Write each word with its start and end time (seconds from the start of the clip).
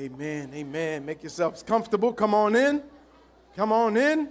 Amen. 0.00 0.50
Amen. 0.54 1.04
Make 1.04 1.22
yourselves 1.22 1.62
comfortable. 1.62 2.14
Come 2.14 2.32
on 2.32 2.56
in. 2.56 2.82
Come 3.54 3.70
on 3.70 3.98
in. 3.98 4.30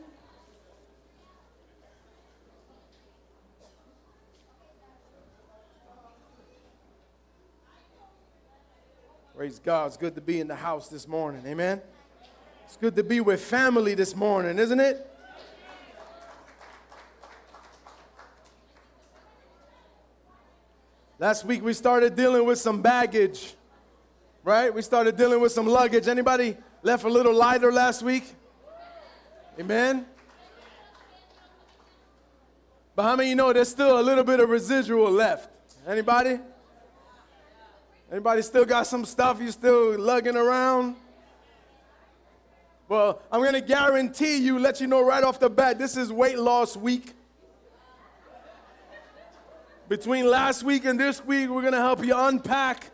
Praise 9.37 9.59
God. 9.59 9.85
It's 9.85 9.97
good 9.97 10.15
to 10.15 10.21
be 10.21 10.39
in 10.39 10.47
the 10.47 10.55
house 10.55 10.87
this 10.87 11.07
morning. 11.07 11.43
Amen. 11.45 11.79
It's 12.65 12.77
good 12.77 12.95
to 12.95 13.03
be 13.03 13.21
with 13.21 13.39
family 13.39 13.93
this 13.93 14.15
morning, 14.15 14.57
isn't 14.57 14.79
it? 14.79 15.05
Last 21.19 21.45
week 21.45 21.63
we 21.63 21.73
started 21.73 22.15
dealing 22.15 22.43
with 22.43 22.57
some 22.57 22.81
baggage 22.81 23.53
right? 24.49 24.73
We 24.73 24.81
started 24.81 25.15
dealing 25.15 25.39
with 25.39 25.51
some 25.51 25.67
luggage. 25.67 26.07
Anybody 26.07 26.57
left 26.81 27.03
a 27.03 27.07
little 27.07 27.35
lighter 27.35 27.71
last 27.71 28.01
week? 28.01 28.23
Amen. 29.59 30.07
But 32.95 33.03
how 33.03 33.15
many 33.15 33.29
you 33.29 33.35
know 33.35 33.53
there's 33.53 33.69
still 33.69 33.99
a 33.99 34.01
little 34.01 34.23
bit 34.23 34.39
of 34.39 34.49
residual 34.49 35.11
left? 35.11 35.51
Anybody? 35.87 36.39
Anybody 38.11 38.41
still 38.41 38.65
got 38.65 38.87
some 38.87 39.05
stuff 39.05 39.39
you 39.39 39.51
still 39.51 39.99
lugging 39.99 40.35
around? 40.35 40.95
Well, 42.87 43.21
I'm 43.31 43.41
going 43.41 43.53
to 43.53 43.61
guarantee 43.61 44.37
you, 44.37 44.57
let 44.57 44.81
you 44.81 44.87
know 44.87 45.05
right 45.05 45.23
off 45.23 45.39
the 45.39 45.51
bat, 45.51 45.77
this 45.77 45.95
is 45.95 46.11
weight 46.11 46.39
loss 46.39 46.75
week. 46.75 47.13
Between 49.87 50.25
last 50.25 50.63
week 50.63 50.85
and 50.85 50.99
this 50.99 51.23
week, 51.23 51.51
we're 51.51 51.61
going 51.61 51.73
to 51.73 51.81
help 51.81 52.03
you 52.03 52.17
unpack 52.17 52.89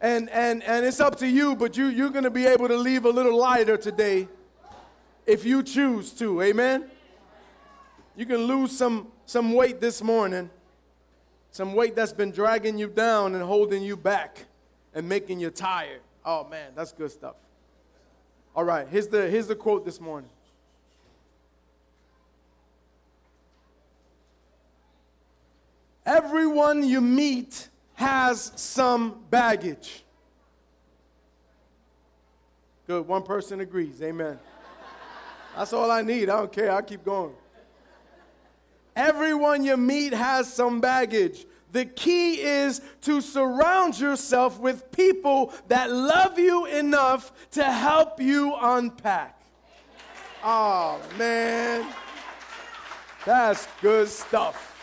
and 0.00 0.28
and 0.30 0.62
and 0.62 0.84
it's 0.84 1.00
up 1.00 1.16
to 1.18 1.26
you 1.26 1.54
but 1.56 1.76
you 1.76 1.86
you're 1.86 2.10
going 2.10 2.24
to 2.24 2.30
be 2.30 2.46
able 2.46 2.68
to 2.68 2.76
leave 2.76 3.04
a 3.04 3.10
little 3.10 3.36
lighter 3.36 3.76
today 3.76 4.28
if 5.26 5.44
you 5.44 5.62
choose 5.62 6.12
to 6.12 6.42
amen? 6.42 6.90
You 8.16 8.26
can 8.26 8.44
lose 8.44 8.76
some 8.76 9.08
some 9.26 9.52
weight 9.52 9.80
this 9.80 10.02
morning 10.02 10.50
some 11.50 11.74
weight 11.74 11.94
that's 11.94 12.12
been 12.12 12.32
dragging 12.32 12.76
you 12.78 12.88
down 12.88 13.34
and 13.36 13.44
holding 13.44 13.80
you 13.80 13.96
back 13.96 14.46
and 14.92 15.08
making 15.08 15.38
you 15.38 15.50
tired. 15.50 16.00
Oh 16.24 16.48
man 16.48 16.72
that's 16.74 16.92
good 16.92 17.12
stuff. 17.12 17.36
All 18.56 18.64
right 18.64 18.88
here's 18.88 19.08
the 19.08 19.28
here's 19.28 19.46
the 19.46 19.54
quote 19.54 19.84
this 19.84 20.00
morning. 20.00 20.30
Everyone 26.04 26.86
you 26.86 27.00
meet 27.00 27.68
has 27.94 28.52
some 28.56 29.24
baggage. 29.30 30.04
Good, 32.86 33.06
one 33.06 33.22
person 33.22 33.60
agrees. 33.60 34.02
Amen. 34.02 34.38
That's 35.56 35.72
all 35.72 35.90
I 35.90 36.02
need. 36.02 36.28
I 36.28 36.38
don't 36.38 36.52
care. 36.52 36.70
I'll 36.70 36.82
keep 36.82 37.04
going. 37.04 37.32
Everyone 38.96 39.64
you 39.64 39.76
meet 39.76 40.12
has 40.12 40.52
some 40.52 40.80
baggage. 40.80 41.46
The 41.72 41.84
key 41.84 42.40
is 42.40 42.80
to 43.02 43.20
surround 43.20 43.98
yourself 43.98 44.60
with 44.60 44.92
people 44.92 45.52
that 45.68 45.90
love 45.90 46.38
you 46.38 46.66
enough 46.66 47.32
to 47.52 47.64
help 47.64 48.20
you 48.20 48.54
unpack. 48.60 49.40
Oh, 50.44 51.00
man. 51.18 51.86
That's 53.24 53.66
good 53.80 54.08
stuff. 54.08 54.73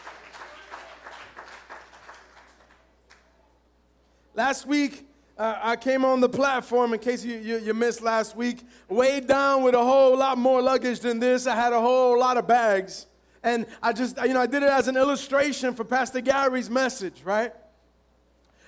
Last 4.33 4.65
week, 4.65 5.05
uh, 5.37 5.59
I 5.61 5.75
came 5.75 6.05
on 6.05 6.21
the 6.21 6.29
platform, 6.29 6.93
in 6.93 6.99
case 6.99 7.25
you, 7.25 7.37
you, 7.37 7.57
you, 7.57 7.73
missed 7.73 8.01
last 8.01 8.33
week, 8.35 8.63
weighed 8.87 9.27
down 9.27 9.61
with 9.63 9.75
a 9.75 9.83
whole 9.83 10.15
lot 10.17 10.37
more 10.37 10.61
luggage 10.61 11.01
than 11.01 11.19
this. 11.19 11.47
I 11.47 11.55
had 11.55 11.73
a 11.73 11.81
whole 11.81 12.17
lot 12.17 12.37
of 12.37 12.47
bags. 12.47 13.07
And 13.43 13.65
I 13.83 13.91
just, 13.91 14.17
you 14.23 14.33
know, 14.33 14.39
I 14.39 14.45
did 14.45 14.63
it 14.63 14.69
as 14.69 14.87
an 14.87 14.95
illustration 14.95 15.73
for 15.73 15.83
Pastor 15.83 16.21
Gary's 16.21 16.69
message, 16.69 17.23
right? 17.25 17.53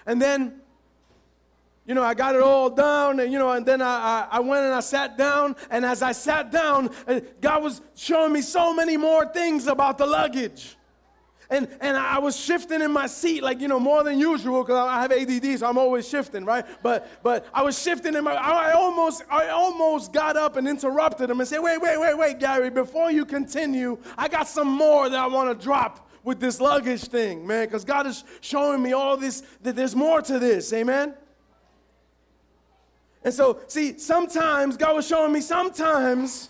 And 0.05 0.21
then, 0.21 0.59
you 1.85 1.93
know, 1.93 2.03
I 2.03 2.13
got 2.13 2.35
it 2.35 2.41
all 2.41 2.69
down, 2.69 3.21
and, 3.21 3.31
you 3.31 3.39
know, 3.39 3.51
and 3.51 3.65
then 3.65 3.81
I, 3.81 3.85
I, 3.85 4.27
I 4.31 4.39
went 4.41 4.65
and 4.65 4.73
I 4.73 4.81
sat 4.81 5.17
down. 5.17 5.55
And 5.69 5.85
as 5.85 6.01
I 6.01 6.11
sat 6.11 6.51
down, 6.51 6.89
uh, 7.07 7.21
God 7.39 7.63
was 7.63 7.79
showing 7.95 8.33
me 8.33 8.41
so 8.41 8.73
many 8.73 8.97
more 8.97 9.25
things 9.27 9.67
about 9.67 9.97
the 9.97 10.05
luggage 10.05 10.75
and, 11.49 11.67
and 11.81 11.97
I 11.97 12.19
was 12.19 12.39
shifting 12.39 12.81
in 12.81 12.91
my 12.91 13.07
seat, 13.07 13.43
like, 13.43 13.61
you 13.61 13.67
know, 13.67 13.79
more 13.79 14.03
than 14.03 14.19
usual, 14.19 14.63
because 14.63 14.77
I 14.77 15.01
have 15.01 15.11
ADD, 15.11 15.59
so 15.59 15.67
I'm 15.67 15.77
always 15.77 16.07
shifting, 16.07 16.45
right? 16.45 16.65
But, 16.81 17.23
but 17.23 17.45
I 17.53 17.61
was 17.63 17.79
shifting 17.79 18.15
in 18.15 18.23
my, 18.23 18.33
I 18.33 18.71
almost, 18.73 19.23
I 19.29 19.49
almost 19.49 20.13
got 20.13 20.37
up 20.37 20.55
and 20.55 20.67
interrupted 20.67 21.29
him 21.29 21.39
and 21.39 21.47
said, 21.47 21.59
wait, 21.59 21.81
wait, 21.81 21.99
wait, 21.99 22.17
wait, 22.17 22.39
Gary, 22.39 22.69
before 22.69 23.11
you 23.11 23.25
continue, 23.25 23.97
I 24.17 24.27
got 24.27 24.47
some 24.47 24.67
more 24.67 25.09
that 25.09 25.19
I 25.19 25.27
want 25.27 25.57
to 25.57 25.63
drop 25.63 26.09
with 26.23 26.39
this 26.39 26.61
luggage 26.61 27.03
thing, 27.03 27.45
man, 27.45 27.65
because 27.65 27.83
God 27.83 28.07
is 28.07 28.23
showing 28.41 28.81
me 28.81 28.93
all 28.93 29.17
this, 29.17 29.43
that 29.61 29.75
there's 29.75 29.95
more 29.95 30.21
to 30.21 30.39
this, 30.39 30.71
amen? 30.71 31.13
And 33.23 33.33
so, 33.33 33.59
see, 33.67 33.97
sometimes 33.97 34.77
God 34.77 34.95
was 34.95 35.07
showing 35.07 35.31
me 35.31 35.41
sometimes 35.41 36.49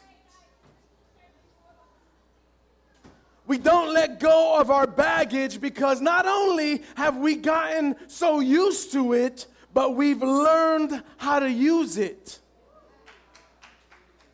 We 3.54 3.60
don't 3.60 3.94
let 3.94 4.20
go 4.20 4.60
of 4.60 4.72
our 4.72 4.88
baggage 4.88 5.62
because 5.62 6.02
not 6.02 6.26
only 6.26 6.82
have 6.96 7.18
we 7.18 7.36
gotten 7.36 7.96
so 8.08 8.40
used 8.40 8.92
to 8.94 9.14
it, 9.14 9.46
but 9.76 9.96
we've 9.96 10.24
learned 10.24 11.04
how 11.18 11.40
to 11.40 11.52
use 11.52 11.98
it. 11.98 12.40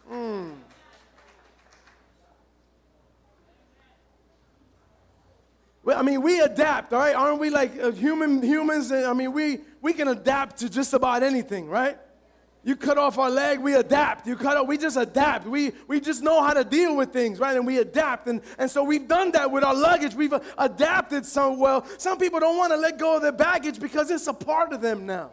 Mm. 0.09 0.53
I 5.85 6.02
mean, 6.02 6.22
we 6.22 6.40
adapt, 6.40 6.94
all 6.94 7.00
right? 7.00 7.13
Aren't 7.13 7.41
we 7.41 7.50
like 7.50 7.78
uh, 7.78 7.91
human 7.91 8.41
humans? 8.41 8.90
I 8.90 9.12
mean, 9.12 9.34
we, 9.34 9.59
we 9.81 9.91
can 9.91 10.08
adapt 10.08 10.59
to 10.59 10.69
just 10.69 10.94
about 10.94 11.24
anything, 11.24 11.68
right? 11.68 11.97
You 12.64 12.75
cut 12.75 12.97
off 12.97 13.18
our 13.18 13.30
leg, 13.30 13.59
we 13.59 13.74
adapt. 13.74 14.28
You 14.28 14.36
cut 14.36 14.58
off, 14.58 14.68
we 14.68 14.78
just 14.78 14.97
adapt. 14.97 15.47
We, 15.47 15.72
we 15.88 16.02
just 16.02 16.22
know 16.22 16.44
how 16.44 16.53
to 16.53 16.64
deal 16.66 16.96
with 16.96 17.14
things, 17.14 17.40
right? 17.40 17.56
And 17.56 17.66
we 17.66 17.78
adapt. 17.78 18.28
And, 18.28 18.42
and 18.58 18.70
so 18.70 18.84
we've 18.84 19.08
done 19.08 19.31
that 19.31 19.50
with 19.50 19.64
our 19.64 19.74
luggage. 19.74 20.14
We've 20.14 20.34
uh, 20.34 20.42
adapted 20.58 21.25
so 21.25 21.53
well. 21.53 21.86
Some 21.97 22.18
people 22.18 22.40
don't 22.40 22.58
want 22.58 22.74
to 22.74 22.78
let 22.78 22.97
go 22.97 23.16
of 23.16 23.22
their 23.22 23.31
baggage 23.31 23.80
because 23.80 24.12
it's 24.12 24.28
a 24.28 24.34
part 24.34 24.74
of 24.74 24.81
them 24.81 25.06
now. 25.06 25.31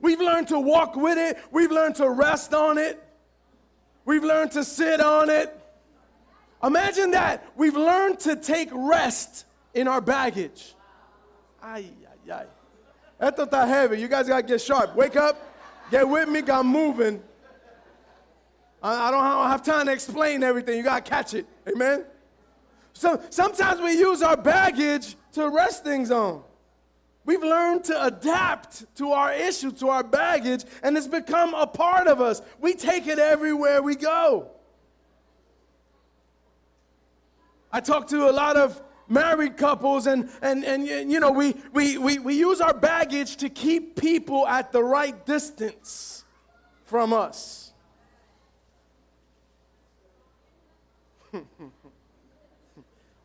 We've 0.00 0.20
learned 0.20 0.48
to 0.48 0.58
walk 0.58 0.96
with 0.96 1.16
it, 1.16 1.38
we've 1.50 1.70
learned 1.70 1.94
to 1.94 2.10
rest 2.10 2.52
on 2.52 2.76
it, 2.76 3.02
we've 4.04 4.22
learned 4.22 4.50
to 4.50 4.62
sit 4.62 5.00
on 5.00 5.30
it. 5.30 5.50
Imagine 6.62 7.12
that. 7.12 7.46
We've 7.56 7.76
learned 7.76 8.20
to 8.20 8.36
take 8.36 8.68
rest 8.72 9.46
in 9.72 9.88
our 9.88 10.02
baggage. 10.02 10.74
Ay, 11.62 11.86
ay, 12.28 12.32
ay. 12.32 12.44
Esto 13.24 13.46
está 13.46 13.66
heavy. 13.66 13.98
You 13.98 14.06
guys 14.06 14.28
got 14.28 14.36
to 14.36 14.42
get 14.42 14.60
sharp. 14.60 14.94
Wake 14.94 15.16
up, 15.16 15.40
get 15.90 16.06
with 16.06 16.28
me, 16.28 16.42
got 16.42 16.66
moving. 16.66 17.22
I, 18.82 19.08
I, 19.08 19.10
don't, 19.10 19.24
I 19.24 19.40
don't 19.40 19.50
have 19.50 19.62
time 19.62 19.86
to 19.86 19.92
explain 19.92 20.42
everything. 20.42 20.76
You 20.76 20.82
got 20.82 21.02
to 21.02 21.10
catch 21.10 21.32
it. 21.32 21.46
Amen? 21.66 22.04
So 22.92 23.22
sometimes 23.30 23.80
we 23.80 23.92
use 23.92 24.22
our 24.22 24.36
baggage 24.36 25.16
to 25.32 25.48
rest 25.48 25.84
things 25.84 26.10
on. 26.10 26.42
We've 27.24 27.42
learned 27.42 27.84
to 27.84 28.04
adapt 28.04 28.94
to 28.96 29.12
our 29.12 29.32
issue, 29.32 29.72
to 29.72 29.88
our 29.88 30.04
baggage, 30.04 30.66
and 30.82 30.94
it's 30.94 31.06
become 31.06 31.54
a 31.54 31.66
part 31.66 32.06
of 32.06 32.20
us. 32.20 32.42
We 32.60 32.74
take 32.74 33.06
it 33.06 33.18
everywhere 33.18 33.80
we 33.80 33.96
go. 33.96 34.50
I 37.72 37.80
talk 37.80 38.06
to 38.08 38.28
a 38.28 38.32
lot 38.32 38.58
of 38.58 38.82
married 39.08 39.56
couples 39.56 40.06
and, 40.06 40.28
and, 40.42 40.64
and 40.64 40.86
you 40.86 41.20
know, 41.20 41.30
we, 41.30 41.54
we, 41.72 41.98
we, 41.98 42.18
we 42.18 42.34
use 42.34 42.60
our 42.60 42.74
baggage 42.74 43.36
to 43.36 43.48
keep 43.48 44.00
people 44.00 44.46
at 44.46 44.72
the 44.72 44.82
right 44.82 45.24
distance 45.26 46.24
from 46.84 47.12
us. 47.12 47.72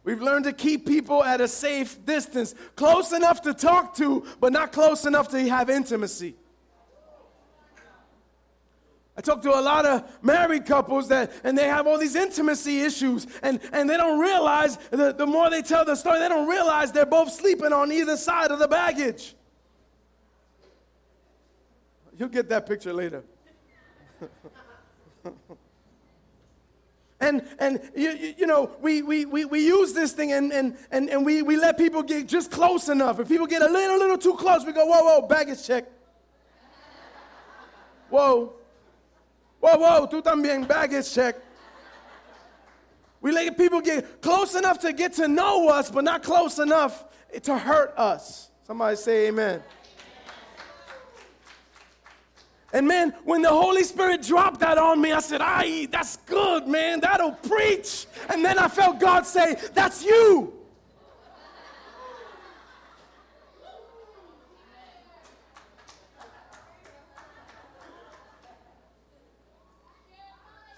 We've 0.03 0.21
learned 0.21 0.45
to 0.45 0.53
keep 0.53 0.85
people 0.87 1.23
at 1.23 1.41
a 1.41 1.47
safe 1.47 2.03
distance, 2.05 2.55
close 2.75 3.11
enough 3.11 3.41
to 3.43 3.53
talk 3.53 3.95
to, 3.97 4.25
but 4.39 4.51
not 4.51 4.71
close 4.71 5.05
enough 5.05 5.27
to 5.29 5.49
have 5.49 5.69
intimacy. 5.69 6.35
I 9.19 9.21
talk 9.21 9.41
to 9.41 9.49
a 9.49 9.59
lot 9.59 9.85
of 9.85 10.23
married 10.23 10.65
couples 10.65 11.09
that, 11.09 11.33
and 11.43 11.57
they 11.57 11.67
have 11.67 11.85
all 11.87 11.97
these 11.97 12.15
intimacy 12.15 12.79
issues, 12.79 13.27
and, 13.43 13.59
and 13.73 13.89
they 13.89 13.97
don't 13.97 14.17
realize, 14.17 14.77
the, 14.91 15.11
the 15.11 15.25
more 15.25 15.49
they 15.49 15.61
tell 15.61 15.83
the 15.83 15.97
story, 15.97 16.19
they 16.19 16.29
don't 16.29 16.47
realize 16.47 16.93
they're 16.93 17.05
both 17.05 17.29
sleeping 17.29 17.73
on 17.73 17.91
either 17.91 18.15
side 18.15 18.49
of 18.49 18.59
the 18.59 18.67
baggage. 18.69 19.35
You'll 22.17 22.29
get 22.29 22.47
that 22.47 22.65
picture 22.65 22.93
later. 22.93 23.25
and 27.19 27.45
and 27.59 27.81
you, 27.93 28.35
you, 28.37 28.47
know, 28.47 28.71
we, 28.79 29.01
we, 29.01 29.25
we, 29.25 29.43
we 29.43 29.65
use 29.65 29.91
this 29.91 30.13
thing 30.13 30.31
and, 30.31 30.53
and, 30.53 30.77
and, 30.91 31.09
and 31.09 31.25
we, 31.25 31.41
we 31.41 31.57
let 31.57 31.77
people 31.77 32.03
get 32.03 32.25
just 32.25 32.51
close 32.51 32.87
enough. 32.87 33.19
If 33.19 33.27
people 33.27 33.47
get 33.47 33.61
a 33.61 33.69
little, 33.69 33.97
little 33.99 34.17
too 34.17 34.35
close, 34.35 34.65
we 34.65 34.71
go, 34.71 34.85
whoa, 34.85 35.03
whoa, 35.03 35.27
baggage 35.27 35.67
check. 35.67 35.89
Whoa. 38.09 38.58
Whoa, 39.59 39.77
whoa, 39.77 40.07
tú 40.07 40.21
también, 40.21 40.67
baggage 40.67 41.13
check. 41.13 41.35
We 43.21 43.31
let 43.31 43.57
people 43.57 43.81
get 43.81 44.21
close 44.21 44.55
enough 44.55 44.79
to 44.79 44.93
get 44.93 45.13
to 45.13 45.27
know 45.27 45.67
us, 45.67 45.91
but 45.91 46.03
not 46.03 46.23
close 46.23 46.59
enough 46.59 47.05
to 47.43 47.57
hurt 47.57 47.93
us. 47.97 48.49
Somebody 48.65 48.95
say 48.95 49.27
amen. 49.27 49.61
And 52.71 52.87
man, 52.87 53.15
when 53.23 53.41
the 53.41 53.49
Holy 53.49 53.83
Spirit 53.83 54.21
dropped 54.21 54.59
that 54.59 54.77
on 54.77 55.01
me, 55.01 55.11
I 55.11 55.19
said, 55.19 55.41
"Aye, 55.41 55.87
that's 55.91 56.17
good, 56.17 56.67
man. 56.67 56.99
That'll 56.99 57.31
preach." 57.31 58.05
And 58.29 58.45
then 58.45 58.59
I 58.59 58.67
felt 58.67 58.99
God 58.99 59.25
say, 59.25 59.55
"That's 59.73 60.05
you." 60.05 60.58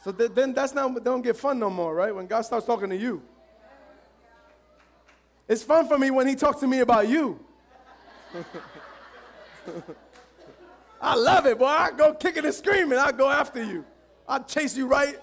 So 0.03 0.11
th- 0.11 0.31
then 0.33 0.53
that's 0.53 0.73
not 0.73 1.03
don't 1.03 1.21
get 1.21 1.37
fun 1.37 1.59
no 1.59 1.69
more, 1.69 1.93
right? 1.93 2.13
When 2.13 2.25
God 2.27 2.41
starts 2.41 2.65
talking 2.65 2.89
to 2.89 2.97
you. 2.97 3.21
It's 5.47 5.63
fun 5.63 5.87
for 5.87 5.97
me 5.97 6.11
when 6.11 6.27
he 6.27 6.35
talks 6.35 6.59
to 6.61 6.67
me 6.67 6.79
about 6.79 7.07
you. 7.07 7.39
I 11.01 11.15
love 11.15 11.45
it, 11.45 11.59
boy. 11.59 11.65
I 11.65 11.91
go 11.91 12.13
kicking 12.13 12.45
and 12.45 12.53
screaming. 12.53 12.97
I 12.97 13.11
go 13.11 13.29
after 13.29 13.63
you. 13.63 13.85
I 14.27 14.39
chase 14.39 14.75
you 14.77 14.87
right. 14.87 15.19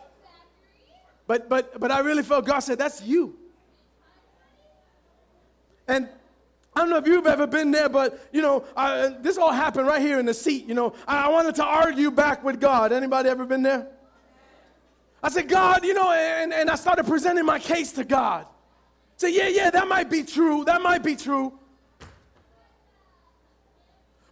But 1.27 1.49
but 1.49 1.81
but 1.81 1.91
I 1.91 2.01
really 2.01 2.23
felt 2.23 2.47
God 2.47 2.61
said, 2.61 2.79
that's 2.79 3.03
you. 3.03 3.37
And 5.87 6.09
I 6.77 6.81
don't 6.81 6.91
know 6.91 6.99
if 6.99 7.07
you've 7.07 7.27
ever 7.27 7.47
been 7.47 7.71
there, 7.71 7.89
but 7.89 8.29
you 8.33 8.43
know, 8.43 8.65
I, 8.77 9.09
this 9.21 9.39
all 9.39 9.51
happened 9.51 9.87
right 9.89 10.01
here 10.01 10.21
in 10.21 10.27
the 10.27 10.35
seat. 10.35 10.67
You 10.67 10.75
know, 10.75 10.95
I, 11.07 11.25
I 11.25 11.29
wanted 11.29 11.57
to 11.57 11.65
argue 11.65 12.11
back 12.11 12.45
with 12.45 12.61
God. 12.61 12.93
Anybody 12.93 13.29
ever 13.29 13.47
been 13.47 13.63
there? 13.63 13.89
I 15.23 15.31
said, 15.31 15.49
God, 15.49 15.85
you 15.85 15.95
know, 15.95 16.13
and, 16.13 16.53
and 16.53 16.71
I 16.71 16.77
started 16.77 17.07
presenting 17.07 17.45
my 17.45 17.59
case 17.59 17.93
to 17.93 18.05
God. 18.05 18.47
Say, 19.17 19.35
yeah, 19.35 19.49
yeah, 19.49 19.71
that 19.71 19.89
might 19.89 20.11
be 20.11 20.23
true. 20.23 20.65
That 20.65 20.81
might 20.81 21.03
be 21.03 21.17
true. 21.17 21.53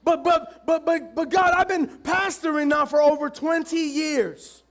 But 0.04 0.22
but 0.22 0.64
but 0.64 0.86
but 0.86 1.16
but 1.16 1.30
God, 1.30 1.52
I've 1.56 1.66
been 1.66 1.88
pastoring 1.88 2.68
now 2.68 2.86
for 2.86 3.02
over 3.02 3.28
20 3.28 3.76
years. 3.76 4.62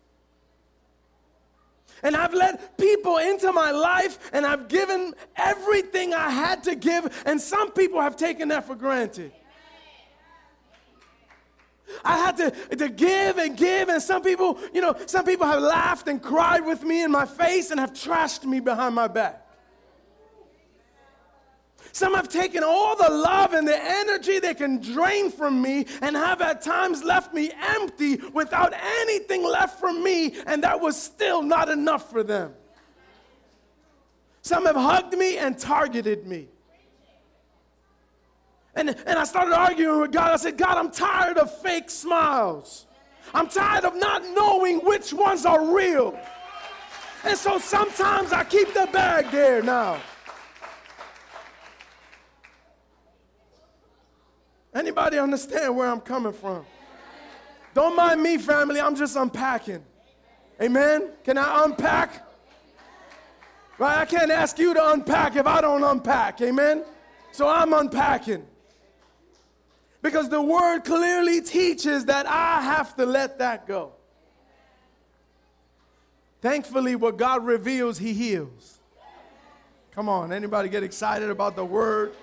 And 2.02 2.16
I've 2.16 2.34
let 2.34 2.78
people 2.78 3.18
into 3.18 3.52
my 3.52 3.72
life 3.72 4.18
and 4.32 4.46
I've 4.46 4.70
given 4.70 5.14
everything 5.36 6.14
I 6.14 6.30
had 6.30 6.64
to 6.64 6.76
give, 6.76 7.24
and 7.26 7.42
some 7.42 7.72
people 7.72 8.00
have 8.00 8.16
taken 8.16 8.48
that 8.50 8.66
for 8.66 8.76
granted. 8.76 9.34
I 12.04 12.18
had 12.18 12.38
to, 12.38 12.76
to 12.76 12.90
give 12.90 13.38
and 13.38 13.56
give, 13.56 13.90
and 13.90 14.02
some 14.02 14.22
people, 14.22 14.60
you 14.74 14.82
know, 14.82 14.96
some 15.06 15.26
people 15.26 15.46
have 15.46 15.62
laughed 15.62 16.08
and 16.08 16.22
cried 16.22 16.66
with 16.66 16.84
me 16.84 17.04
in 17.04 17.12
my 17.12 17.26
face 17.26 17.72
and 17.72 17.80
have 17.80 17.94
trashed 17.94 18.44
me 18.44 18.60
behind 18.60 18.96
my 18.96 19.08
back. 19.08 19.42
Some 21.92 22.14
have 22.14 22.28
taken 22.28 22.64
all 22.64 22.98
the 22.98 23.10
love 23.10 23.54
and 23.54 23.66
the 23.66 23.82
energy 23.82 24.40
they 24.40 24.54
can 24.54 24.82
drain 24.82 25.32
from 25.32 25.62
me 25.62 25.86
and 26.02 26.16
have 26.16 26.42
at 26.42 26.62
times 26.62 27.04
left 27.04 27.34
me 27.34 27.52
empty 27.58 28.18
without 28.34 28.74
anything 28.74 29.44
left 29.44 29.80
from 29.80 30.04
me, 30.04 30.36
and 30.46 30.64
that 30.64 30.82
was 30.82 31.02
still 31.02 31.42
not 31.42 31.70
enough 31.70 32.12
for 32.12 32.22
them. 32.22 32.54
Some 34.42 34.66
have 34.66 34.76
hugged 34.76 35.18
me 35.18 35.38
and 35.38 35.58
targeted 35.58 36.28
me. 36.28 36.50
And, 38.75 38.89
and 38.89 39.18
I 39.18 39.24
started 39.24 39.54
arguing 39.54 40.01
with 40.01 40.12
God. 40.12 40.31
I 40.31 40.36
said, 40.36 40.57
God, 40.57 40.77
I'm 40.77 40.92
tired 40.92 41.38
of 41.38 41.56
fake 41.62 41.89
smiles. 41.89 42.86
I'm 43.33 43.48
tired 43.48 43.86
of 43.86 43.95
not 43.95 44.24
knowing 44.33 44.80
which 44.80 45.13
ones 45.13 45.45
are 45.45 45.74
real. 45.74 46.18
And 47.24 47.38
so 47.38 47.57
sometimes 47.57 48.33
I 48.33 48.44
keep 48.44 48.74
the 48.74 48.88
bag 48.92 49.31
there 49.31 49.63
now. 49.63 50.00
Anybody 54.74 55.18
understand 55.18 55.75
where 55.75 55.88
I'm 55.88 56.01
coming 56.01 56.33
from? 56.33 56.66
Don't 57.74 57.95
mind 57.95 58.22
me, 58.22 58.38
family. 58.38 58.80
I'm 58.80 58.95
just 58.95 59.16
unpacking. 59.16 59.83
Amen? 60.62 61.10
Can 61.24 61.38
I 61.38 61.63
unpack? 61.63 62.25
Right? 63.77 64.00
I 64.00 64.06
can't 64.06 64.31
ask 64.31 64.60
you 64.60 64.74
to 64.74 64.92
unpack 64.92 65.36
if 65.36 65.48
I 65.48 65.62
don't 65.62 65.83
unpack. 65.83 66.42
Amen? 66.42 66.83
So 67.31 67.48
I'm 67.48 67.74
unpacking. 67.74 68.45
Because 70.06 70.30
the 70.30 70.40
word 70.40 70.81
clearly 70.81 71.42
teaches 71.42 72.06
that 72.06 72.28
I 72.28 72.62
have 72.62 72.96
to 72.98 73.07
let 73.07 73.40
that 73.40 73.66
go. 73.66 73.94
Thankfully, 76.42 76.96
what 76.96 77.18
God 77.18 77.44
reveals, 77.44 77.98
He 77.98 78.13
heals. 78.13 78.78
Come 79.90 80.07
on, 80.07 80.31
anybody 80.31 80.69
get 80.69 80.84
excited 80.84 81.31
about 81.31 81.56
the 81.56 81.66
word? 81.66 82.13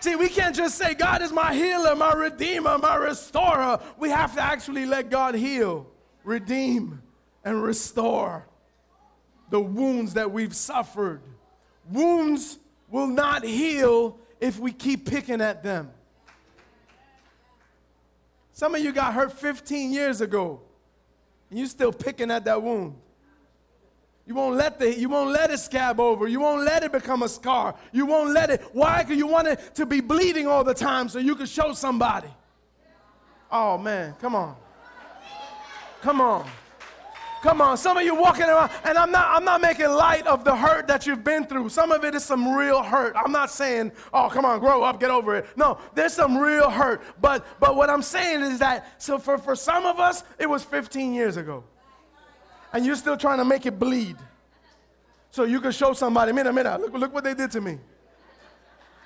See, 0.00 0.16
we 0.16 0.28
can't 0.28 0.56
just 0.56 0.76
say, 0.76 0.94
God 0.94 1.22
is 1.22 1.30
my 1.30 1.54
healer, 1.54 1.94
my 1.94 2.12
redeemer, 2.12 2.76
my 2.76 2.96
restorer. 2.96 3.78
We 3.96 4.10
have 4.10 4.34
to 4.34 4.42
actually 4.42 4.84
let 4.84 5.10
God 5.10 5.36
heal, 5.36 5.86
redeem, 6.24 7.02
and 7.44 7.62
restore 7.62 8.48
the 9.50 9.60
wounds 9.60 10.14
that 10.14 10.32
we've 10.32 10.56
suffered. 10.56 11.22
Wounds 11.88 12.58
will 12.90 13.06
not 13.06 13.44
heal 13.44 14.18
if 14.40 14.58
we 14.58 14.72
keep 14.72 15.08
picking 15.08 15.40
at 15.40 15.62
them. 15.62 15.92
Some 18.52 18.74
of 18.74 18.82
you 18.82 18.92
got 18.92 19.14
hurt 19.14 19.32
15 19.32 19.92
years 19.92 20.20
ago, 20.20 20.60
and 21.50 21.58
you're 21.58 21.68
still 21.68 21.92
picking 21.92 22.30
at 22.30 22.44
that 22.44 22.62
wound. 22.62 22.94
You 24.26 24.34
won't 24.34 24.56
let 24.56 24.78
the 24.78 24.96
you 24.96 25.08
won't 25.08 25.30
let 25.30 25.50
it 25.50 25.58
scab 25.58 25.98
over. 25.98 26.28
You 26.28 26.40
won't 26.40 26.62
let 26.62 26.84
it 26.84 26.92
become 26.92 27.22
a 27.22 27.28
scar. 27.28 27.74
You 27.90 28.06
won't 28.06 28.30
let 28.30 28.50
it. 28.50 28.62
Why? 28.72 29.02
Because 29.02 29.16
you 29.16 29.26
want 29.26 29.48
it 29.48 29.74
to 29.74 29.84
be 29.84 30.00
bleeding 30.00 30.46
all 30.46 30.62
the 30.62 30.74
time 30.74 31.08
so 31.08 31.18
you 31.18 31.34
can 31.34 31.46
show 31.46 31.72
somebody. 31.72 32.28
Oh 33.50 33.78
man, 33.78 34.14
come 34.20 34.36
on. 34.36 34.56
Come 36.02 36.20
on. 36.20 36.48
Come 37.42 37.60
on, 37.60 37.76
some 37.76 37.96
of 37.96 38.04
you 38.04 38.14
walking 38.14 38.44
around, 38.44 38.70
and 38.84 38.96
I'm 38.96 39.10
not, 39.10 39.26
I'm 39.36 39.44
not 39.44 39.60
making 39.60 39.88
light 39.90 40.28
of 40.28 40.44
the 40.44 40.54
hurt 40.54 40.86
that 40.86 41.08
you've 41.08 41.24
been 41.24 41.44
through. 41.44 41.70
Some 41.70 41.90
of 41.90 42.04
it 42.04 42.14
is 42.14 42.24
some 42.24 42.54
real 42.54 42.84
hurt. 42.84 43.16
I'm 43.16 43.32
not 43.32 43.50
saying, 43.50 43.90
oh, 44.14 44.28
come 44.28 44.44
on, 44.44 44.60
grow 44.60 44.84
up, 44.84 45.00
get 45.00 45.10
over 45.10 45.34
it. 45.34 45.46
No, 45.56 45.78
there's 45.92 46.12
some 46.12 46.38
real 46.38 46.70
hurt. 46.70 47.02
But 47.20 47.44
but 47.58 47.74
what 47.74 47.90
I'm 47.90 48.00
saying 48.00 48.42
is 48.42 48.60
that 48.60 49.02
so 49.02 49.18
for, 49.18 49.38
for 49.38 49.56
some 49.56 49.86
of 49.86 49.98
us, 49.98 50.22
it 50.38 50.48
was 50.48 50.62
15 50.62 51.14
years 51.14 51.36
ago. 51.36 51.64
And 52.72 52.86
you're 52.86 52.94
still 52.94 53.16
trying 53.16 53.38
to 53.38 53.44
make 53.44 53.66
it 53.66 53.76
bleed. 53.76 54.16
So 55.32 55.42
you 55.42 55.60
can 55.60 55.72
show 55.72 55.94
somebody, 55.94 56.32
mira, 56.32 56.52
mira, 56.52 56.78
look, 56.78 56.92
look 56.92 57.12
what 57.12 57.24
they 57.24 57.34
did 57.34 57.50
to 57.50 57.60
me. 57.60 57.80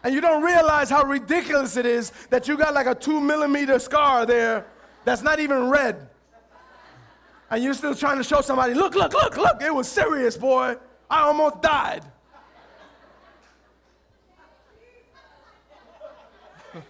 And 0.05 0.15
you 0.15 0.21
don't 0.21 0.43
realize 0.43 0.91
how 0.91 1.05
ridiculous 1.05 1.79
it 1.79 1.87
is 1.87 2.13
that 2.29 2.47
you 2.49 2.59
got 2.59 2.75
like 2.75 2.87
a 2.87 2.95
two 2.95 3.19
millimeter 3.19 3.79
scar 3.79 4.27
there 4.27 4.67
that's 5.07 5.23
not 5.23 5.41
even 5.41 5.71
red 5.71 6.11
and 7.51 7.63
you're 7.63 7.75
still 7.75 7.95
trying 7.95 8.17
to 8.19 8.25
show 8.25 8.41
somebody, 8.41 8.75
look, 8.75 8.95
look, 8.95 9.13
look, 9.13 9.37
look, 9.37 9.63
it 9.63 9.73
was 9.73 9.87
serious, 9.89 10.37
boy. 10.37 10.77
I 11.09 11.23
almost 11.23 11.63
died. 11.63 12.03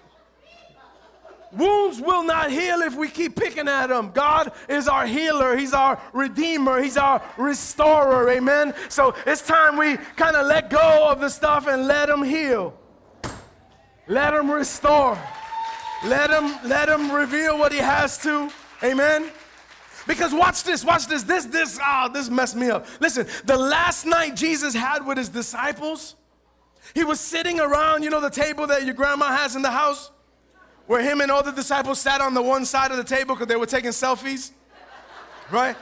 Wounds 1.53 2.01
will 2.01 2.23
not 2.25 2.51
heal 2.51 2.81
if 2.81 2.97
we 2.97 3.09
keep 3.09 3.37
picking 3.37 3.69
at 3.69 3.89
them. 3.89 4.13
God 4.13 4.53
is 4.69 4.89
our 4.89 5.07
healer, 5.07 5.55
He's 5.57 5.75
our 5.75 6.01
redeemer, 6.15 6.81
He's 6.81 6.97
our 6.97 7.23
restorer. 7.37 8.31
Amen. 8.31 8.73
So 8.89 9.15
it's 9.27 9.43
time 9.43 9.77
we 9.77 9.99
kind 10.17 10.37
of 10.37 10.47
let 10.47 10.71
go 10.71 11.09
of 11.11 11.21
the 11.21 11.29
stuff 11.29 11.67
and 11.67 11.87
let 11.87 12.09
Him 12.09 12.23
heal. 12.23 12.73
Let 14.09 14.33
Him 14.33 14.51
restore. 14.51 15.19
Let 16.05 16.31
Him, 16.31 16.57
let 16.65 16.89
Him 16.89 17.13
reveal 17.13 17.59
what 17.59 17.73
He 17.73 17.79
has 17.79 18.17
to. 18.19 18.49
Amen. 18.83 19.31
Because 20.07 20.33
watch 20.33 20.63
this, 20.63 20.85
watch 20.85 21.07
this. 21.07 21.25
This, 21.25 21.47
this, 21.47 21.79
ah, 21.83 22.07
oh, 22.09 22.13
this 22.13 22.31
messed 22.31 22.57
me 22.57 22.71
up. 22.71 22.87
Listen, 23.01 23.27
the 23.45 23.57
last 23.57 24.07
night 24.07 24.37
Jesus 24.37 24.75
had 24.75 25.05
with 25.05 25.19
his 25.19 25.29
disciples, 25.29 26.15
he 26.95 27.03
was 27.03 27.19
sitting 27.19 27.59
around, 27.59 28.05
you 28.05 28.11
know, 28.11 28.21
the 28.21 28.31
table 28.31 28.67
that 28.69 28.85
your 28.85 28.95
grandma 28.95 29.37
has 29.37 29.57
in 29.57 29.63
the 29.63 29.71
house. 29.71 30.11
where 30.87 31.03
him 31.03 31.21
and 31.21 31.31
all 31.31 31.43
the 31.43 31.51
disciples 31.53 32.01
sat 32.01 32.21
on 32.21 32.35
the 32.35 32.43
one 32.43 32.65
side 32.65 32.91
of 32.91 32.97
the 32.97 33.05
table 33.05 33.35
because 33.35 33.49
they 33.49 33.57
were 33.57 33.67
taking 33.67 33.91
selfies, 33.91 34.53
right? 35.51 35.77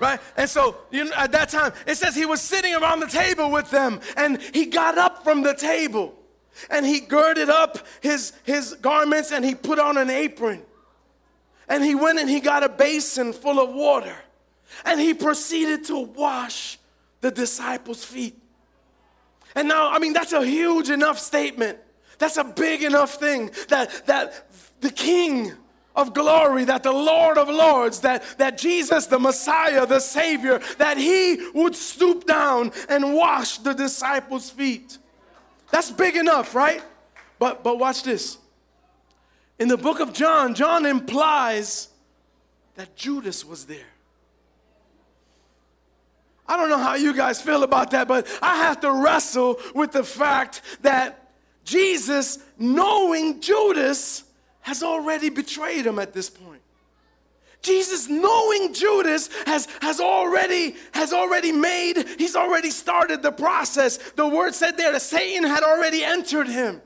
Right? 0.00 0.20
And 0.36 0.48
so 0.48 0.76
you 0.90 1.04
know, 1.04 1.12
at 1.16 1.32
that 1.32 1.48
time, 1.48 1.72
it 1.86 1.96
says 1.96 2.14
he 2.14 2.26
was 2.26 2.40
sitting 2.40 2.74
around 2.74 3.00
the 3.00 3.06
table 3.06 3.50
with 3.50 3.70
them 3.70 4.00
and 4.16 4.40
he 4.54 4.66
got 4.66 4.96
up 4.98 5.24
from 5.24 5.42
the 5.42 5.54
table 5.54 6.14
and 6.70 6.84
he 6.86 7.00
girded 7.00 7.48
up 7.48 7.78
his, 8.00 8.32
his 8.44 8.74
garments 8.74 9.32
and 9.32 9.44
he 9.44 9.54
put 9.54 9.78
on 9.78 9.96
an 9.96 10.10
apron. 10.10 10.62
And 11.68 11.84
he 11.84 11.94
went 11.94 12.18
and 12.18 12.28
he 12.28 12.40
got 12.40 12.62
a 12.62 12.68
basin 12.68 13.32
full 13.32 13.60
of 13.60 13.74
water 13.74 14.16
and 14.84 15.00
he 15.00 15.14
proceeded 15.14 15.84
to 15.86 15.98
wash 15.98 16.78
the 17.20 17.30
disciples' 17.30 18.04
feet. 18.04 18.40
And 19.54 19.68
now, 19.68 19.90
I 19.90 19.98
mean, 19.98 20.12
that's 20.12 20.32
a 20.32 20.44
huge 20.44 20.90
enough 20.90 21.18
statement. 21.18 21.78
That's 22.18 22.36
a 22.36 22.44
big 22.44 22.82
enough 22.82 23.14
thing 23.14 23.50
that, 23.68 24.06
that 24.06 24.46
the 24.80 24.90
King 24.90 25.52
of 25.96 26.14
glory, 26.14 26.64
that 26.64 26.82
the 26.82 26.92
Lord 26.92 27.38
of 27.38 27.48
lords, 27.48 28.00
that, 28.00 28.22
that 28.38 28.56
Jesus, 28.56 29.06
the 29.06 29.18
Messiah, 29.18 29.84
the 29.84 30.00
Savior, 30.00 30.60
that 30.78 30.96
he 30.96 31.50
would 31.54 31.74
stoop 31.74 32.24
down 32.26 32.72
and 32.88 33.14
wash 33.14 33.58
the 33.58 33.72
disciples' 33.72 34.50
feet. 34.50 34.98
That's 35.70 35.90
big 35.90 36.16
enough, 36.16 36.54
right? 36.54 36.82
But, 37.38 37.64
but 37.64 37.78
watch 37.78 38.04
this. 38.04 38.38
In 39.58 39.68
the 39.68 39.76
book 39.76 40.00
of 40.00 40.12
John, 40.12 40.54
John 40.54 40.86
implies 40.86 41.88
that 42.76 42.94
Judas 42.96 43.44
was 43.44 43.64
there. 43.66 43.86
I 46.46 46.56
don't 46.56 46.70
know 46.70 46.78
how 46.78 46.94
you 46.94 47.14
guys 47.14 47.40
feel 47.40 47.62
about 47.62 47.90
that, 47.90 48.08
but 48.08 48.26
I 48.40 48.56
have 48.56 48.80
to 48.80 48.90
wrestle 48.90 49.60
with 49.74 49.92
the 49.92 50.04
fact 50.04 50.62
that 50.82 51.32
Jesus, 51.64 52.38
knowing 52.58 53.40
Judas, 53.40 54.24
has 54.60 54.82
already 54.82 55.28
betrayed 55.28 55.86
him 55.86 55.98
at 55.98 56.14
this 56.14 56.30
point. 56.30 56.62
Jesus, 57.60 58.08
knowing 58.08 58.72
Judas, 58.72 59.28
has, 59.44 59.66
has, 59.82 60.00
already, 60.00 60.76
has 60.92 61.12
already 61.12 61.52
made, 61.52 62.06
he's 62.16 62.36
already 62.36 62.70
started 62.70 63.22
the 63.22 63.32
process. 63.32 63.98
The 64.12 64.26
word 64.26 64.54
said 64.54 64.76
there 64.76 64.92
that 64.92 65.02
Satan 65.02 65.42
had 65.42 65.62
already 65.62 66.04
entered 66.04 66.48
him. 66.48 66.80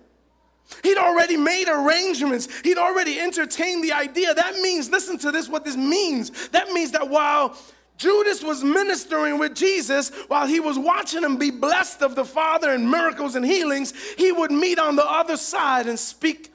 He'd 0.83 0.99
already 0.99 1.37
made 1.37 1.69
arrangements. 1.69 2.49
He'd 2.61 2.79
already 2.79 3.21
entertained 3.21 3.85
the 3.85 3.93
idea. 3.93 4.35
That 4.35 4.57
means, 4.57 4.91
listen 4.91 5.19
to 5.19 5.31
this, 5.31 5.49
what 5.49 5.65
this 5.65 5.77
means. 5.77 6.49
That 6.49 6.73
means 6.73 6.93
that 6.93 7.09
while 7.09 7.57
Judas 7.97 8.43
was 8.43 8.65
ministering 8.65 9.39
with 9.39 9.55
Jesus 9.55 10.11
while 10.27 10.47
he 10.47 10.59
was 10.59 10.79
watching 10.79 11.23
him 11.23 11.37
be 11.37 11.53
blessed 11.53 12.03
of 12.03 12.17
the 12.17 12.25
Father 12.25 12.73
and 12.73 12.91
miracles 12.91 13.37
and 13.37 13.45
healings. 13.45 13.95
He 14.19 14.33
would 14.33 14.51
meet 14.51 14.79
on 14.81 14.97
the 14.97 15.09
other 15.09 15.37
side 15.37 15.87
and 15.87 15.99
speak 15.99 16.53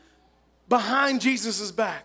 behind 0.67 1.21
Jesus' 1.21 1.71
back. 1.71 2.03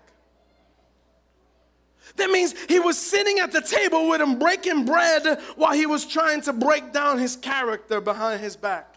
That 2.16 2.30
means 2.30 2.54
he 2.68 2.78
was 2.78 2.98
sitting 2.98 3.38
at 3.38 3.52
the 3.52 3.62
table 3.62 4.08
with 4.08 4.20
him 4.20 4.38
breaking 4.38 4.84
bread 4.84 5.40
while 5.56 5.72
he 5.72 5.86
was 5.86 6.06
trying 6.06 6.42
to 6.42 6.52
break 6.52 6.92
down 6.92 7.18
his 7.18 7.36
character 7.36 8.00
behind 8.00 8.40
his 8.40 8.54
back. 8.54 8.91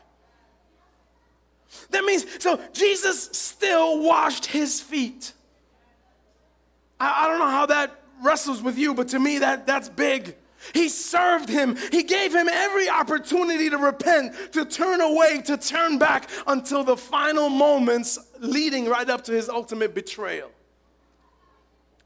That 1.92 2.04
means, 2.04 2.26
so 2.42 2.60
Jesus 2.74 3.30
still 3.32 4.02
washed 4.02 4.46
his 4.46 4.82
feet. 4.82 5.34
I, 7.00 7.26
I 7.26 7.28
don't 7.28 7.40
know 7.40 7.50
how 7.50 7.66
that 7.68 8.02
wrestles 8.24 8.62
with 8.62 8.78
you, 8.78 8.94
but 8.94 9.10
to 9.10 9.20
me, 9.20 9.40
that, 9.40 9.68
that's 9.68 9.90
big. 9.90 10.36
He 10.74 10.90
served 10.90 11.50
him. 11.50 11.78
He 11.92 12.04
gave 12.04 12.34
him 12.34 12.48
every 12.50 12.90
opportunity 12.90 13.70
to 13.70 13.78
repent, 13.78 14.34
to 14.54 14.66
turn 14.66 15.02
away, 15.02 15.42
to 15.46 15.58
turn 15.58 16.00
back 16.00 16.30
until 16.48 16.84
the 16.84 16.98
final 16.98 17.50
moments 17.50 18.18
leading 18.40 18.88
right 18.88 19.10
up 19.10 19.24
to 19.26 19.32
his 19.32 19.48
ultimate 19.48 19.94
betrayal. 19.94 20.50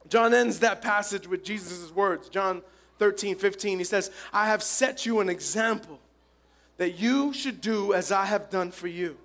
John 0.09 0.33
ends 0.33 0.59
that 0.59 0.81
passage 0.81 1.27
with 1.27 1.43
Jesus' 1.43 1.91
words. 1.91 2.29
John 2.29 2.61
13, 2.97 3.35
15. 3.35 3.77
He 3.77 3.83
says, 3.83 4.11
I 4.33 4.47
have 4.47 4.63
set 4.63 5.05
you 5.05 5.19
an 5.19 5.29
example 5.29 5.99
that 6.77 6.99
you 6.99 7.33
should 7.33 7.61
do 7.61 7.93
as 7.93 8.11
I 8.11 8.25
have 8.25 8.49
done 8.49 8.71
for 8.71 8.87
you. 8.87 9.17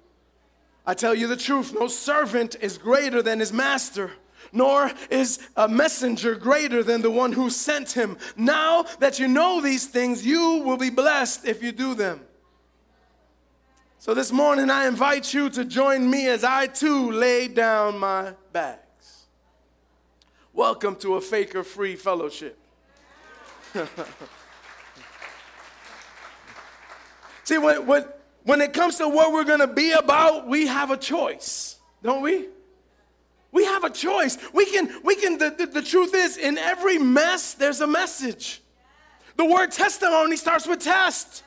I 0.87 0.95
tell 0.95 1.15
you 1.15 1.27
the 1.27 1.37
truth 1.37 1.75
no 1.79 1.89
servant 1.89 2.57
is 2.61 2.79
greater 2.79 3.23
than 3.23 3.41
his 3.41 3.53
master 3.53 4.13
nor 4.53 4.91
is 5.11 5.41
a 5.57 5.69
messenger 5.69 6.35
greater 6.37 6.83
than 6.83 7.03
the 7.03 7.11
one 7.11 7.33
who 7.33 7.51
sent 7.51 7.93
him. 7.93 8.17
Now 8.37 8.85
that 9.01 9.19
you 9.19 9.27
know 9.27 9.61
these 9.61 9.87
things, 9.87 10.25
you 10.25 10.63
will 10.65 10.77
be 10.77 10.91
blessed 10.91 11.45
if 11.45 11.63
you 11.63 11.73
do 11.73 11.95
them. 11.95 12.21
So 13.99 14.15
this 14.15 14.31
morning, 14.31 14.71
I 14.71 14.87
invite 14.87 15.35
you 15.35 15.51
to 15.51 15.65
join 15.65 16.09
me 16.09 16.29
as 16.29 16.45
I 16.45 16.67
too 16.67 17.11
lay 17.11 17.49
down 17.49 17.99
my 17.99 18.35
bags. 18.53 19.25
Welcome 20.53 20.95
to 20.97 21.15
a 21.15 21.21
faker 21.21 21.65
free 21.65 21.97
fellowship. 21.97 22.59
See, 27.45 27.59
what, 27.59 27.87
when, 27.87 28.05
when 28.45 28.61
it 28.61 28.73
comes 28.73 28.99
to 28.99 29.09
what 29.09 29.33
we're 29.33 29.45
going 29.45 29.61
to 29.61 29.67
be 29.67 29.93
about, 29.93 30.47
we 30.47 30.67
have 30.67 30.91
a 30.91 30.97
choice, 30.97 31.77
don't 32.03 32.23
we? 32.23 32.47
We 33.53 33.65
have 33.65 33.85
a 33.85 33.91
choice. 33.91 34.37
We 34.53 34.67
can, 34.67 34.91
we 35.03 35.17
can, 35.17 35.39
the, 35.39 35.51
the, 35.51 35.67
the 35.67 35.83
truth 35.83 36.15
is, 36.15 36.37
in 36.37 36.59
every 36.59 36.99
mess, 36.99 37.55
there's 37.55 37.81
a 37.81 37.87
message. 37.87 38.61
The 39.37 39.45
word 39.45 39.73
testimony 39.73 40.37
starts 40.37 40.67
with 40.67 40.81
test 40.81 41.43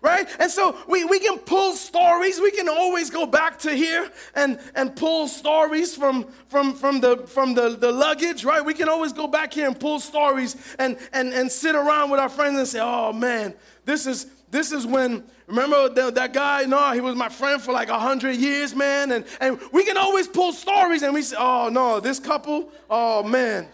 right 0.00 0.28
and 0.38 0.48
so 0.48 0.76
we, 0.86 1.04
we 1.04 1.18
can 1.18 1.38
pull 1.38 1.72
stories 1.72 2.40
we 2.40 2.52
can 2.52 2.68
always 2.68 3.10
go 3.10 3.26
back 3.26 3.58
to 3.58 3.74
here 3.74 4.08
and 4.36 4.60
and 4.76 4.94
pull 4.94 5.26
stories 5.26 5.96
from 5.96 6.24
from 6.46 6.72
from 6.72 7.00
the 7.00 7.16
from 7.26 7.52
the, 7.52 7.70
the 7.70 7.90
luggage 7.90 8.44
right 8.44 8.64
we 8.64 8.74
can 8.74 8.88
always 8.88 9.12
go 9.12 9.26
back 9.26 9.52
here 9.52 9.66
and 9.66 9.80
pull 9.80 9.98
stories 9.98 10.54
and 10.78 10.96
and 11.12 11.34
and 11.34 11.50
sit 11.50 11.74
around 11.74 12.10
with 12.10 12.20
our 12.20 12.28
friends 12.28 12.56
and 12.56 12.68
say 12.68 12.78
oh 12.80 13.12
man 13.12 13.52
this 13.86 14.06
is 14.06 14.28
this 14.50 14.72
is 14.72 14.86
when, 14.86 15.24
remember 15.48 16.10
that 16.10 16.32
guy? 16.32 16.64
No, 16.64 16.92
he 16.92 17.00
was 17.00 17.16
my 17.16 17.28
friend 17.28 17.60
for 17.60 17.72
like 17.72 17.88
a 17.88 17.98
hundred 17.98 18.36
years, 18.36 18.74
man. 18.74 19.12
And, 19.12 19.24
and 19.40 19.58
we 19.72 19.84
can 19.84 19.96
always 19.96 20.28
pull 20.28 20.52
stories 20.52 21.02
and 21.02 21.12
we 21.12 21.22
say, 21.22 21.36
oh 21.38 21.68
no, 21.70 22.00
this 22.00 22.20
couple, 22.20 22.70
oh 22.88 23.22
man. 23.22 23.68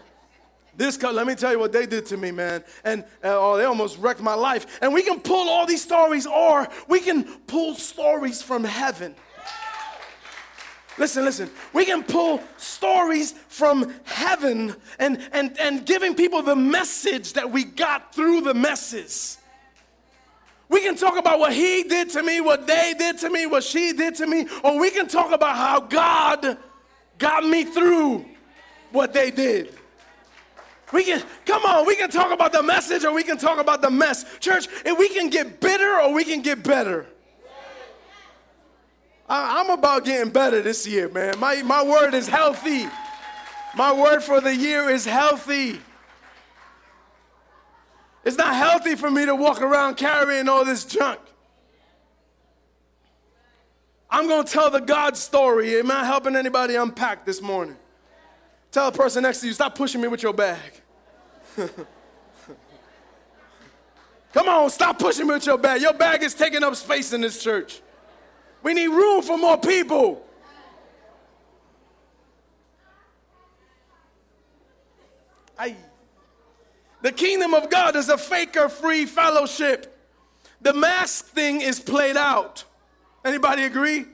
This 0.77 0.97
couple, 0.97 1.15
let 1.15 1.27
me 1.27 1.35
tell 1.35 1.51
you 1.51 1.59
what 1.59 1.71
they 1.71 1.85
did 1.85 2.05
to 2.07 2.17
me, 2.17 2.31
man. 2.31 2.63
And 2.83 3.03
uh, 3.23 3.37
oh, 3.37 3.57
they 3.57 3.63
almost 3.63 3.97
wrecked 3.99 4.21
my 4.21 4.33
life. 4.33 4.79
And 4.81 4.93
we 4.93 5.03
can 5.03 5.19
pull 5.19 5.49
all 5.49 5.65
these 5.65 5.81
stories, 5.81 6.27
or 6.27 6.67
we 6.87 6.99
can 6.99 7.23
pull 7.23 7.75
stories 7.75 8.41
from 8.41 8.63
heaven. 8.63 9.15
Listen, 10.97 11.25
listen. 11.25 11.49
We 11.73 11.85
can 11.85 12.03
pull 12.03 12.41
stories 12.57 13.33
from 13.47 13.93
heaven 14.05 14.75
and, 14.97 15.21
and, 15.31 15.57
and 15.59 15.85
giving 15.85 16.15
people 16.15 16.41
the 16.41 16.55
message 16.55 17.33
that 17.33 17.51
we 17.51 17.63
got 17.63 18.13
through 18.15 18.41
the 18.41 18.53
messes. 18.53 19.37
We 20.69 20.81
can 20.81 20.95
talk 20.95 21.17
about 21.17 21.39
what 21.39 21.53
he 21.53 21.83
did 21.83 22.09
to 22.11 22.23
me, 22.23 22.41
what 22.41 22.65
they 22.65 22.95
did 22.97 23.19
to 23.19 23.29
me, 23.29 23.45
what 23.45 23.63
she 23.63 23.93
did 23.93 24.15
to 24.15 24.27
me, 24.27 24.47
or 24.63 24.79
we 24.79 24.89
can 24.89 25.07
talk 25.07 25.31
about 25.31 25.55
how 25.55 25.79
God 25.79 26.57
got 27.17 27.45
me 27.45 27.63
through 27.65 28.25
what 28.91 29.13
they 29.13 29.31
did. 29.31 29.75
We 30.91 31.03
can, 31.03 31.21
come 31.45 31.65
on, 31.65 31.85
we 31.85 31.95
can 31.95 32.09
talk 32.09 32.31
about 32.31 32.51
the 32.51 32.63
message 32.63 33.03
or 33.03 33.13
we 33.13 33.23
can 33.23 33.37
talk 33.37 33.59
about 33.59 33.81
the 33.81 33.89
mess. 33.89 34.25
Church, 34.39 34.67
if 34.85 34.97
we 34.97 35.09
can 35.09 35.29
get 35.29 35.59
bitter 35.59 35.99
or 35.99 36.13
we 36.13 36.23
can 36.23 36.41
get 36.41 36.63
better. 36.63 37.07
I, 39.27 39.61
I'm 39.61 39.71
about 39.71 40.05
getting 40.05 40.31
better 40.31 40.61
this 40.61 40.87
year, 40.87 41.09
man. 41.09 41.39
My, 41.39 41.61
my 41.63 41.83
word 41.83 42.13
is 42.13 42.27
healthy. 42.27 42.87
My 43.75 43.91
word 43.91 44.21
for 44.21 44.39
the 44.39 44.55
year 44.55 44.89
is 44.89 45.05
healthy. 45.05 45.81
It's 48.25 48.37
not 48.37 48.55
healthy 48.55 48.95
for 48.95 49.11
me 49.11 49.25
to 49.27 49.35
walk 49.35 49.61
around 49.61 49.95
carrying 49.97 50.49
all 50.49 50.65
this 50.65 50.83
junk. 50.83 51.19
I'm 54.09 54.27
going 54.27 54.45
to 54.45 54.51
tell 54.51 54.71
the 54.71 54.81
God 54.81 55.15
story. 55.15 55.77
Am 55.77 55.91
I 55.91 56.03
helping 56.03 56.35
anybody 56.35 56.75
unpack 56.75 57.23
this 57.23 57.39
morning? 57.41 57.75
Tell 58.71 58.89
the 58.89 58.97
person 58.97 59.23
next 59.23 59.41
to 59.41 59.47
you, 59.47 59.53
stop 59.53 59.75
pushing 59.75 60.01
me 60.01 60.07
with 60.07 60.23
your 60.23 60.33
bag. 60.33 60.59
Come 64.33 64.49
on, 64.49 64.69
stop 64.69 64.99
pushing 64.99 65.27
me 65.27 65.35
with 65.35 65.45
your 65.45 65.57
bag. 65.57 65.81
Your 65.81 65.93
bag 65.93 66.23
is 66.23 66.33
taking 66.33 66.63
up 66.63 66.75
space 66.75 67.13
in 67.13 67.21
this 67.21 67.41
church. 67.41 67.79
We 68.63 68.73
need 68.73 68.87
room 68.87 69.21
for 69.21 69.37
more 69.37 69.57
people. 69.57 70.25
I. 75.57 75.75
The 77.05 77.11
kingdom 77.11 77.53
of 77.53 77.69
God 77.69 77.95
is 77.95 78.09
a 78.09 78.17
faker 78.17 78.67
free 78.67 79.05
fellowship. 79.05 79.95
The 80.61 80.73
mask 80.73 81.27
thing 81.27 81.61
is 81.61 81.79
played 81.79 82.17
out. 82.17 82.63
Anybody 83.23 83.65
agree? 83.65 84.07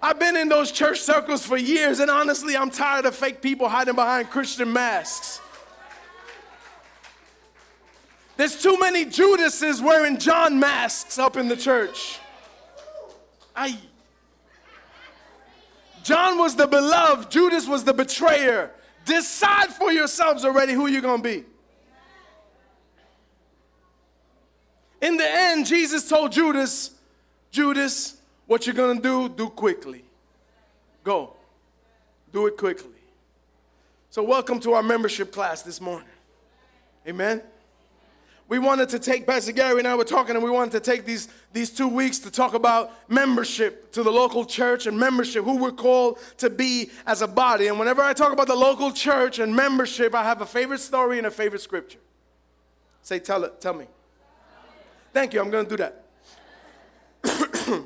I've 0.00 0.20
been 0.20 0.36
in 0.36 0.48
those 0.48 0.70
church 0.70 1.00
circles 1.00 1.44
for 1.44 1.56
years, 1.56 1.98
and 1.98 2.08
honestly, 2.08 2.56
I'm 2.56 2.70
tired 2.70 3.06
of 3.06 3.16
fake 3.16 3.42
people 3.42 3.68
hiding 3.68 3.96
behind 3.96 4.30
Christian 4.30 4.72
masks. 4.72 5.40
There's 8.36 8.62
too 8.62 8.78
many 8.78 9.04
Judases 9.04 9.82
wearing 9.82 10.16
John 10.16 10.60
masks 10.60 11.18
up 11.18 11.36
in 11.36 11.48
the 11.48 11.56
church. 11.56 12.20
I 13.56 13.76
John 16.04 16.38
was 16.38 16.54
the 16.54 16.68
beloved, 16.68 17.32
Judas 17.32 17.66
was 17.66 17.82
the 17.82 17.92
betrayer. 17.92 18.70
Decide 19.06 19.70
for 19.70 19.90
yourselves 19.90 20.44
already 20.44 20.72
who 20.72 20.86
you're 20.86 21.02
to 21.02 21.18
be. 21.18 21.46
In 25.02 25.16
the 25.16 25.28
end, 25.28 25.66
Jesus 25.66 26.08
told 26.08 26.30
Judas, 26.30 26.92
Judas, 27.50 28.16
what 28.46 28.66
you're 28.66 28.74
going 28.74 28.96
to 28.96 29.02
do, 29.02 29.28
do 29.28 29.50
quickly. 29.50 30.04
Go. 31.02 31.34
Do 32.32 32.46
it 32.46 32.56
quickly. 32.56 32.90
So, 34.10 34.22
welcome 34.22 34.60
to 34.60 34.74
our 34.74 34.82
membership 34.82 35.32
class 35.32 35.62
this 35.62 35.80
morning. 35.80 36.06
Amen. 37.06 37.42
We 38.46 38.60
wanted 38.60 38.90
to 38.90 39.00
take, 39.00 39.26
Pastor 39.26 39.50
Gary 39.50 39.80
and 39.80 39.88
I 39.88 39.96
were 39.96 40.04
talking, 40.04 40.36
and 40.36 40.44
we 40.44 40.50
wanted 40.50 40.72
to 40.72 40.80
take 40.80 41.04
these, 41.04 41.28
these 41.52 41.70
two 41.70 41.88
weeks 41.88 42.20
to 42.20 42.30
talk 42.30 42.54
about 42.54 42.92
membership 43.08 43.90
to 43.92 44.04
the 44.04 44.10
local 44.12 44.44
church 44.44 44.86
and 44.86 44.96
membership, 44.96 45.44
who 45.44 45.56
we're 45.56 45.72
called 45.72 46.18
to 46.36 46.48
be 46.48 46.90
as 47.06 47.22
a 47.22 47.26
body. 47.26 47.66
And 47.66 47.78
whenever 47.78 48.02
I 48.02 48.12
talk 48.12 48.32
about 48.32 48.46
the 48.46 48.54
local 48.54 48.92
church 48.92 49.40
and 49.40 49.56
membership, 49.56 50.14
I 50.14 50.22
have 50.22 50.42
a 50.42 50.46
favorite 50.46 50.80
story 50.80 51.18
and 51.18 51.26
a 51.26 51.30
favorite 51.30 51.62
scripture. 51.62 51.98
Say, 53.02 53.18
tell 53.18 53.42
it, 53.42 53.60
tell 53.60 53.74
me. 53.74 53.86
Thank 55.12 55.34
you, 55.34 55.40
I'm 55.40 55.50
to 55.50 55.64
do 55.64 55.76
that. 55.76 56.04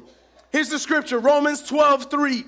Here's 0.52 0.70
the 0.70 0.78
scripture 0.78 1.18
Romans 1.18 1.62
12 1.62 2.10
3. 2.10 2.44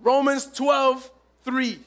Romans 0.00 0.46
12 0.46 1.10
3. 1.44 1.78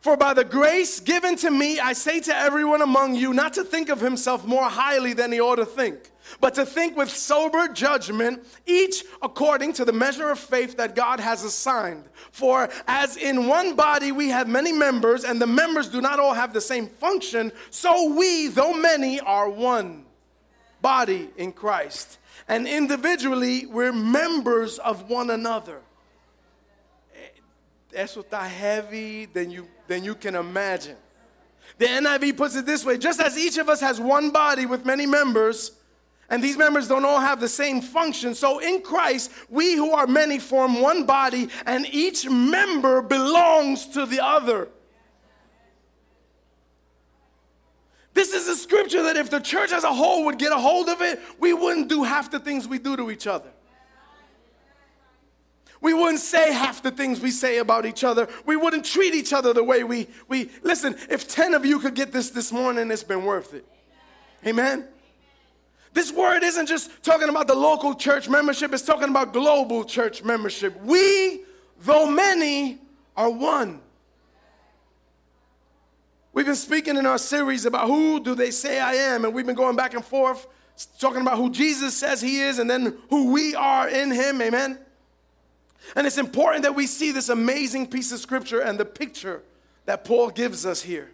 For 0.00 0.16
by 0.16 0.34
the 0.34 0.44
grace 0.44 1.00
given 1.00 1.36
to 1.36 1.50
me, 1.50 1.78
I 1.78 1.92
say 1.92 2.20
to 2.20 2.36
everyone 2.36 2.82
among 2.82 3.14
you 3.14 3.32
not 3.32 3.54
to 3.54 3.64
think 3.64 3.88
of 3.88 4.00
himself 4.00 4.44
more 4.44 4.68
highly 4.68 5.12
than 5.12 5.32
he 5.32 5.40
ought 5.40 5.56
to 5.56 5.64
think, 5.64 6.11
but 6.40 6.54
to 6.54 6.66
think 6.66 6.96
with 6.96 7.10
sober 7.10 7.68
judgment, 7.68 8.46
each 8.66 9.04
according 9.20 9.72
to 9.74 9.84
the 9.84 9.92
measure 9.92 10.30
of 10.30 10.38
faith 10.38 10.76
that 10.76 10.94
God 10.94 11.20
has 11.20 11.44
assigned. 11.44 12.04
For 12.30 12.68
as 12.86 13.16
in 13.16 13.46
one 13.46 13.76
body 13.76 14.12
we 14.12 14.28
have 14.28 14.48
many 14.48 14.72
members, 14.72 15.24
and 15.24 15.40
the 15.40 15.46
members 15.46 15.88
do 15.88 16.00
not 16.00 16.18
all 16.18 16.34
have 16.34 16.52
the 16.52 16.60
same 16.60 16.86
function, 16.86 17.52
so 17.70 18.12
we, 18.14 18.48
though 18.48 18.74
many, 18.74 19.20
are 19.20 19.48
one 19.48 20.04
body 20.80 21.30
in 21.36 21.52
Christ. 21.52 22.18
And 22.48 22.66
individually, 22.66 23.66
we're 23.66 23.92
members 23.92 24.78
of 24.78 25.08
one 25.08 25.30
another. 25.30 25.80
Eh, 27.14 27.28
Eso 27.94 28.22
está 28.22 28.42
heavy 28.42 29.26
than 29.26 29.50
you, 29.50 29.68
than 29.86 30.04
you 30.04 30.14
can 30.14 30.34
imagine. 30.34 30.96
The 31.78 31.86
NIV 31.86 32.36
puts 32.36 32.56
it 32.56 32.66
this 32.66 32.84
way 32.84 32.98
just 32.98 33.20
as 33.20 33.38
each 33.38 33.56
of 33.58 33.68
us 33.68 33.80
has 33.80 34.00
one 34.00 34.30
body 34.30 34.66
with 34.66 34.84
many 34.84 35.06
members, 35.06 35.72
and 36.32 36.42
these 36.42 36.56
members 36.56 36.88
don't 36.88 37.04
all 37.04 37.20
have 37.20 37.40
the 37.40 37.48
same 37.48 37.82
function, 37.82 38.34
so 38.34 38.58
in 38.58 38.80
Christ, 38.80 39.30
we 39.50 39.74
who 39.76 39.92
are 39.92 40.06
many 40.06 40.38
form 40.38 40.80
one 40.80 41.04
body, 41.04 41.50
and 41.66 41.86
each 41.92 42.26
member 42.26 43.02
belongs 43.02 43.86
to 43.88 44.06
the 44.06 44.24
other. 44.24 44.70
This 48.14 48.32
is 48.32 48.48
a 48.48 48.56
scripture 48.56 49.02
that 49.02 49.18
if 49.18 49.28
the 49.28 49.40
church 49.40 49.72
as 49.72 49.84
a 49.84 49.92
whole 49.92 50.24
would 50.24 50.38
get 50.38 50.52
a 50.52 50.58
hold 50.58 50.88
of 50.88 51.02
it, 51.02 51.20
we 51.38 51.52
wouldn't 51.52 51.90
do 51.90 52.02
half 52.02 52.30
the 52.30 52.40
things 52.40 52.66
we 52.66 52.78
do 52.78 52.96
to 52.96 53.10
each 53.10 53.26
other. 53.26 53.50
We 55.82 55.92
wouldn't 55.92 56.20
say 56.20 56.50
half 56.50 56.82
the 56.82 56.92
things 56.92 57.20
we 57.20 57.30
say 57.30 57.58
about 57.58 57.84
each 57.84 58.04
other. 58.04 58.26
We 58.46 58.56
wouldn't 58.56 58.86
treat 58.86 59.14
each 59.14 59.34
other 59.34 59.52
the 59.52 59.64
way 59.64 59.84
we, 59.84 60.08
we 60.28 60.50
listen. 60.62 60.96
If 61.10 61.28
10 61.28 61.52
of 61.52 61.66
you 61.66 61.78
could 61.78 61.94
get 61.94 62.10
this 62.10 62.30
this 62.30 62.52
morning, 62.52 62.90
it's 62.90 63.04
been 63.04 63.26
worth 63.26 63.52
it. 63.52 63.66
Amen. 64.46 64.88
This 65.92 66.10
word 66.12 66.42
isn't 66.42 66.66
just 66.66 66.90
talking 67.02 67.28
about 67.28 67.46
the 67.46 67.54
local 67.54 67.94
church 67.94 68.28
membership, 68.28 68.72
it's 68.72 68.82
talking 68.82 69.08
about 69.08 69.32
global 69.32 69.84
church 69.84 70.24
membership. 70.24 70.80
We, 70.82 71.42
though 71.80 72.10
many, 72.10 72.78
are 73.16 73.30
one. 73.30 73.80
We've 76.32 76.46
been 76.46 76.56
speaking 76.56 76.96
in 76.96 77.04
our 77.04 77.18
series 77.18 77.66
about 77.66 77.88
who 77.88 78.20
do 78.20 78.34
they 78.34 78.50
say 78.50 78.80
I 78.80 78.94
am, 78.94 79.26
and 79.26 79.34
we've 79.34 79.44
been 79.44 79.54
going 79.54 79.76
back 79.76 79.92
and 79.92 80.04
forth 80.04 80.46
talking 80.98 81.20
about 81.20 81.36
who 81.36 81.50
Jesus 81.50 81.94
says 81.94 82.20
he 82.20 82.40
is 82.40 82.58
and 82.58 82.68
then 82.68 82.96
who 83.10 83.32
we 83.32 83.54
are 83.54 83.88
in 83.88 84.10
him. 84.10 84.40
Amen. 84.40 84.78
And 85.94 86.06
it's 86.06 86.18
important 86.18 86.62
that 86.62 86.74
we 86.74 86.86
see 86.86 87.10
this 87.10 87.28
amazing 87.28 87.88
piece 87.88 88.12
of 88.12 88.18
scripture 88.18 88.60
and 88.60 88.78
the 88.78 88.84
picture 88.84 89.42
that 89.84 90.04
Paul 90.04 90.30
gives 90.30 90.64
us 90.64 90.82
here. 90.82 91.10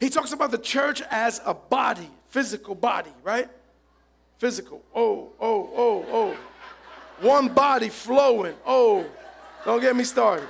He 0.00 0.10
talks 0.10 0.32
about 0.32 0.50
the 0.50 0.58
church 0.58 1.02
as 1.10 1.40
a 1.44 1.54
body, 1.54 2.10
physical 2.30 2.74
body, 2.74 3.12
right? 3.22 3.48
Physical. 4.38 4.82
Oh, 4.94 5.32
oh, 5.40 5.70
oh, 5.76 6.06
oh. 6.10 6.36
One 7.20 7.48
body 7.48 7.88
flowing. 7.88 8.54
Oh, 8.64 9.04
don't 9.64 9.80
get 9.80 9.94
me 9.94 10.04
started. 10.04 10.48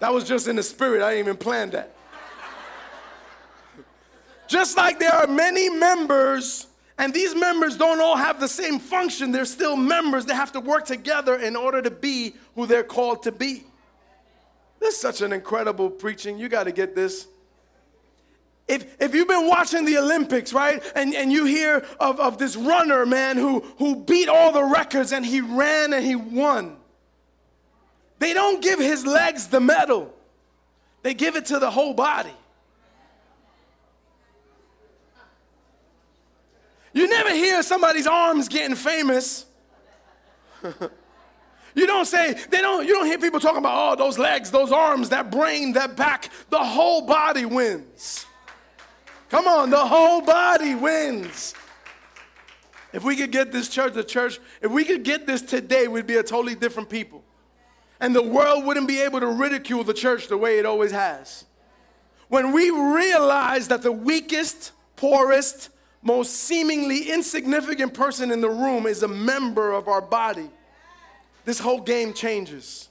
That 0.00 0.12
was 0.12 0.24
just 0.24 0.48
in 0.48 0.56
the 0.56 0.62
spirit. 0.62 1.02
I 1.02 1.10
didn't 1.10 1.26
even 1.26 1.36
plan 1.36 1.70
that. 1.70 1.94
Just 4.48 4.76
like 4.76 4.98
there 4.98 5.12
are 5.12 5.26
many 5.26 5.68
members 5.68 6.66
and 7.00 7.14
these 7.14 7.34
members 7.34 7.78
don't 7.78 8.00
all 8.00 8.16
have 8.16 8.40
the 8.40 8.48
same 8.48 8.78
function. 8.78 9.32
They're 9.32 9.44
still 9.44 9.74
members. 9.74 10.26
They 10.26 10.34
have 10.34 10.52
to 10.52 10.60
work 10.60 10.84
together 10.84 11.36
in 11.36 11.56
order 11.56 11.80
to 11.80 11.90
be 11.90 12.34
who 12.54 12.66
they're 12.66 12.82
called 12.82 13.22
to 13.22 13.32
be. 13.32 13.64
This 14.80 14.94
is 14.96 15.00
such 15.00 15.22
an 15.22 15.32
incredible 15.32 15.88
preaching. 15.88 16.38
You 16.38 16.48
got 16.48 16.64
to 16.64 16.72
get 16.72 16.94
this. 16.94 17.26
If, 18.68 19.00
if 19.00 19.14
you've 19.14 19.26
been 19.26 19.48
watching 19.48 19.84
the 19.84 19.98
Olympics, 19.98 20.52
right, 20.52 20.80
and, 20.94 21.12
and 21.14 21.32
you 21.32 21.44
hear 21.44 21.84
of, 21.98 22.20
of 22.20 22.38
this 22.38 22.54
runner, 22.54 23.04
man, 23.04 23.36
who, 23.36 23.60
who 23.78 23.96
beat 23.96 24.28
all 24.28 24.52
the 24.52 24.62
records 24.62 25.12
and 25.12 25.26
he 25.26 25.40
ran 25.40 25.92
and 25.92 26.04
he 26.04 26.14
won, 26.14 26.76
they 28.20 28.32
don't 28.32 28.62
give 28.62 28.78
his 28.78 29.04
legs 29.04 29.48
the 29.48 29.60
medal, 29.60 30.14
they 31.02 31.14
give 31.14 31.34
it 31.34 31.46
to 31.46 31.58
the 31.58 31.70
whole 31.70 31.94
body. 31.94 32.30
You 36.92 37.08
never 37.08 37.30
hear 37.30 37.62
somebody's 37.62 38.06
arms 38.06 38.48
getting 38.48 38.76
famous. 38.76 39.46
you 41.74 41.86
don't 41.86 42.04
say, 42.04 42.34
they 42.50 42.60
don't, 42.60 42.86
you 42.86 42.92
don't 42.94 43.06
hear 43.06 43.18
people 43.18 43.40
talking 43.40 43.58
about, 43.58 43.92
oh, 43.92 43.96
those 43.96 44.18
legs, 44.18 44.50
those 44.50 44.72
arms, 44.72 45.10
that 45.10 45.30
brain, 45.30 45.72
that 45.74 45.96
back. 45.96 46.30
The 46.50 46.58
whole 46.58 47.02
body 47.02 47.44
wins. 47.44 48.26
Come 49.30 49.46
on, 49.46 49.70
the 49.70 49.78
whole 49.78 50.20
body 50.20 50.74
wins. 50.74 51.54
If 52.92 53.04
we 53.04 53.14
could 53.14 53.30
get 53.30 53.52
this 53.52 53.68
church, 53.68 53.94
the 53.94 54.02
church, 54.02 54.40
if 54.60 54.70
we 54.72 54.84
could 54.84 55.04
get 55.04 55.26
this 55.26 55.40
today, 55.40 55.86
we'd 55.86 56.06
be 56.06 56.16
a 56.16 56.22
totally 56.22 56.56
different 56.56 56.90
people. 56.90 57.22
And 58.00 58.14
the 58.14 58.22
world 58.22 58.64
wouldn't 58.64 58.88
be 58.88 59.00
able 59.00 59.20
to 59.20 59.28
ridicule 59.28 59.84
the 59.84 59.94
church 59.94 60.26
the 60.26 60.36
way 60.36 60.58
it 60.58 60.66
always 60.66 60.90
has. 60.90 61.44
When 62.28 62.52
we 62.52 62.70
realize 62.70 63.68
that 63.68 63.82
the 63.82 63.92
weakest, 63.92 64.72
poorest, 64.96 65.70
most 66.02 66.34
seemingly 66.34 67.10
insignificant 67.10 67.94
person 67.94 68.32
in 68.32 68.40
the 68.40 68.50
room 68.50 68.86
is 68.86 69.02
a 69.02 69.08
member 69.08 69.72
of 69.72 69.86
our 69.86 70.00
body, 70.00 70.50
this 71.44 71.58
whole 71.58 71.80
game 71.80 72.14
changes. 72.14 72.89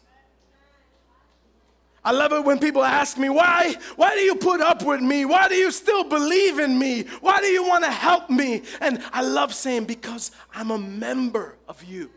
I 2.04 2.12
love 2.12 2.32
it 2.32 2.46
when 2.46 2.60
people 2.60 2.84
ask 2.84 3.18
me, 3.18 3.30
why, 3.30 3.76
why 3.96 4.16
do 4.16 4.22
you 4.22 4.36
put 4.36 4.62
up 4.62 4.84
with 4.84 5.02
me? 5.02 5.26
Why 5.26 5.48
do 5.50 5.56
you 5.56 5.70
still 5.70 6.04
believe 6.04 6.58
in 6.58 6.80
me? 6.80 7.04
Why 7.20 7.42
do 7.42 7.48
you 7.48 7.68
want 7.68 7.84
to 7.84 7.92
help 7.92 8.30
me? 8.30 8.64
And 8.80 9.04
I 9.12 9.22
love 9.22 9.54
saying, 9.54 9.86
because 9.86 10.32
I'm 10.54 10.72
a 10.72 10.78
member 10.78 11.58
of 11.68 11.84
you. 11.84 12.10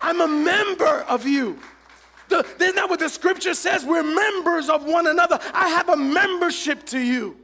I'm 0.00 0.20
a 0.20 0.28
member 0.28 1.04
of 1.08 1.26
you. 1.26 1.58
The, 2.28 2.46
isn't 2.60 2.76
that 2.76 2.88
what 2.88 3.00
the 3.00 3.08
scripture 3.08 3.54
says? 3.54 3.84
We're 3.84 4.02
members 4.02 4.68
of 4.68 4.84
one 4.84 5.06
another. 5.06 5.38
I 5.52 5.68
have 5.68 5.88
a 5.88 5.96
membership 5.96 6.84
to 6.86 6.98
you. 6.98 7.36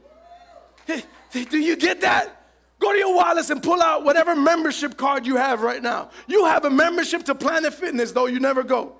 Do 0.85 1.57
you 1.57 1.75
get 1.75 2.01
that? 2.01 2.41
Go 2.79 2.91
to 2.91 2.97
your 2.97 3.15
wallets 3.15 3.49
and 3.49 3.63
pull 3.63 3.81
out 3.81 4.03
whatever 4.03 4.35
membership 4.35 4.97
card 4.97 5.25
you 5.25 5.37
have 5.37 5.61
right 5.61 5.81
now. 5.81 6.09
You 6.27 6.45
have 6.45 6.65
a 6.65 6.69
membership 6.69 7.23
to 7.25 7.35
Planet 7.35 7.73
Fitness, 7.73 8.11
though 8.11 8.25
you 8.25 8.39
never 8.39 8.61
go. 8.61 8.97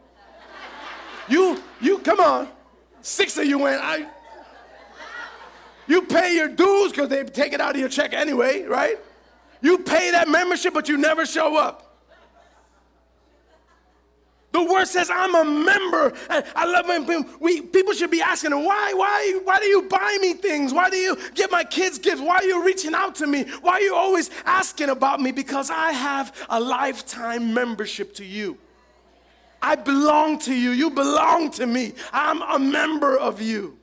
You, 1.27 1.62
you, 1.81 1.99
come 1.99 2.19
on. 2.19 2.47
Six 3.01 3.38
of 3.38 3.45
you 3.45 3.59
went. 3.59 3.81
I, 3.81 4.07
you 5.88 6.03
pay 6.03 6.36
your 6.36 6.47
dues 6.47 6.91
because 6.91 7.09
they 7.09 7.23
take 7.23 7.53
it 7.53 7.62
out 7.62 7.75
of 7.75 7.79
your 7.79 7.89
check 7.89 8.13
anyway, 8.13 8.63
right? 8.63 8.97
You 9.62 9.79
pay 9.79 10.12
that 10.12 10.27
membership, 10.27 10.73
but 10.73 10.89
you 10.89 10.97
never 10.97 11.25
show 11.25 11.57
up. 11.57 11.93
The 14.53 14.63
word 14.63 14.86
says, 14.86 15.09
I'm 15.12 15.33
a 15.33 15.43
member. 15.43 16.13
And 16.29 16.45
I 16.55 16.65
love 16.65 16.88
when 16.88 17.25
we, 17.39 17.62
people 17.62 17.93
should 17.93 18.12
be 18.12 18.21
asking, 18.21 18.51
why, 18.51 18.93
why, 18.93 19.39
why 19.43 19.59
do 19.59 19.65
you 19.65 19.81
buy 19.83 20.17
me 20.21 20.33
things? 20.33 20.71
Why 20.71 20.91
do 20.91 20.95
you 20.95 21.17
give 21.33 21.49
my 21.49 21.63
kids 21.63 21.97
gifts? 21.97 22.21
Why 22.21 22.36
are 22.36 22.43
you 22.43 22.63
reaching 22.63 22.93
out 22.93 23.15
to 23.15 23.27
me? 23.27 23.45
Why 23.62 23.73
are 23.73 23.81
you 23.81 23.95
always 23.95 24.29
asking 24.45 24.89
about 24.89 25.19
me? 25.19 25.31
Because 25.31 25.71
I 25.71 25.91
have 25.91 26.45
a 26.49 26.59
lifetime 26.59 27.53
membership 27.53 28.13
to 28.15 28.25
you. 28.25 28.59
I 29.63 29.76
belong 29.76 30.39
to 30.39 30.54
you. 30.54 30.71
You 30.71 30.89
belong 30.89 31.49
to 31.52 31.65
me. 31.65 31.93
I'm 32.12 32.41
a 32.41 32.60
member 32.60 33.17
of 33.17 33.41
you. 33.41 33.80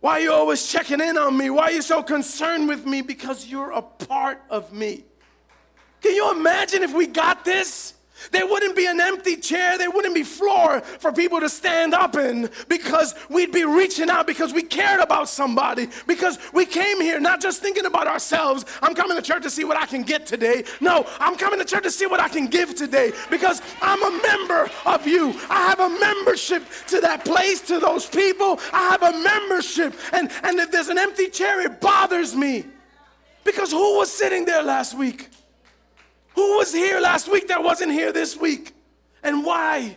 Why 0.00 0.14
are 0.14 0.20
you 0.20 0.32
always 0.32 0.66
checking 0.66 1.00
in 1.00 1.16
on 1.16 1.38
me? 1.38 1.48
Why 1.48 1.66
are 1.66 1.70
you 1.70 1.80
so 1.80 2.02
concerned 2.02 2.66
with 2.66 2.84
me? 2.84 3.02
Because 3.02 3.46
you're 3.46 3.70
a 3.70 3.80
part 3.80 4.42
of 4.50 4.72
me. 4.72 5.04
Can 6.02 6.14
you 6.14 6.32
imagine 6.32 6.82
if 6.82 6.92
we 6.92 7.06
got 7.06 7.44
this? 7.44 7.94
There 8.30 8.46
wouldn't 8.46 8.76
be 8.76 8.86
an 8.86 9.00
empty 9.00 9.36
chair, 9.36 9.78
there 9.78 9.90
wouldn't 9.90 10.14
be 10.14 10.22
floor 10.22 10.80
for 10.80 11.12
people 11.12 11.40
to 11.40 11.48
stand 11.48 11.94
up 11.94 12.16
in 12.16 12.50
because 12.68 13.14
we'd 13.28 13.52
be 13.52 13.64
reaching 13.64 14.10
out 14.10 14.26
because 14.26 14.52
we 14.52 14.62
cared 14.62 15.00
about 15.00 15.28
somebody, 15.28 15.88
because 16.06 16.38
we 16.52 16.66
came 16.66 17.00
here 17.00 17.20
not 17.20 17.40
just 17.40 17.60
thinking 17.60 17.86
about 17.86 18.06
ourselves. 18.06 18.64
I'm 18.82 18.94
coming 18.94 19.16
to 19.16 19.22
church 19.22 19.42
to 19.42 19.50
see 19.50 19.64
what 19.64 19.76
I 19.76 19.86
can 19.86 20.02
get 20.02 20.26
today. 20.26 20.64
No, 20.80 21.06
I'm 21.18 21.36
coming 21.36 21.58
to 21.58 21.64
church 21.64 21.84
to 21.84 21.90
see 21.90 22.06
what 22.06 22.20
I 22.20 22.28
can 22.28 22.46
give 22.46 22.74
today 22.74 23.12
because 23.30 23.60
I'm 23.80 24.02
a 24.02 24.22
member 24.22 24.70
of 24.86 25.06
you. 25.06 25.30
I 25.48 25.68
have 25.68 25.80
a 25.80 25.88
membership 25.88 26.64
to 26.88 27.00
that 27.00 27.24
place, 27.24 27.60
to 27.62 27.78
those 27.78 28.06
people. 28.06 28.60
I 28.72 28.88
have 28.90 29.02
a 29.02 29.18
membership. 29.18 29.94
And, 30.12 30.30
and 30.42 30.58
if 30.58 30.70
there's 30.70 30.88
an 30.88 30.98
empty 30.98 31.28
chair, 31.28 31.60
it 31.60 31.80
bothers 31.80 32.34
me. 32.34 32.64
Because 33.44 33.70
who 33.70 33.98
was 33.98 34.10
sitting 34.10 34.44
there 34.44 34.62
last 34.62 34.96
week? 34.96 35.28
Who 36.34 36.58
was 36.58 36.72
here 36.72 37.00
last 37.00 37.30
week 37.30 37.48
that 37.48 37.62
wasn't 37.62 37.92
here 37.92 38.12
this 38.12 38.36
week? 38.36 38.74
And 39.22 39.44
why? 39.44 39.96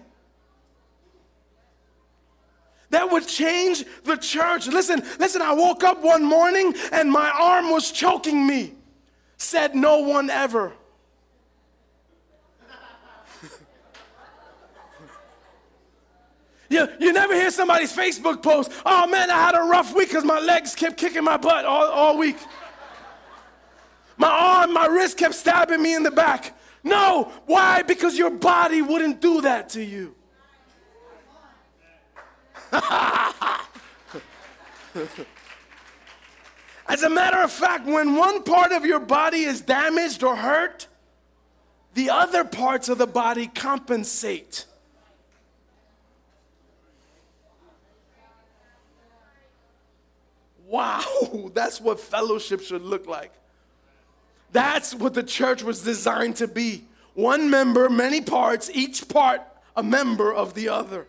That 2.89 3.11
would 3.11 3.27
change 3.27 3.83
the 4.03 4.15
church. 4.15 4.67
Listen, 4.67 5.03
listen, 5.19 5.41
I 5.41 5.53
woke 5.53 5.83
up 5.83 6.01
one 6.01 6.23
morning 6.23 6.73
and 6.91 7.11
my 7.11 7.29
arm 7.29 7.69
was 7.69 7.91
choking 7.91 8.47
me. 8.47 8.75
Said 9.37 9.75
no 9.75 9.99
one 9.99 10.29
ever. 10.29 10.71
you, 16.69 16.87
you 16.99 17.11
never 17.13 17.33
hear 17.33 17.51
somebody's 17.51 17.95
Facebook 17.95 18.41
post, 18.41 18.71
oh 18.85 19.05
man, 19.07 19.29
I 19.29 19.35
had 19.35 19.55
a 19.55 19.63
rough 19.63 19.93
week 19.93 20.07
because 20.09 20.23
my 20.23 20.39
legs 20.39 20.73
kept 20.75 20.97
kicking 20.97 21.23
my 21.23 21.37
butt 21.37 21.65
all, 21.65 21.87
all 21.87 22.17
week. 22.17 22.37
My 24.17 24.29
arm, 24.29 24.73
my 24.73 24.87
wrist 24.87 25.17
kept 25.17 25.35
stabbing 25.35 25.81
me 25.81 25.95
in 25.95 26.03
the 26.03 26.11
back. 26.11 26.57
No, 26.83 27.31
why? 27.45 27.83
Because 27.83 28.17
your 28.17 28.31
body 28.31 28.81
wouldn't 28.81 29.21
do 29.21 29.41
that 29.41 29.69
to 29.69 29.83
you. 29.83 30.15
As 36.87 37.03
a 37.03 37.09
matter 37.09 37.37
of 37.37 37.51
fact, 37.51 37.85
when 37.85 38.15
one 38.15 38.43
part 38.43 38.71
of 38.71 38.85
your 38.85 38.99
body 38.99 39.43
is 39.43 39.61
damaged 39.61 40.23
or 40.23 40.35
hurt, 40.35 40.87
the 41.93 42.09
other 42.09 42.43
parts 42.43 42.89
of 42.89 42.97
the 42.97 43.07
body 43.07 43.47
compensate. 43.47 44.65
Wow, 50.65 51.51
that's 51.53 51.79
what 51.81 51.99
fellowship 51.99 52.61
should 52.61 52.83
look 52.83 53.07
like. 53.07 53.33
That's 54.51 54.95
what 54.95 55.13
the 55.13 55.23
church 55.23 55.63
was 55.63 55.83
designed 55.83 56.37
to 56.37 56.47
be. 56.47 56.85
One 57.13 57.49
member, 57.49 57.89
many 57.89 58.21
parts, 58.21 58.69
each 58.73 59.07
part 59.07 59.41
a 59.75 59.83
member 59.83 60.33
of 60.33 60.55
the 60.55 60.69
other. 60.69 61.05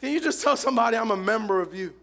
Can 0.00 0.12
you 0.12 0.20
just 0.20 0.42
tell 0.42 0.56
somebody, 0.56 0.96
I'm 0.96 1.10
a 1.10 1.16
member 1.16 1.60
of 1.60 1.74
you? 1.74 1.94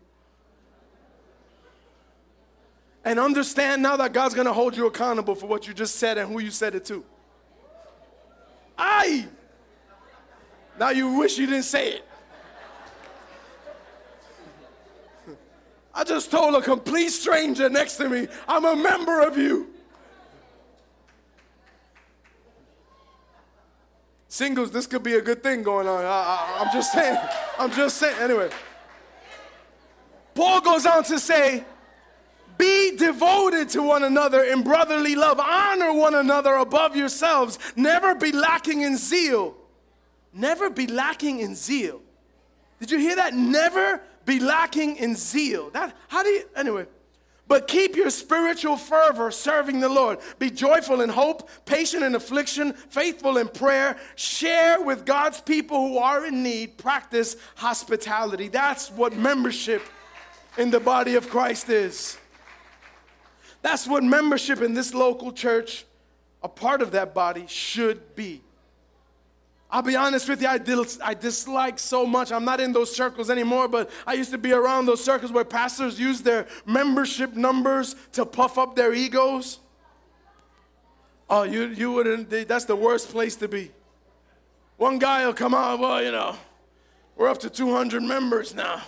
And 3.06 3.20
understand 3.20 3.84
now 3.84 3.98
that 3.98 4.12
God's 4.14 4.34
gonna 4.34 4.54
hold 4.54 4.76
you 4.76 4.88
accountable 4.88 5.36
for 5.36 5.46
what 5.46 5.68
you 5.68 5.74
just 5.74 5.96
said 5.96 6.18
and 6.18 6.32
who 6.32 6.40
you 6.40 6.52
said 6.52 6.76
it 6.76 6.86
to. 6.86 7.04
I. 8.78 9.28
Now 10.80 10.90
you 10.90 11.14
wish 11.14 11.38
you 11.38 11.46
didn't 11.46 11.64
say 11.64 11.94
it. 11.94 12.08
I 15.94 16.04
just 16.04 16.32
told 16.32 16.56
a 16.56 16.62
complete 16.62 17.10
stranger 17.10 17.70
next 17.70 17.98
to 17.98 18.10
me, 18.10 18.28
I'm 18.48 18.66
a 18.66 18.76
member 18.76 19.22
of 19.22 19.38
you. 19.38 19.68
Singles, 24.32 24.72
this 24.72 24.88
could 24.88 25.04
be 25.04 25.16
a 25.16 25.22
good 25.22 25.44
thing 25.44 25.62
going 25.62 25.90
on. 25.90 26.06
I, 26.06 26.62
am 26.62 26.72
just 26.72 26.94
saying. 26.94 27.20
I'm 27.60 27.70
just 27.70 27.98
saying. 27.98 28.16
Anyway, 28.18 28.50
Paul 30.34 30.62
goes 30.62 30.86
on 30.86 31.04
to 31.04 31.20
say, 31.20 31.66
be 32.58 32.96
devoted 32.96 33.68
to 33.72 33.84
one 33.84 34.06
another 34.06 34.42
in 34.46 34.64
brotherly 34.64 35.16
love. 35.16 35.38
Honor 35.38 35.92
one 35.92 36.16
another 36.16 36.56
above 36.56 36.96
yourselves. 36.96 37.60
Never 37.76 38.16
be 38.16 38.32
lacking 38.32 38.84
in 38.84 38.96
zeal. 38.96 39.54
Never 40.32 40.70
be 40.70 40.88
lacking 40.88 41.42
in 41.42 41.54
zeal. 41.54 42.02
Did 42.80 42.90
you 42.90 43.00
hear 43.00 43.18
that? 43.18 43.34
Never 43.34 44.02
be 44.24 44.40
lacking 44.40 44.96
in 44.96 45.18
zeal. 45.18 45.72
That 45.72 45.94
how 46.08 46.24
do 46.24 46.30
you 46.30 46.44
anyway? 46.56 46.86
But 47.52 47.68
keep 47.68 47.98
your 47.98 48.12
spiritual 48.12 48.78
fervor 48.78 49.30
serving 49.30 49.82
the 49.82 49.90
Lord. 49.90 50.20
Be 50.40 50.50
joyful 50.50 51.02
in 51.02 51.10
hope, 51.10 51.50
patient 51.66 52.02
in 52.02 52.16
affliction, 52.16 52.72
faithful 52.72 53.38
in 53.38 53.50
prayer. 53.50 53.98
Share 54.16 54.82
with 54.82 55.06
God's 55.06 55.42
people 55.42 55.90
who 55.90 55.98
are 55.98 56.26
in 56.26 56.44
need. 56.44 56.78
Practice 56.78 57.36
hospitality. 57.58 58.48
That's 58.48 58.90
what 58.90 59.18
membership 59.18 59.82
in 60.58 60.72
the 60.72 60.80
body 60.80 61.16
of 61.16 61.30
Christ 61.30 61.68
is. 61.68 62.18
That's 63.62 63.86
what 63.86 64.02
membership 64.02 64.62
in 64.62 64.74
this 64.74 64.94
local 64.94 65.34
church, 65.34 65.84
a 66.42 66.48
part 66.48 66.82
of 66.82 66.92
that 66.92 67.14
body, 67.14 67.48
should 67.48 68.16
be. 68.16 68.40
I'll 69.72 69.82
be 69.82 69.96
honest 69.96 70.28
with 70.28 70.42
you, 70.42 70.50
I, 70.50 70.60
I 71.02 71.14
dislike 71.14 71.80
so 71.80 72.06
much. 72.06 72.32
I'm 72.32 72.44
not 72.44 72.60
in 72.60 72.74
those 72.74 72.94
circles 72.94 73.30
anymore, 73.30 73.70
but 73.70 73.90
I 74.06 74.14
used 74.14 74.32
to 74.32 74.38
be 74.38 74.52
around 74.52 74.86
those 74.86 75.02
circles 75.02 75.32
where 75.32 75.46
pastors 75.46 75.98
use 75.98 76.22
their 76.22 76.46
membership 76.66 77.36
numbers 77.36 77.96
to 78.14 78.26
puff 78.26 78.58
up 78.58 78.76
their 78.76 78.94
egos. 78.94 79.60
Oh, 81.30 81.44
you, 81.44 81.68
you 81.68 81.94
wouldn't, 81.94 82.30
that's 82.50 82.66
the 82.66 82.76
worst 82.76 83.10
place 83.10 83.38
to 83.38 83.48
be. 83.48 83.72
One 84.76 85.00
guy 85.00 85.26
will 85.26 85.34
come 85.34 85.54
out, 85.54 85.80
well, 85.80 86.04
you 86.04 86.12
know, 86.12 86.36
we're 87.16 87.30
up 87.30 87.38
to 87.40 87.50
200 87.50 88.04
members 88.04 88.54
now. 88.54 88.82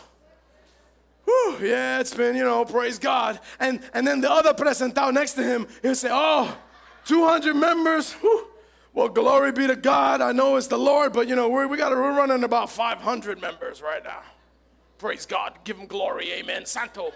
Whew, 1.23 1.59
yeah, 1.61 2.01
it's 2.01 2.13
been, 2.13 2.35
you 2.35 2.43
know, 2.43 2.65
praise 2.65 2.99
God. 2.99 3.39
And, 3.57 3.79
and 3.93 4.05
then 4.05 4.19
the 4.19 4.29
other 4.29 4.53
presentado 4.53 5.13
next 5.13 5.33
to 5.33 5.43
him, 5.43 5.65
he'll 5.81 5.95
say, 5.95 6.09
oh, 6.11 6.57
200 7.05 7.55
members, 7.55 8.11
whew, 8.13 8.47
well, 8.93 9.09
glory 9.09 9.51
be 9.51 9.65
to 9.67 9.75
God. 9.75 10.21
I 10.21 10.31
know 10.31 10.55
it's 10.55 10.67
the 10.67 10.77
Lord, 10.77 11.13
but 11.13 11.27
you 11.27 11.35
know, 11.35 11.49
we're, 11.49 11.67
we 11.67 11.77
got 11.77 11.91
we're 11.91 12.15
running 12.15 12.43
about 12.43 12.69
500 12.69 13.41
members 13.41 13.81
right 13.81 14.03
now. 14.03 14.21
Praise 14.99 15.25
God. 15.25 15.57
Give 15.63 15.77
him 15.77 15.87
glory. 15.87 16.31
Amen. 16.31 16.65
Santo. 16.65 17.11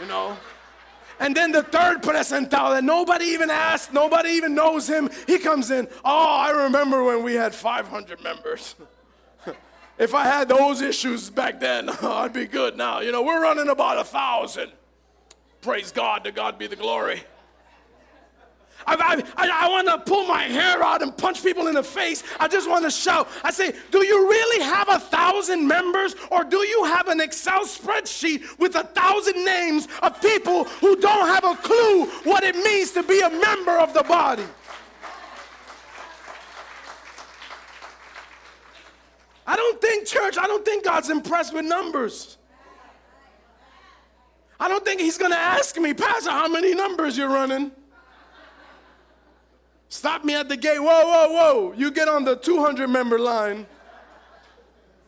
You 0.00 0.06
know. 0.06 0.36
And 1.20 1.36
then 1.36 1.52
the 1.52 1.62
third 1.62 2.02
presentado 2.02 2.70
that 2.70 2.82
nobody 2.82 3.26
even 3.26 3.50
asked, 3.50 3.92
nobody 3.92 4.30
even 4.30 4.54
knows 4.54 4.88
him, 4.88 5.10
he 5.26 5.38
comes 5.38 5.70
in. 5.70 5.86
Oh, 6.04 6.36
I 6.36 6.50
remember 6.50 7.04
when 7.04 7.22
we 7.22 7.34
had 7.34 7.54
500 7.54 8.22
members. 8.22 8.74
if 9.98 10.14
I 10.14 10.24
had 10.24 10.48
those 10.48 10.80
issues 10.80 11.30
back 11.30 11.60
then, 11.60 11.88
I'd 12.02 12.32
be 12.32 12.46
good 12.46 12.76
now. 12.76 13.00
You 13.00 13.12
know, 13.12 13.22
we're 13.22 13.40
running 13.40 13.68
about 13.68 13.98
a 13.98 14.04
thousand. 14.04 14.72
Praise 15.60 15.92
God, 15.92 16.24
to 16.24 16.32
God 16.32 16.58
be 16.58 16.66
the 16.66 16.76
glory. 16.76 17.22
I, 18.86 19.22
I, 19.36 19.64
I 19.64 19.68
want 19.68 19.88
to 19.88 19.98
pull 19.98 20.26
my 20.26 20.42
hair 20.42 20.82
out 20.82 21.02
and 21.02 21.16
punch 21.16 21.42
people 21.42 21.66
in 21.68 21.74
the 21.74 21.82
face. 21.82 22.22
I 22.38 22.48
just 22.48 22.68
want 22.68 22.84
to 22.84 22.90
shout. 22.90 23.28
I 23.42 23.50
say, 23.50 23.74
Do 23.90 24.04
you 24.04 24.28
really 24.28 24.64
have 24.64 24.88
a 24.88 24.98
thousand 24.98 25.66
members, 25.66 26.14
or 26.30 26.44
do 26.44 26.58
you 26.58 26.84
have 26.84 27.08
an 27.08 27.20
Excel 27.20 27.64
spreadsheet 27.64 28.58
with 28.58 28.76
a 28.76 28.84
thousand 28.84 29.44
names 29.44 29.88
of 30.02 30.20
people 30.20 30.64
who 30.64 30.96
don't 30.96 31.28
have 31.28 31.44
a 31.44 31.56
clue 31.56 32.06
what 32.24 32.44
it 32.44 32.56
means 32.56 32.92
to 32.92 33.02
be 33.02 33.20
a 33.20 33.30
member 33.30 33.78
of 33.78 33.94
the 33.94 34.02
body? 34.02 34.44
I 39.46 39.56
don't 39.56 39.80
think, 39.80 40.06
church, 40.06 40.36
I 40.38 40.46
don't 40.46 40.64
think 40.64 40.84
God's 40.84 41.10
impressed 41.10 41.52
with 41.52 41.64
numbers. 41.64 42.38
I 44.58 44.68
don't 44.68 44.84
think 44.84 45.00
He's 45.00 45.18
going 45.18 45.32
to 45.32 45.38
ask 45.38 45.76
me, 45.76 45.92
Pastor, 45.92 46.30
how 46.30 46.48
many 46.48 46.74
numbers 46.74 47.18
you're 47.18 47.28
running. 47.28 47.70
Stop 49.94 50.24
me 50.24 50.34
at 50.34 50.48
the 50.48 50.56
gate. 50.56 50.80
Whoa, 50.80 50.86
whoa, 50.86 51.28
whoa. 51.28 51.72
You 51.76 51.92
get 51.92 52.08
on 52.08 52.24
the 52.24 52.34
200 52.34 52.88
member 52.88 53.16
line, 53.16 53.64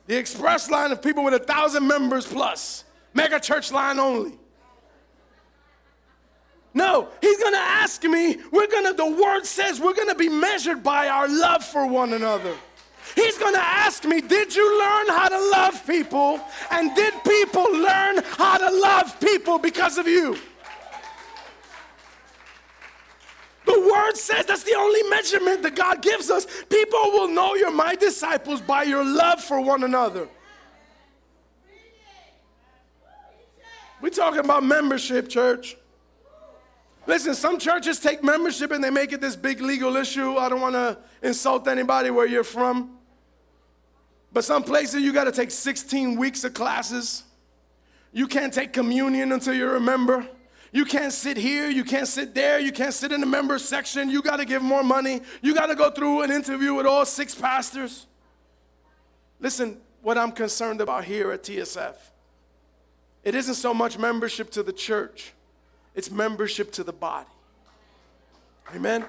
the 0.06 0.16
express 0.16 0.70
line 0.70 0.92
of 0.92 1.02
people 1.02 1.24
with 1.24 1.34
a 1.34 1.40
thousand 1.40 1.88
members 1.88 2.24
plus, 2.24 2.84
mega 3.12 3.40
church 3.40 3.72
line 3.72 3.98
only. 3.98 4.38
No, 6.72 7.08
he's 7.20 7.42
gonna 7.42 7.56
ask 7.56 8.04
me, 8.04 8.36
we're 8.52 8.68
gonna, 8.68 8.94
the 8.94 9.10
word 9.10 9.44
says 9.44 9.80
we're 9.80 9.92
gonna 9.92 10.14
be 10.14 10.28
measured 10.28 10.84
by 10.84 11.08
our 11.08 11.26
love 11.26 11.64
for 11.64 11.84
one 11.84 12.12
another. 12.12 12.54
He's 13.16 13.36
gonna 13.38 13.58
ask 13.58 14.04
me, 14.04 14.20
Did 14.20 14.54
you 14.54 14.78
learn 14.78 15.08
how 15.08 15.28
to 15.28 15.50
love 15.50 15.84
people? 15.84 16.40
And 16.70 16.94
did 16.94 17.12
people 17.24 17.64
learn 17.72 18.22
how 18.22 18.58
to 18.58 18.70
love 18.70 19.18
people 19.18 19.58
because 19.58 19.98
of 19.98 20.06
you? 20.06 20.38
The 23.66 23.80
word 23.80 24.16
says 24.16 24.46
that's 24.46 24.62
the 24.62 24.76
only 24.76 25.02
measurement 25.10 25.62
that 25.64 25.74
God 25.74 26.00
gives 26.00 26.30
us. 26.30 26.46
People 26.70 27.00
will 27.10 27.28
know 27.28 27.54
you're 27.56 27.72
my 27.72 27.96
disciples 27.96 28.60
by 28.60 28.84
your 28.84 29.04
love 29.04 29.42
for 29.42 29.60
one 29.60 29.82
another. 29.82 30.28
We're 34.00 34.10
talking 34.10 34.40
about 34.40 34.62
membership, 34.62 35.28
church. 35.28 35.76
Listen, 37.08 37.34
some 37.34 37.58
churches 37.58 37.98
take 37.98 38.22
membership 38.22 38.70
and 38.70 38.82
they 38.82 38.90
make 38.90 39.12
it 39.12 39.20
this 39.20 39.34
big 39.34 39.60
legal 39.60 39.96
issue. 39.96 40.36
I 40.36 40.48
don't 40.48 40.60
want 40.60 40.74
to 40.74 40.98
insult 41.22 41.66
anybody 41.66 42.10
where 42.10 42.26
you're 42.26 42.44
from. 42.44 42.92
But 44.32 44.44
some 44.44 44.62
places 44.62 45.02
you 45.02 45.12
got 45.12 45.24
to 45.24 45.32
take 45.32 45.50
16 45.50 46.16
weeks 46.16 46.44
of 46.44 46.54
classes. 46.54 47.24
You 48.12 48.28
can't 48.28 48.52
take 48.52 48.72
communion 48.72 49.32
until 49.32 49.54
you're 49.54 49.76
a 49.76 49.80
member. 49.80 50.26
You 50.72 50.84
can't 50.84 51.12
sit 51.12 51.36
here, 51.36 51.68
you 51.68 51.84
can't 51.84 52.08
sit 52.08 52.34
there, 52.34 52.58
you 52.58 52.72
can't 52.72 52.92
sit 52.92 53.12
in 53.12 53.20
the 53.20 53.26
member 53.26 53.58
section. 53.58 54.10
You 54.10 54.22
got 54.22 54.36
to 54.36 54.44
give 54.44 54.62
more 54.62 54.82
money. 54.82 55.20
You 55.42 55.54
got 55.54 55.66
to 55.66 55.74
go 55.74 55.90
through 55.90 56.22
an 56.22 56.30
interview 56.30 56.74
with 56.74 56.86
all 56.86 57.04
six 57.04 57.34
pastors. 57.34 58.06
Listen, 59.40 59.78
what 60.02 60.18
I'm 60.18 60.32
concerned 60.32 60.80
about 60.80 61.04
here 61.04 61.32
at 61.32 61.42
TSF, 61.42 61.94
it 63.24 63.34
isn't 63.34 63.54
so 63.54 63.74
much 63.74 63.98
membership 63.98 64.50
to 64.50 64.62
the 64.62 64.72
church, 64.72 65.32
it's 65.94 66.10
membership 66.10 66.72
to 66.72 66.84
the 66.84 66.92
body. 66.92 67.28
Amen. 68.74 69.04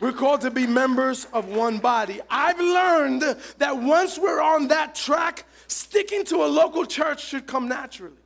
We're 0.00 0.12
called 0.12 0.42
to 0.42 0.50
be 0.50 0.66
members 0.66 1.26
of 1.32 1.48
one 1.48 1.78
body. 1.78 2.20
I've 2.28 2.60
learned 2.60 3.22
that 3.58 3.78
once 3.78 4.18
we're 4.18 4.42
on 4.42 4.68
that 4.68 4.94
track, 4.94 5.46
sticking 5.68 6.24
to 6.26 6.44
a 6.44 6.48
local 6.48 6.84
church 6.84 7.24
should 7.24 7.46
come 7.46 7.68
naturally. 7.68 8.16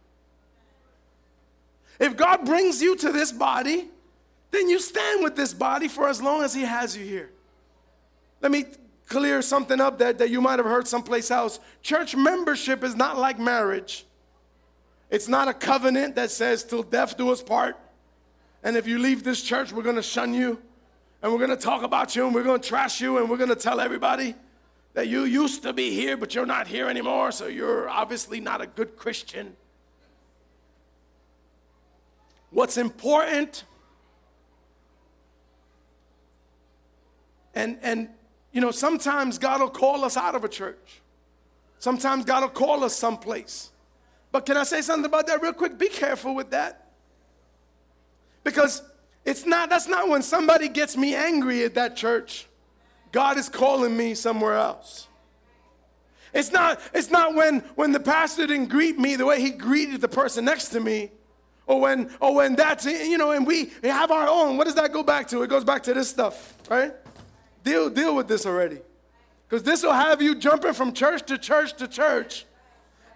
If 2.01 2.17
God 2.17 2.47
brings 2.47 2.81
you 2.81 2.97
to 2.97 3.13
this 3.13 3.31
body, 3.31 3.89
then 4.51 4.69
you 4.69 4.81
stand 4.81 5.23
with 5.23 5.37
this 5.37 5.53
body 5.53 5.87
for 5.87 6.09
as 6.09 6.21
long 6.21 6.43
as 6.43 6.55
He 6.55 6.63
has 6.63 6.97
you 6.97 7.05
here. 7.05 7.31
Let 8.41 8.51
me 8.51 8.65
clear 9.07 9.43
something 9.43 9.81
up 9.81 9.99
that, 9.99 10.19
that 10.19 10.31
you 10.31 10.41
might 10.41 10.59
have 10.59 10.67
heard 10.67 10.89
someplace 10.89 11.31
else. 11.31 11.61
Church 11.83 12.17
membership 12.17 12.83
is 12.83 12.97
not 12.97 13.19
like 13.19 13.39
marriage, 13.39 14.07
it's 15.11 15.29
not 15.29 15.49
a 15.49 15.55
covenant 15.55 16.15
that 16.15 16.31
says, 16.31 16.65
till 16.65 16.83
death 16.83 17.17
do 17.17 17.31
us 17.31 17.43
part. 17.43 17.77
And 18.63 18.77
if 18.77 18.87
you 18.87 18.99
leave 18.99 19.25
this 19.25 19.43
church, 19.43 19.73
we're 19.73 19.83
gonna 19.83 20.03
shun 20.03 20.33
you, 20.33 20.61
and 21.23 21.33
we're 21.33 21.41
gonna 21.41 21.57
talk 21.57 21.83
about 21.83 22.17
you, 22.17 22.25
and 22.27 22.35
we're 22.35 22.45
gonna 22.45 22.61
trash 22.61 23.01
you, 23.01 23.19
and 23.19 23.29
we're 23.29 23.37
gonna 23.37 23.57
tell 23.57 23.81
everybody 23.81 24.35
that 24.95 25.09
you 25.09 25.25
used 25.25 25.63
to 25.65 25.73
be 25.73 25.91
here, 25.93 26.17
but 26.17 26.35
you're 26.35 26.47
not 26.47 26.67
here 26.67 26.89
anymore, 26.89 27.33
so 27.33 27.47
you're 27.47 27.89
obviously 27.89 28.41
not 28.41 28.61
a 28.61 28.67
good 28.67 28.97
Christian. 28.97 29.57
What's 32.51 32.77
important 32.77 33.65
and 37.55 37.79
and 37.83 38.09
you 38.53 38.61
know 38.61 38.71
sometimes 38.71 39.39
God 39.39 39.61
will 39.61 39.71
call 39.71 40.05
us 40.05 40.17
out 40.17 40.35
of 40.35 40.45
a 40.45 40.49
church. 40.49 41.01
Sometimes 41.79 42.25
God 42.25 42.43
will 42.43 42.51
call 42.51 42.85
us 42.85 42.95
someplace. 42.95 43.71
But 44.33 44.47
can 44.47 44.57
I 44.57 44.65
say 44.65 44.83
something 44.83 45.07
about 45.07 45.27
that 45.29 45.43
real 45.43 45.53
quick? 45.53 45.79
Be 45.79 45.89
careful 45.89 46.35
with 46.35 46.51
that. 46.51 46.91
Because 48.45 48.83
it's 49.25 49.47
not 49.47 49.71
that's 49.71 49.89
not 49.89 50.09
when 50.09 50.23
somebody 50.23 50.69
gets 50.69 50.97
me 50.97 51.15
angry 51.15 51.65
at 51.65 51.75
that 51.75 51.97
church. 51.97 52.47
God 53.13 53.39
is 53.39 53.49
calling 53.49 53.97
me 53.97 54.15
somewhere 54.15 54.55
else. 54.55 55.09
It's 56.33 56.53
not, 56.53 56.81
it's 56.95 57.11
not 57.11 57.35
when, 57.35 57.61
when 57.75 57.93
the 57.93 58.01
pastor 58.01 58.47
didn't 58.47 58.69
greet 58.69 58.99
me 58.99 59.17
the 59.17 59.27
way 59.27 59.41
he 59.41 59.51
greeted 59.51 60.01
the 60.01 60.09
person 60.09 60.45
next 60.45 60.69
to 60.69 60.81
me 60.81 61.11
or 61.71 61.81
when 61.81 62.11
or 62.19 62.35
when 62.35 62.57
that's 62.57 62.85
you 62.85 63.17
know 63.17 63.31
and 63.31 63.47
we 63.47 63.71
have 63.85 64.11
our 64.11 64.29
own. 64.29 64.57
What 64.57 64.65
does 64.65 64.75
that 64.75 64.93
go 64.93 65.05
back 65.05 65.29
to? 65.29 65.43
It 65.43 65.49
goes 65.49 65.63
back 65.63 65.85
to 65.85 65.95
this 65.95 66.11
stuff 66.11 66.57
right? 66.69 66.93
Deal 67.63 67.89
deal 67.89 68.17
with 68.17 68.27
this 68.27 68.45
already. 68.45 68.79
Because 69.49 69.63
this 69.63 69.85
will 69.85 69.93
have 69.93 70.21
you 70.21 70.35
jumping 70.35 70.73
from 70.73 70.93
church 70.93 71.25
to 71.27 71.39
church 71.39 71.75
to 71.75 71.87
church. 71.87 72.45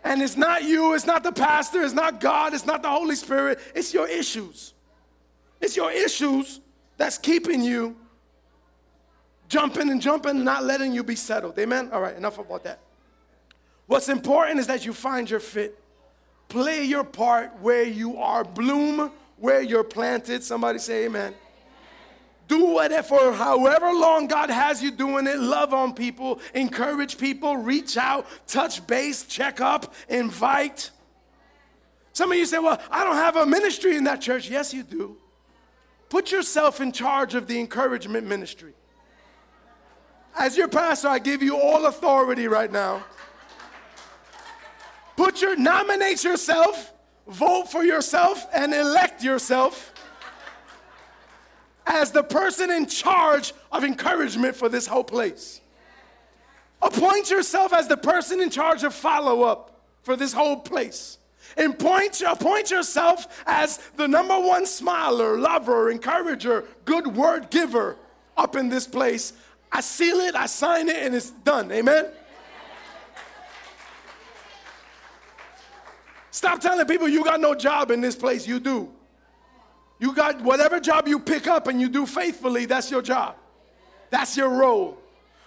And 0.05 0.23
it's 0.23 0.37
not 0.37 0.63
you 0.63 0.95
it's 0.95 1.05
not 1.05 1.25
the 1.25 1.33
pastor 1.33 1.83
it's 1.83 1.95
not 1.95 2.21
god 2.21 2.55
it's 2.55 2.65
not 2.65 2.83
the 2.83 2.91
holy 2.91 3.17
spirit. 3.17 3.59
It's 3.75 3.93
your 3.93 4.09
issues. 4.09 4.73
It's 5.61 5.77
your 5.77 5.91
issues 5.91 6.61
that's 6.97 7.19
keeping 7.19 7.61
you 7.61 7.97
jumping 9.49 9.91
and 9.91 10.01
jumping 10.01 10.37
and 10.37 10.45
not 10.45 10.63
letting 10.63 10.93
you 10.93 11.03
be 11.03 11.17
settled. 11.17 11.59
Amen? 11.59 11.91
All 11.93 12.01
right 12.01 12.17
enough 12.17 12.39
about 12.39 12.63
that. 12.63 12.79
What's 13.87 14.09
important 14.09 14.61
is 14.61 14.69
that 14.69 14.87
you 14.87 14.93
find 14.93 15.29
your 15.29 15.41
fit 15.41 15.77
Play 16.49 16.85
your 16.85 17.05
part 17.05 17.59
where 17.61 17.85
you 17.85 18.19
are. 18.19 18.45
Bloom 18.45 19.11
where 19.39 19.63
you're 19.63 19.85
planted. 19.85 20.43
Somebody 20.43 20.79
say 20.79 21.07
amen. 21.07 21.35
Do 22.47 22.67
whatever, 22.67 23.33
however 23.33 23.93
long 23.93 24.27
God 24.27 24.51
has 24.51 24.83
you 24.83 24.91
doing 24.91 25.27
it. 25.27 25.39
Love 25.39 25.73
on 25.73 25.95
people, 25.95 26.41
encourage 26.53 27.17
people, 27.17 27.57
reach 27.57 27.97
out, 27.97 28.27
touch 28.47 28.87
base, 28.87 29.25
check 29.25 29.63
up, 29.63 29.95
invite. 30.09 30.91
Some 32.13 32.31
of 32.31 32.39
you 32.39 32.45
say, 32.45 32.59
Well, 32.59 32.81
I 32.91 33.03
don't 33.03 33.17
have 33.17 33.37
a 33.37 33.47
ministry 33.47 33.97
in 33.97 34.05
that 34.05 34.21
church. 34.21 34.49
Yes, 34.51 34.75
you 34.75 34.83
do. 34.83 35.17
Put 36.11 36.31
yourself 36.31 36.81
in 36.81 36.93
charge 36.93 37.35
of 37.35 37.47
the 37.47 37.59
encouragement 37.59 38.27
ministry. 38.27 38.75
As 40.39 40.57
your 40.57 40.69
pastor, 40.69 41.09
I 41.09 41.19
give 41.19 41.43
you 41.43 41.57
all 41.59 41.87
authority 41.87 42.47
right 42.47 42.71
now 42.71 43.05
Put 45.17 45.41
your 45.41 45.57
nominate 45.57 46.25
yourself, 46.25 46.93
vote 47.27 47.71
for 47.71 47.85
yourself, 47.85 48.47
and 48.53 48.75
elect 48.75 49.23
yourself 49.23 49.93
as 51.87 52.11
the 52.11 52.23
person 52.23 52.71
in 52.71 52.87
charge 52.87 53.53
of 53.71 53.85
encouragement 53.85 54.57
for 54.57 54.69
this 54.69 54.87
whole 54.87 55.05
place. 55.05 55.61
Appoint 56.83 57.31
yourself 57.31 57.73
as 57.73 57.89
the 57.89 57.97
person 57.97 58.41
in 58.41 58.51
charge 58.51 58.83
of 58.85 58.95
follow 58.95 59.43
up 59.43 59.81
for 60.03 60.17
this 60.17 60.33
whole 60.33 60.57
place. 60.57 61.19
And 61.57 61.79
point, 61.79 62.21
appoint 62.27 62.71
yourself 62.71 63.43
as 63.47 63.79
the 63.97 64.09
number 64.09 64.39
one 64.39 64.67
smiler, 64.67 65.39
lover, 65.39 65.91
encourager, 65.91 66.65
good 66.85 67.07
word 67.07 67.51
giver 67.51 67.97
up 68.37 68.57
in 68.57 68.69
this 68.69 68.87
place. 68.87 69.33
I 69.71 69.81
seal 69.81 70.21
it, 70.21 70.35
I 70.35 70.47
sign 70.47 70.89
it, 70.89 70.97
and 70.97 71.15
it's 71.15 71.31
done. 71.31 71.71
Amen? 71.71 72.07
Stop 76.35 76.61
telling 76.61 76.85
people 76.87 77.07
you 77.07 77.23
got 77.23 77.41
no 77.41 77.55
job 77.55 77.93
in 77.93 78.01
this 78.01 78.17
place. 78.17 78.45
You 78.45 78.59
do. 78.59 78.91
You 80.01 80.13
got 80.13 80.41
whatever 80.41 80.81
job 80.81 81.07
you 81.07 81.21
pick 81.21 81.47
up 81.47 81.69
and 81.69 81.81
you 81.81 81.89
do 81.89 82.07
faithfully, 82.07 82.67
that's 82.67 82.91
your 82.91 83.03
job. 83.03 83.37
That's 84.11 84.37
your 84.37 84.49
role. 84.49 84.99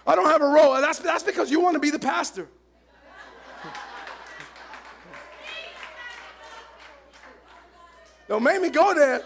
I 0.06 0.14
don't 0.14 0.30
have 0.30 0.40
a 0.40 0.48
role. 0.48 0.80
That's, 0.80 0.98
that's 1.00 1.22
because 1.22 1.50
you 1.50 1.60
want 1.60 1.74
to 1.74 1.78
be 1.78 1.90
the 1.90 1.98
pastor. 1.98 2.48
Don't 8.26 8.42
make 8.42 8.62
me 8.62 8.70
go 8.70 8.94
there. 8.94 9.22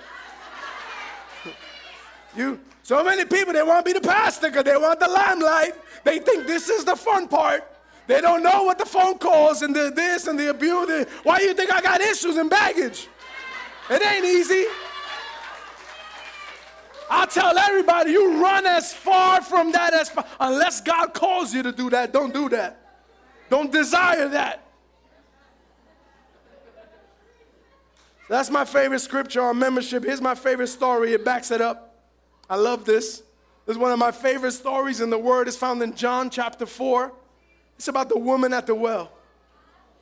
You 2.37 2.59
so 2.83 3.05
many 3.05 3.25
people 3.25 3.53
they 3.53 3.63
want 3.63 3.87
to 3.87 3.93
be 3.93 3.97
the 3.97 4.05
pastor 4.05 4.49
because 4.49 4.65
they 4.65 4.77
want 4.77 4.99
the 4.99 5.07
limelight. 5.07 5.75
They 6.03 6.19
think 6.19 6.49
this 6.49 6.69
is 6.69 6.85
the 6.85 6.97
fun 6.97 7.29
part. 7.29 7.72
They 8.07 8.21
don't 8.21 8.43
know 8.43 8.65
what 8.65 8.79
the 8.79 8.85
phone 8.85 9.19
calls 9.19 9.63
and 9.63 9.75
the 9.75 9.93
this 9.95 10.27
and 10.27 10.39
the 10.39 10.51
abuse. 10.51 11.07
Why 11.23 11.39
do 11.39 11.45
you 11.45 11.55
think 11.55 11.73
I 11.73 11.81
got 11.81 12.01
issues 12.01 12.37
and 12.37 12.51
baggage? 12.51 13.09
It 13.91 14.05
ain't 14.05 14.25
easy. 14.25 14.67
I 17.11 17.27
tell 17.27 17.57
everybody, 17.59 18.13
you 18.13 18.41
run 18.41 18.65
as 18.65 18.93
far 18.93 19.43
from 19.43 19.73
that 19.73 19.93
as 19.93 20.09
far, 20.09 20.25
unless 20.41 20.81
God 20.81 21.13
calls 21.13 21.53
you 21.53 21.63
to 21.63 21.71
do 21.71 21.91
that. 21.91 22.13
Don't 22.13 22.33
do 22.33 22.49
that. 22.49 22.79
Don't 23.51 23.71
desire 23.71 24.29
that. 24.29 24.67
That's 28.29 28.49
my 28.49 28.65
favorite 28.65 29.01
scripture 29.01 29.43
on 29.43 29.59
membership. 29.59 30.05
Here's 30.05 30.23
my 30.23 30.35
favorite 30.35 30.69
story. 30.69 31.13
It 31.13 31.23
backs 31.23 31.51
it 31.51 31.61
up. 31.61 32.07
I 32.49 32.57
love 32.57 32.87
this. 32.87 33.23
This 33.67 33.77
is 33.77 33.79
one 33.79 33.93
of 33.93 33.99
my 33.99 34.11
favorite 34.11 34.53
stories 34.53 35.03
in 35.03 35.11
the 35.11 35.19
Word. 35.19 35.49
It's 35.49 35.57
found 35.57 35.83
in 35.83 35.95
John 35.95 36.31
chapter 36.31 36.65
4. 36.65 37.13
It's 37.77 37.89
about 37.89 38.09
the 38.09 38.19
woman 38.19 38.53
at 38.53 38.67
the 38.67 38.75
well. 38.75 39.11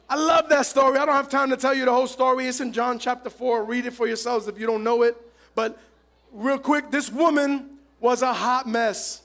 I 0.08 0.16
love 0.16 0.48
that 0.48 0.66
story. 0.66 0.98
I 0.98 1.06
don't 1.06 1.14
have 1.14 1.28
time 1.28 1.50
to 1.50 1.56
tell 1.56 1.72
you 1.72 1.84
the 1.84 1.92
whole 1.92 2.08
story. 2.08 2.46
It's 2.46 2.60
in 2.60 2.72
John 2.72 2.98
chapter 2.98 3.30
4. 3.30 3.64
Read 3.64 3.86
it 3.86 3.92
for 3.92 4.08
yourselves 4.08 4.48
if 4.48 4.58
you 4.58 4.66
don't 4.66 4.82
know 4.82 5.02
it. 5.02 5.16
But 5.54 5.78
real 6.32 6.58
quick, 6.58 6.90
this 6.90 7.10
woman 7.10 7.78
was 8.00 8.22
a 8.22 8.32
hot 8.32 8.66
mess. 8.66 9.22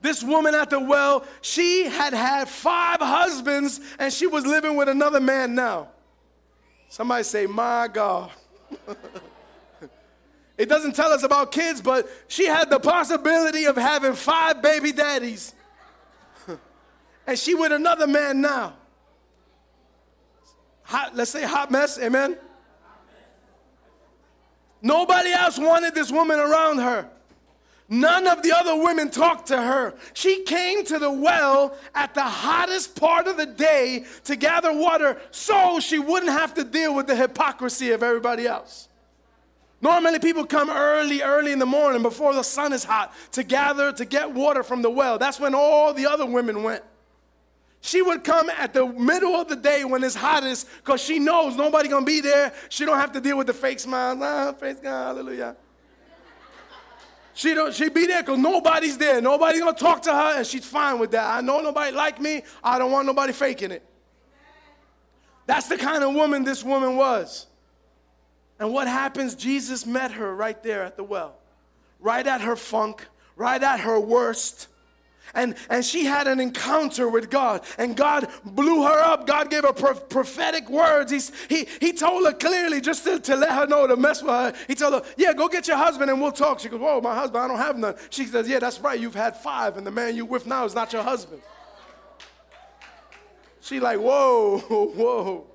This 0.00 0.22
woman 0.22 0.54
at 0.54 0.70
the 0.70 0.80
well, 0.80 1.26
she 1.42 1.84
had 1.84 2.14
had 2.14 2.48
five 2.48 3.00
husbands 3.00 3.80
and 3.98 4.12
she 4.12 4.26
was 4.26 4.46
living 4.46 4.76
with 4.76 4.88
another 4.88 5.20
man 5.20 5.54
now. 5.54 5.88
Somebody 6.88 7.24
say, 7.24 7.46
My 7.46 7.88
God. 7.92 8.30
it 10.56 10.70
doesn't 10.70 10.94
tell 10.94 11.12
us 11.12 11.22
about 11.22 11.52
kids, 11.52 11.82
but 11.82 12.08
she 12.28 12.46
had 12.46 12.70
the 12.70 12.80
possibility 12.80 13.64
of 13.64 13.76
having 13.76 14.14
five 14.14 14.62
baby 14.62 14.92
daddies 14.92 15.52
and 17.28 17.38
she 17.38 17.54
with 17.54 17.72
another 17.72 18.06
man 18.06 18.40
now. 18.40 18.72
Hot, 20.84 21.14
let's 21.14 21.30
say 21.30 21.44
hot 21.44 21.70
mess, 21.70 21.98
amen? 21.98 22.38
Nobody 24.80 25.30
else 25.32 25.58
wanted 25.58 25.94
this 25.94 26.10
woman 26.10 26.40
around 26.40 26.78
her. 26.78 27.10
None 27.90 28.26
of 28.26 28.42
the 28.42 28.52
other 28.56 28.82
women 28.82 29.10
talked 29.10 29.48
to 29.48 29.60
her. 29.60 29.94
She 30.14 30.42
came 30.44 30.86
to 30.86 30.98
the 30.98 31.12
well 31.12 31.76
at 31.94 32.14
the 32.14 32.22
hottest 32.22 32.98
part 32.98 33.26
of 33.26 33.36
the 33.36 33.44
day 33.44 34.06
to 34.24 34.34
gather 34.34 34.72
water 34.72 35.20
so 35.30 35.80
she 35.80 35.98
wouldn't 35.98 36.32
have 36.32 36.54
to 36.54 36.64
deal 36.64 36.94
with 36.94 37.06
the 37.06 37.16
hypocrisy 37.16 37.90
of 37.90 38.02
everybody 38.02 38.46
else. 38.46 38.88
Normally, 39.82 40.18
people 40.18 40.46
come 40.46 40.70
early, 40.70 41.20
early 41.20 41.52
in 41.52 41.58
the 41.58 41.66
morning 41.66 42.00
before 42.00 42.32
the 42.32 42.42
sun 42.42 42.72
is 42.72 42.84
hot 42.84 43.12
to 43.32 43.42
gather 43.42 43.92
to 43.92 44.04
get 44.06 44.32
water 44.32 44.62
from 44.62 44.80
the 44.80 44.90
well. 44.90 45.18
That's 45.18 45.38
when 45.38 45.54
all 45.54 45.92
the 45.92 46.06
other 46.06 46.24
women 46.24 46.62
went. 46.62 46.82
She 47.80 48.02
would 48.02 48.24
come 48.24 48.50
at 48.50 48.74
the 48.74 48.86
middle 48.86 49.34
of 49.34 49.48
the 49.48 49.56
day 49.56 49.84
when 49.84 50.02
it's 50.02 50.14
hottest 50.14 50.68
because 50.78 51.00
she 51.00 51.18
knows 51.18 51.56
nobody 51.56 51.88
gonna 51.88 52.04
be 52.04 52.20
there. 52.20 52.52
She 52.68 52.84
don't 52.84 52.98
have 52.98 53.12
to 53.12 53.20
deal 53.20 53.38
with 53.38 53.46
the 53.46 53.54
fake 53.54 53.80
smiles. 53.80 54.18
Ah, 54.20 54.52
praise 54.52 54.80
God, 54.80 55.16
hallelujah. 55.16 55.56
She 57.34 57.54
don't 57.54 57.72
she 57.72 57.88
be 57.88 58.06
there 58.06 58.22
because 58.22 58.38
nobody's 58.38 58.98
there. 58.98 59.20
Nobody's 59.20 59.60
gonna 59.60 59.76
talk 59.76 60.02
to 60.02 60.12
her, 60.12 60.38
and 60.38 60.46
she's 60.46 60.64
fine 60.64 60.98
with 60.98 61.12
that. 61.12 61.24
I 61.24 61.40
know 61.40 61.60
nobody 61.60 61.94
like 61.94 62.20
me. 62.20 62.42
I 62.64 62.80
don't 62.80 62.90
want 62.90 63.06
nobody 63.06 63.32
faking 63.32 63.70
it. 63.70 63.84
That's 65.46 65.68
the 65.68 65.78
kind 65.78 66.02
of 66.02 66.14
woman 66.14 66.42
this 66.42 66.64
woman 66.64 66.96
was. 66.96 67.46
And 68.58 68.72
what 68.72 68.88
happens? 68.88 69.36
Jesus 69.36 69.86
met 69.86 70.10
her 70.12 70.34
right 70.34 70.60
there 70.64 70.82
at 70.82 70.96
the 70.96 71.04
well, 71.04 71.36
right 72.00 72.26
at 72.26 72.40
her 72.40 72.56
funk, 72.56 73.06
right 73.36 73.62
at 73.62 73.80
her 73.80 74.00
worst. 74.00 74.66
And, 75.34 75.54
and 75.68 75.84
she 75.84 76.04
had 76.04 76.26
an 76.26 76.40
encounter 76.40 77.08
with 77.08 77.30
God, 77.30 77.64
and 77.76 77.96
God 77.96 78.28
blew 78.44 78.82
her 78.82 79.00
up. 79.00 79.26
God 79.26 79.50
gave 79.50 79.62
her 79.62 79.72
pro- 79.72 79.94
prophetic 79.94 80.68
words. 80.70 81.12
He's, 81.12 81.32
he, 81.48 81.66
he 81.80 81.92
told 81.92 82.26
her 82.26 82.32
clearly, 82.32 82.80
just 82.80 83.04
to, 83.04 83.20
to 83.20 83.36
let 83.36 83.52
her 83.52 83.66
know 83.66 83.86
to 83.86 83.96
mess 83.96 84.22
with 84.22 84.30
her. 84.30 84.54
He 84.66 84.74
told 84.74 84.94
her, 84.94 85.02
Yeah, 85.16 85.32
go 85.32 85.48
get 85.48 85.68
your 85.68 85.76
husband 85.76 86.10
and 86.10 86.20
we'll 86.20 86.32
talk. 86.32 86.60
She 86.60 86.68
goes, 86.68 86.80
Whoa, 86.80 87.00
my 87.00 87.14
husband, 87.14 87.44
I 87.44 87.48
don't 87.48 87.58
have 87.58 87.78
none. 87.78 87.94
She 88.10 88.24
says, 88.26 88.48
Yeah, 88.48 88.58
that's 88.58 88.80
right. 88.80 88.98
You've 88.98 89.14
had 89.14 89.36
five, 89.36 89.76
and 89.76 89.86
the 89.86 89.90
man 89.90 90.16
you're 90.16 90.24
with 90.24 90.46
now 90.46 90.64
is 90.64 90.74
not 90.74 90.92
your 90.92 91.02
husband. 91.02 91.42
She 93.60 93.80
like, 93.80 93.98
Whoa, 93.98 94.58
whoa. 94.68 95.46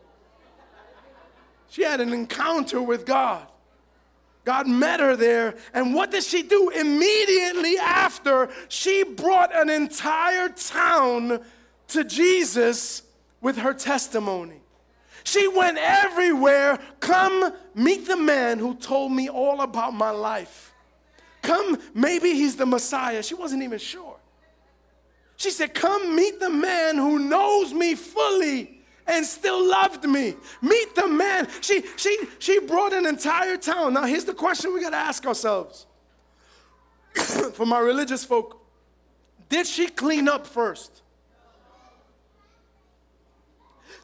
She 1.69 1.81
had 1.83 2.01
an 2.01 2.13
encounter 2.13 2.81
with 2.81 3.05
God. 3.05 3.47
God 4.45 4.67
met 4.67 4.99
her 4.99 5.15
there, 5.15 5.56
and 5.73 5.95
what 5.95 6.12
did 6.12 6.23
she 6.23 6.43
do? 6.43 6.69
Immediately 6.69 7.77
after, 7.77 8.49
she 8.67 9.03
brought 9.03 9.56
an 9.56 9.69
entire 9.69 10.49
town 10.49 11.39
to 11.89 12.03
Jesus 12.03 13.03
with 13.39 13.58
her 13.58 13.73
testimony. 13.73 14.60
She 15.23 15.47
went 15.47 15.77
everywhere. 15.77 16.77
Come 16.99 17.53
meet 17.73 18.08
the 18.08 18.17
man 18.17 18.60
who 18.60 18.75
told 18.75 19.13
me 19.13 19.29
all 19.29 19.62
about 19.62 19.93
my 19.93 20.10
life. 20.10 20.73
Come, 21.41 21.77
maybe 21.93 22.34
he's 22.34 22.56
the 22.58 22.65
Messiah. 22.65 23.23
She 23.23 23.36
wasn't 23.36 23.63
even 23.63 23.79
sure. 23.79 24.17
She 25.38 25.51
said, 25.51 25.73
Come 25.73 26.15
meet 26.15 26.39
the 26.39 26.49
man 26.49 26.97
who 26.97 27.19
knows 27.19 27.73
me 27.73 27.95
fully 27.95 28.72
and 29.08 29.26
still 29.26 29.68
loved 29.68 30.06
me. 30.06 30.36
Meet 30.62 30.96
the 30.96 31.08
man. 31.08 31.48
She, 31.62 31.84
she, 31.98 32.18
she 32.39 32.60
brought 32.60 32.94
an 32.94 33.06
entire 33.06 33.58
town. 33.58 33.94
Now, 33.94 34.04
here's 34.04 34.26
the 34.26 34.34
question 34.34 34.74
we 34.74 34.82
got 34.82 34.92
to 34.92 34.98
ask 34.98 35.26
ourselves 35.26 35.86
for 37.54 37.66
my 37.66 37.80
religious 37.80 38.24
folk 38.24 38.62
Did 39.50 39.68
she 39.68 39.88
clean 39.88 40.28
up 40.28 40.48
first? 40.48 41.02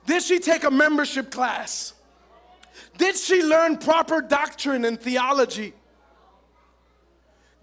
Did 0.06 0.24
she 0.24 0.40
take 0.40 0.64
a 0.64 0.72
membership 0.72 1.30
class? 1.30 1.94
Did 2.98 3.16
she 3.16 3.44
learn 3.44 3.78
proper 3.78 4.22
doctrine 4.22 4.84
and 4.86 5.00
theology? 5.00 5.74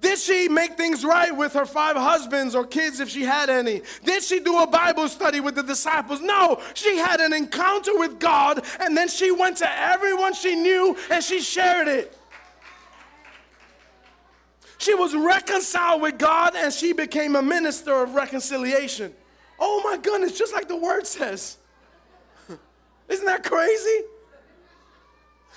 Did 0.07 0.21
she 0.21 0.49
make 0.49 0.77
things 0.77 1.05
right 1.05 1.37
with 1.37 1.55
her 1.55 1.67
five 1.67 1.97
husbands 1.97 2.55
or 2.55 2.65
kids 2.65 3.01
if 3.01 3.09
she 3.09 3.23
had 3.23 3.51
any? 3.51 3.83
Did 4.05 4.23
she 4.23 4.39
do 4.39 4.61
a 4.61 4.67
Bible 4.69 5.09
study 5.09 5.41
with 5.41 5.57
the 5.57 5.65
disciples? 5.65 6.21
No, 6.21 6.63
she 6.75 6.97
had 6.97 7.19
an 7.19 7.33
encounter 7.33 7.91
with 7.99 8.21
God 8.21 8.65
and 8.79 8.97
then 8.97 9.09
she 9.09 9.33
went 9.33 9.57
to 9.57 9.69
everyone 9.69 10.33
she 10.33 10.55
knew 10.55 10.97
and 11.11 11.25
she 11.25 11.41
shared 11.41 11.89
it. 11.89 12.17
She 14.79 14.95
was 14.95 15.13
reconciled 15.13 16.03
with 16.03 16.19
God 16.19 16.55
and 16.55 16.73
she 16.73 16.93
became 16.93 17.35
a 17.35 17.43
minister 17.43 18.01
of 18.01 18.15
reconciliation. 18.15 19.13
Oh 19.59 19.83
my 19.83 19.97
goodness, 19.97 20.39
just 20.39 20.55
like 20.55 20.69
the 20.69 20.77
word 20.77 21.09
says. 21.09 21.57
Isn't 23.09 23.27
that 23.27 23.43
crazy? 23.43 24.05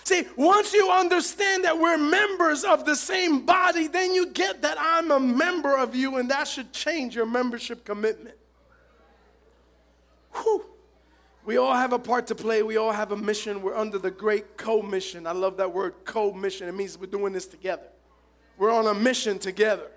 See, 0.10 0.26
once 0.36 0.74
you 0.74 0.90
understand 0.90 1.66
that 1.66 1.78
we're 1.78 1.96
members 1.96 2.64
of 2.64 2.84
the 2.84 2.96
same 2.96 3.46
body, 3.46 3.86
then 3.86 4.16
you 4.16 4.26
get 4.26 4.64
that 4.64 4.76
I'm 4.80 5.12
a 5.12 5.20
member 5.20 5.78
of 5.78 5.94
you, 5.94 6.18
and 6.18 6.32
that 6.32 6.48
should 6.48 6.74
change 6.74 7.16
your 7.16 7.28
membership 7.28 7.86
commitment. 7.86 8.36
Whew. 10.34 10.66
We 11.46 11.58
all 11.58 11.76
have 11.76 11.94
a 11.94 12.00
part 12.00 12.26
to 12.26 12.34
play. 12.34 12.64
We 12.64 12.76
all 12.76 12.92
have 12.92 13.12
a 13.12 13.16
mission. 13.16 13.62
We're 13.62 13.76
under 13.76 14.00
the 14.00 14.10
great 14.10 14.58
co 14.58 14.82
mission. 14.82 15.28
I 15.28 15.32
love 15.32 15.58
that 15.58 15.72
word 15.72 15.94
co 16.06 16.34
mission. 16.34 16.68
It 16.68 16.74
means 16.74 16.98
we're 16.98 17.06
doing 17.06 17.32
this 17.32 17.46
together. 17.46 17.86
We're 18.58 18.72
on 18.72 18.88
a 18.88 18.96
mission 18.96 19.38
together. 19.38 19.92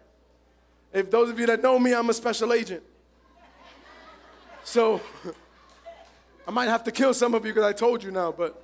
If 0.92 1.10
those 1.10 1.30
of 1.30 1.40
you 1.40 1.46
that 1.46 1.62
know 1.62 1.78
me, 1.78 1.94
I'm 1.94 2.10
a 2.10 2.14
special 2.14 2.52
agent. 2.52 2.82
So 4.62 5.00
I 6.46 6.50
might 6.50 6.68
have 6.68 6.84
to 6.84 6.92
kill 6.92 7.14
some 7.14 7.32
of 7.32 7.46
you 7.46 7.54
because 7.54 7.66
I 7.66 7.72
told 7.72 8.04
you 8.04 8.10
now, 8.10 8.30
but 8.30 8.62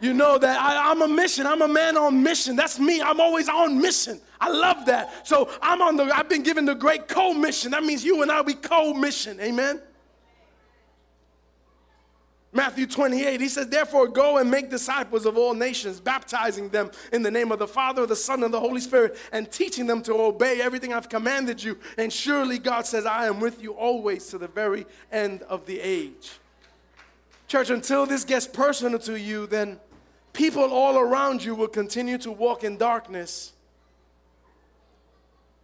you 0.00 0.12
know 0.12 0.38
that 0.38 0.60
I, 0.60 0.90
am 0.90 1.02
a 1.02 1.08
mission. 1.08 1.46
I'm 1.46 1.62
a 1.62 1.68
man 1.68 1.96
on 1.96 2.22
mission. 2.22 2.56
That's 2.56 2.78
me. 2.78 3.00
I'm 3.00 3.20
always 3.20 3.48
on 3.48 3.80
mission. 3.80 4.20
I 4.40 4.50
love 4.50 4.86
that. 4.86 5.26
So 5.26 5.50
I'm 5.62 5.80
on 5.80 5.96
the, 5.96 6.04
I've 6.04 6.28
been 6.28 6.42
given 6.42 6.64
the 6.64 6.74
great 6.74 7.08
co-mission. 7.08 7.70
That 7.70 7.84
means 7.84 8.04
you 8.04 8.22
and 8.22 8.30
I, 8.30 8.42
we 8.42 8.54
co-mission. 8.54 9.40
Amen. 9.40 9.80
Matthew 12.52 12.86
28, 12.86 13.38
he 13.38 13.48
says, 13.48 13.68
Therefore, 13.68 14.08
go 14.08 14.38
and 14.38 14.50
make 14.50 14.70
disciples 14.70 15.26
of 15.26 15.36
all 15.36 15.52
nations, 15.52 16.00
baptizing 16.00 16.70
them 16.70 16.90
in 17.12 17.22
the 17.22 17.30
name 17.30 17.52
of 17.52 17.58
the 17.58 17.66
Father, 17.68 18.06
the 18.06 18.16
Son, 18.16 18.42
and 18.42 18.52
the 18.52 18.60
Holy 18.60 18.80
Spirit, 18.80 19.18
and 19.30 19.50
teaching 19.52 19.86
them 19.86 20.02
to 20.02 20.14
obey 20.14 20.62
everything 20.62 20.94
I've 20.94 21.10
commanded 21.10 21.62
you. 21.62 21.78
And 21.98 22.10
surely 22.10 22.58
God 22.58 22.86
says, 22.86 23.04
I 23.04 23.26
am 23.26 23.40
with 23.40 23.62
you 23.62 23.72
always 23.72 24.26
to 24.28 24.38
the 24.38 24.48
very 24.48 24.86
end 25.12 25.42
of 25.42 25.66
the 25.66 25.78
age. 25.80 26.38
Church, 27.46 27.68
until 27.68 28.06
this 28.06 28.24
gets 28.24 28.46
personal 28.46 28.98
to 29.00 29.20
you, 29.20 29.46
then 29.46 29.78
people 30.36 30.70
all 30.70 30.98
around 30.98 31.42
you 31.42 31.54
will 31.54 31.66
continue 31.66 32.18
to 32.18 32.30
walk 32.30 32.62
in 32.62 32.76
darkness 32.76 33.54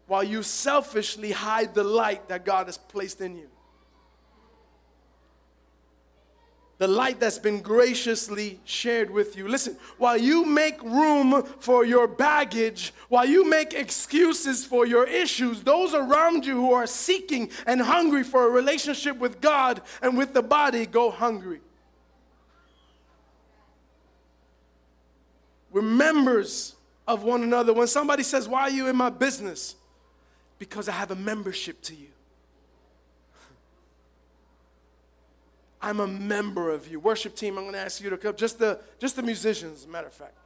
while 0.06 0.24
you 0.24 0.42
selfishly 0.42 1.30
hide 1.30 1.74
the 1.74 1.84
light 1.84 2.28
that 2.28 2.46
God 2.46 2.66
has 2.66 2.78
placed 2.78 3.20
in 3.20 3.36
you. 3.36 3.48
The 6.78 6.88
light 6.88 7.20
that's 7.20 7.38
been 7.38 7.60
graciously 7.60 8.60
shared 8.64 9.10
with 9.10 9.36
you. 9.36 9.46
Listen, 9.46 9.76
while 9.98 10.16
you 10.16 10.46
make 10.46 10.82
room 10.82 11.42
for 11.60 11.84
your 11.84 12.08
baggage, 12.08 12.94
while 13.10 13.26
you 13.26 13.48
make 13.48 13.74
excuses 13.74 14.64
for 14.64 14.86
your 14.86 15.06
issues, 15.06 15.62
those 15.62 15.94
around 15.94 16.46
you 16.46 16.56
who 16.56 16.72
are 16.72 16.86
seeking 16.86 17.50
and 17.66 17.80
hungry 17.80 18.24
for 18.24 18.46
a 18.46 18.50
relationship 18.50 19.18
with 19.18 19.40
God 19.40 19.82
and 20.00 20.16
with 20.16 20.32
the 20.32 20.42
body 20.42 20.86
go 20.86 21.10
hungry. 21.10 21.60
We're 25.72 25.82
members 25.82 26.76
of 27.08 27.22
one 27.22 27.42
another. 27.42 27.72
When 27.72 27.86
somebody 27.86 28.22
says, 28.22 28.46
Why 28.48 28.62
are 28.62 28.70
you 28.70 28.88
in 28.88 28.96
my 28.96 29.10
business? 29.10 29.76
Because 30.58 30.88
I 30.88 30.92
have 30.92 31.10
a 31.10 31.16
membership 31.16 31.80
to 31.82 31.94
you. 31.94 32.08
I'm 35.82 36.00
a 36.00 36.06
member 36.06 36.70
of 36.70 36.86
you. 36.88 37.00
Worship 37.00 37.34
team, 37.34 37.58
I'm 37.58 37.64
going 37.64 37.74
to 37.74 37.80
ask 37.80 38.02
you 38.02 38.10
to 38.10 38.16
come. 38.16 38.36
Just 38.36 38.58
the, 38.58 38.78
just 38.98 39.16
the 39.16 39.22
musicians, 39.22 39.86
matter 39.86 40.06
of 40.06 40.12
fact. 40.12 40.36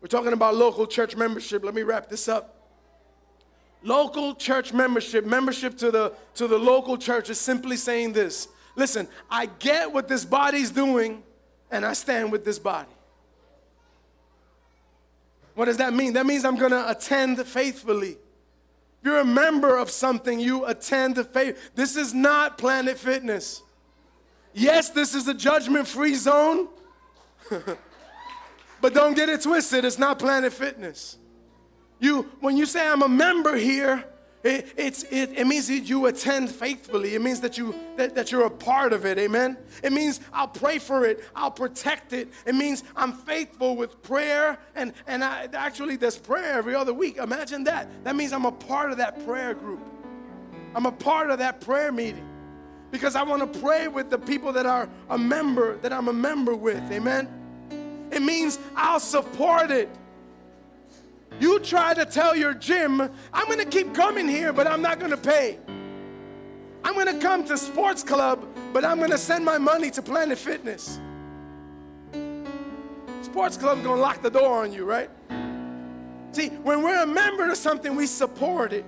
We're 0.00 0.08
talking 0.08 0.32
about 0.32 0.54
local 0.54 0.86
church 0.86 1.16
membership. 1.16 1.64
Let 1.64 1.74
me 1.74 1.82
wrap 1.82 2.08
this 2.08 2.28
up. 2.28 2.56
Local 3.82 4.34
church 4.34 4.72
membership, 4.72 5.24
membership 5.24 5.76
to 5.78 5.90
the, 5.90 6.12
to 6.34 6.46
the 6.46 6.58
local 6.58 6.98
church 6.98 7.30
is 7.30 7.40
simply 7.40 7.76
saying 7.76 8.12
this 8.12 8.48
listen, 8.76 9.08
I 9.30 9.46
get 9.46 9.92
what 9.92 10.08
this 10.08 10.24
body's 10.24 10.70
doing, 10.70 11.22
and 11.70 11.84
I 11.84 11.92
stand 11.92 12.32
with 12.32 12.44
this 12.44 12.58
body. 12.58 12.88
What 15.54 15.66
does 15.66 15.76
that 15.78 15.92
mean? 15.92 16.14
That 16.14 16.26
means 16.26 16.44
I'm 16.44 16.56
going 16.56 16.70
to 16.70 16.88
attend 16.88 17.44
faithfully. 17.46 18.12
If 18.12 19.04
you're 19.04 19.18
a 19.18 19.24
member 19.24 19.76
of 19.76 19.90
something, 19.90 20.38
you 20.40 20.66
attend 20.66 21.16
the 21.16 21.24
faith. 21.24 21.70
This 21.74 21.96
is 21.96 22.14
not 22.14 22.58
Planet 22.58 22.98
Fitness. 22.98 23.62
Yes, 24.52 24.90
this 24.90 25.14
is 25.14 25.28
a 25.28 25.34
judgment 25.34 25.86
free 25.86 26.14
zone, 26.14 26.68
but 28.80 28.94
don't 28.94 29.14
get 29.14 29.28
it 29.28 29.42
twisted. 29.42 29.84
It's 29.84 29.98
not 29.98 30.18
Planet 30.18 30.52
Fitness. 30.52 31.18
You, 31.98 32.22
when 32.40 32.56
you 32.56 32.66
say 32.66 32.86
I'm 32.86 33.02
a 33.02 33.08
member 33.08 33.56
here, 33.56 34.04
It, 34.42 34.72
it's, 34.76 35.02
it, 35.04 35.38
it 35.38 35.46
means 35.46 35.68
that 35.68 35.80
you 35.80 36.06
attend 36.06 36.50
faithfully. 36.50 37.14
It 37.14 37.20
means 37.20 37.40
that, 37.40 37.58
you, 37.58 37.74
that, 37.96 38.14
that 38.14 38.32
you're 38.32 38.46
a 38.46 38.50
part 38.50 38.94
of 38.94 39.04
it. 39.04 39.18
Amen. 39.18 39.58
It 39.82 39.92
means 39.92 40.20
I'll 40.32 40.48
pray 40.48 40.78
for 40.78 41.04
it. 41.04 41.22
I'll 41.36 41.50
protect 41.50 42.14
it. 42.14 42.32
It 42.46 42.54
means 42.54 42.82
I'm 42.96 43.12
faithful 43.12 43.76
with 43.76 44.02
prayer. 44.02 44.58
And, 44.74 44.94
and 45.06 45.22
I, 45.22 45.48
actually, 45.52 45.96
there's 45.96 46.16
prayer 46.16 46.54
every 46.54 46.74
other 46.74 46.94
week. 46.94 47.18
Imagine 47.18 47.64
that. 47.64 47.88
That 48.04 48.16
means 48.16 48.32
I'm 48.32 48.46
a 48.46 48.52
part 48.52 48.90
of 48.90 48.96
that 48.96 49.24
prayer 49.26 49.52
group. 49.52 49.80
I'm 50.74 50.86
a 50.86 50.92
part 50.92 51.30
of 51.30 51.38
that 51.40 51.60
prayer 51.60 51.92
meeting 51.92 52.26
because 52.90 53.16
I 53.16 53.22
want 53.22 53.52
to 53.52 53.60
pray 53.60 53.88
with 53.88 54.08
the 54.08 54.18
people 54.18 54.52
that 54.54 54.64
are 54.66 54.88
a 55.10 55.18
member, 55.18 55.76
that 55.78 55.92
I'm 55.92 56.08
a 56.08 56.12
member 56.12 56.54
with. 56.54 56.80
Amen. 56.90 57.28
It 58.10 58.22
means 58.22 58.58
I'll 58.74 59.00
support 59.00 59.70
it. 59.70 59.88
You 61.38 61.58
try 61.60 61.94
to 61.94 62.04
tell 62.04 62.36
your 62.36 62.54
gym, 62.54 63.00
I'm 63.32 63.46
to 63.58 63.64
keep 63.64 63.94
coming 63.94 64.28
here, 64.28 64.52
but 64.52 64.66
I'm 64.66 64.82
not 64.82 64.98
to 65.10 65.16
pay. 65.16 65.58
I'm 66.82 66.94
to 67.06 67.18
come 67.20 67.44
to 67.44 67.56
sports 67.56 68.02
club, 68.02 68.46
but 68.72 68.84
I'm 68.84 68.98
to 69.10 69.18
send 69.18 69.44
my 69.44 69.58
money 69.58 69.90
to 69.92 70.02
Planet 70.02 70.38
Fitness. 70.38 71.00
Sports 73.22 73.56
club 73.56 73.82
to 73.82 73.94
lock 73.94 74.22
the 74.22 74.30
door 74.30 74.62
on 74.62 74.72
you, 74.72 74.84
right? 74.84 75.10
See, 76.32 76.48
when 76.48 76.82
we're 76.82 77.02
a 77.02 77.06
member 77.06 77.50
of 77.50 77.56
something, 77.56 77.94
we 77.94 78.06
support 78.06 78.72
it. 78.72 78.84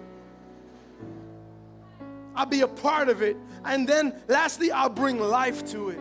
I'll 2.35 2.47
be 2.47 2.63
a 2.63 2.69
part 2.69 3.09
of 3.09 3.23
it. 3.23 3.37
And 3.65 3.87
then 3.87 4.15
lastly, 4.29 4.73
I'll 4.73 4.89
bring 4.89 5.19
life 5.19 5.67
to 5.73 5.91
it. 5.91 6.01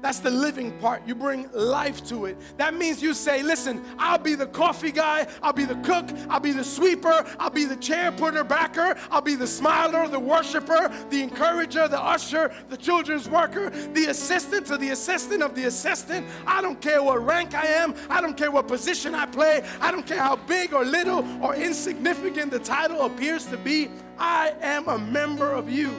That's 0.00 0.20
the 0.20 0.30
living 0.30 0.78
part. 0.78 1.02
You 1.06 1.16
bring 1.16 1.50
life 1.52 2.06
to 2.06 2.26
it. 2.26 2.36
That 2.56 2.74
means 2.74 3.02
you 3.02 3.14
say, 3.14 3.42
listen, 3.42 3.84
I'll 3.98 4.18
be 4.18 4.36
the 4.36 4.46
coffee 4.46 4.92
guy, 4.92 5.26
I'll 5.42 5.52
be 5.52 5.64
the 5.64 5.74
cook, 5.76 6.08
I'll 6.30 6.38
be 6.38 6.52
the 6.52 6.62
sweeper, 6.62 7.24
I'll 7.40 7.50
be 7.50 7.64
the 7.64 7.76
chair 7.76 8.12
putter 8.12 8.44
backer, 8.44 8.96
I'll 9.10 9.20
be 9.20 9.34
the 9.34 9.46
smiler, 9.46 10.06
the 10.06 10.20
worshiper, 10.20 10.92
the 11.10 11.22
encourager, 11.22 11.88
the 11.88 12.00
usher, 12.00 12.52
the 12.68 12.76
children's 12.76 13.28
worker, 13.28 13.70
the 13.70 14.06
assistant 14.06 14.66
to 14.66 14.76
the 14.76 14.90
assistant 14.90 15.42
of 15.42 15.56
the 15.56 15.64
assistant. 15.64 16.26
I 16.46 16.62
don't 16.62 16.80
care 16.80 17.02
what 17.02 17.24
rank 17.26 17.54
I 17.54 17.66
am, 17.66 17.94
I 18.08 18.20
don't 18.20 18.36
care 18.36 18.52
what 18.52 18.68
position 18.68 19.16
I 19.16 19.26
play, 19.26 19.64
I 19.80 19.90
don't 19.90 20.06
care 20.06 20.22
how 20.22 20.36
big 20.36 20.74
or 20.74 20.84
little 20.84 21.24
or 21.42 21.56
insignificant 21.56 22.52
the 22.52 22.60
title 22.60 23.02
appears 23.02 23.46
to 23.46 23.56
be. 23.56 23.90
I 24.16 24.54
am 24.60 24.88
a 24.88 24.98
member 24.98 25.50
of 25.52 25.68
you. 25.68 25.92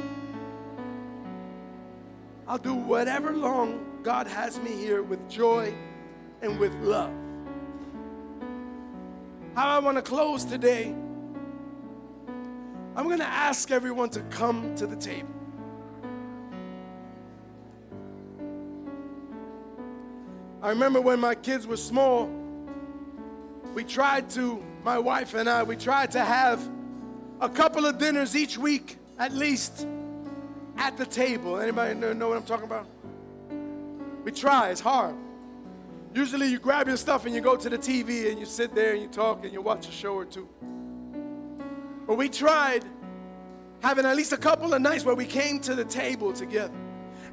I'll 2.47 2.57
do 2.57 2.73
whatever 2.73 3.33
long 3.33 3.88
God 4.03 4.27
has 4.27 4.59
me 4.59 4.71
here 4.71 5.03
with 5.03 5.29
joy 5.29 5.73
and 6.41 6.59
with 6.59 6.73
love. 6.75 7.13
How 9.55 9.67
I 9.67 9.79
want 9.79 9.97
to 9.97 10.01
close 10.01 10.45
today, 10.45 10.95
I'm 12.95 13.05
going 13.05 13.19
to 13.19 13.27
ask 13.27 13.71
everyone 13.71 14.09
to 14.11 14.21
come 14.29 14.75
to 14.75 14.87
the 14.87 14.95
table. 14.95 15.33
I 20.61 20.69
remember 20.69 20.99
when 20.99 21.19
my 21.19 21.35
kids 21.35 21.65
were 21.65 21.77
small, 21.77 22.29
we 23.73 23.83
tried 23.83 24.29
to, 24.31 24.63
my 24.83 24.97
wife 24.97 25.33
and 25.33 25.49
I, 25.49 25.63
we 25.63 25.75
tried 25.75 26.11
to 26.11 26.19
have 26.19 26.67
a 27.39 27.49
couple 27.49 27.85
of 27.85 27.97
dinners 27.97 28.35
each 28.35 28.57
week 28.57 28.97
at 29.17 29.33
least 29.33 29.85
at 30.77 30.97
the 30.97 31.05
table. 31.05 31.59
Anybody 31.59 31.93
know 31.95 32.29
what 32.29 32.37
I'm 32.37 32.43
talking 32.43 32.65
about? 32.65 32.87
We 34.23 34.31
try, 34.31 34.69
it's 34.69 34.81
hard. 34.81 35.15
Usually 36.13 36.47
you 36.47 36.59
grab 36.59 36.87
your 36.87 36.97
stuff 36.97 37.25
and 37.25 37.35
you 37.35 37.41
go 37.41 37.55
to 37.55 37.69
the 37.69 37.77
TV 37.77 38.29
and 38.29 38.39
you 38.39 38.45
sit 38.45 38.73
there 38.73 38.93
and 38.93 39.01
you 39.01 39.07
talk 39.07 39.43
and 39.43 39.53
you 39.53 39.61
watch 39.61 39.87
a 39.87 39.91
show 39.91 40.15
or 40.15 40.25
two. 40.25 40.49
But 42.07 42.15
we 42.15 42.29
tried 42.29 42.83
having 43.81 44.05
at 44.05 44.15
least 44.15 44.33
a 44.33 44.37
couple 44.37 44.73
of 44.73 44.81
nights 44.81 45.05
where 45.05 45.15
we 45.15 45.25
came 45.25 45.59
to 45.61 45.75
the 45.75 45.85
table 45.85 46.33
together. 46.33 46.73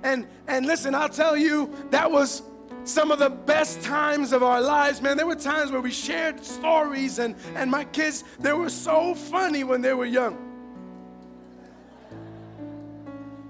And 0.03 0.26
and 0.47 0.66
listen, 0.66 0.95
I'll 0.95 1.09
tell 1.09 1.37
you, 1.37 1.72
that 1.91 2.11
was 2.11 2.43
some 2.84 3.11
of 3.11 3.18
the 3.18 3.30
best 3.30 3.82
times 3.82 4.32
of 4.32 4.43
our 4.43 4.61
lives, 4.61 5.03
man. 5.03 5.16
There 5.16 5.26
were 5.26 5.34
times 5.34 5.72
where 5.72 5.80
we 5.80 5.91
shared 5.91 6.45
stories 6.45 7.18
and, 7.18 7.34
and 7.57 7.70
my 7.70 7.84
kids, 7.84 8.22
they 8.39 8.53
were 8.53 8.70
so 8.70 9.14
funny 9.14 9.64
when 9.64 9.80
they 9.80 9.93
were 9.93 10.05
young. 10.05 10.39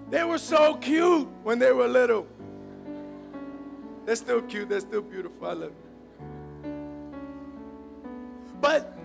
They 0.08 0.24
were 0.24 0.38
so 0.38 0.76
cute 0.76 1.28
when 1.42 1.58
they 1.58 1.72
were 1.72 1.88
little. 1.88 2.26
They're 4.06 4.16
still 4.16 4.40
cute, 4.42 4.68
they're 4.68 4.80
still 4.80 5.02
beautiful. 5.02 5.48
I 5.48 5.52
love 5.52 5.72
you. 5.72 6.70
But 8.60 8.96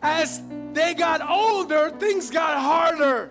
as 0.00 0.40
they 0.72 0.94
got 0.94 1.28
older, 1.28 1.90
things 1.90 2.30
got 2.30 2.58
harder. 2.58 3.30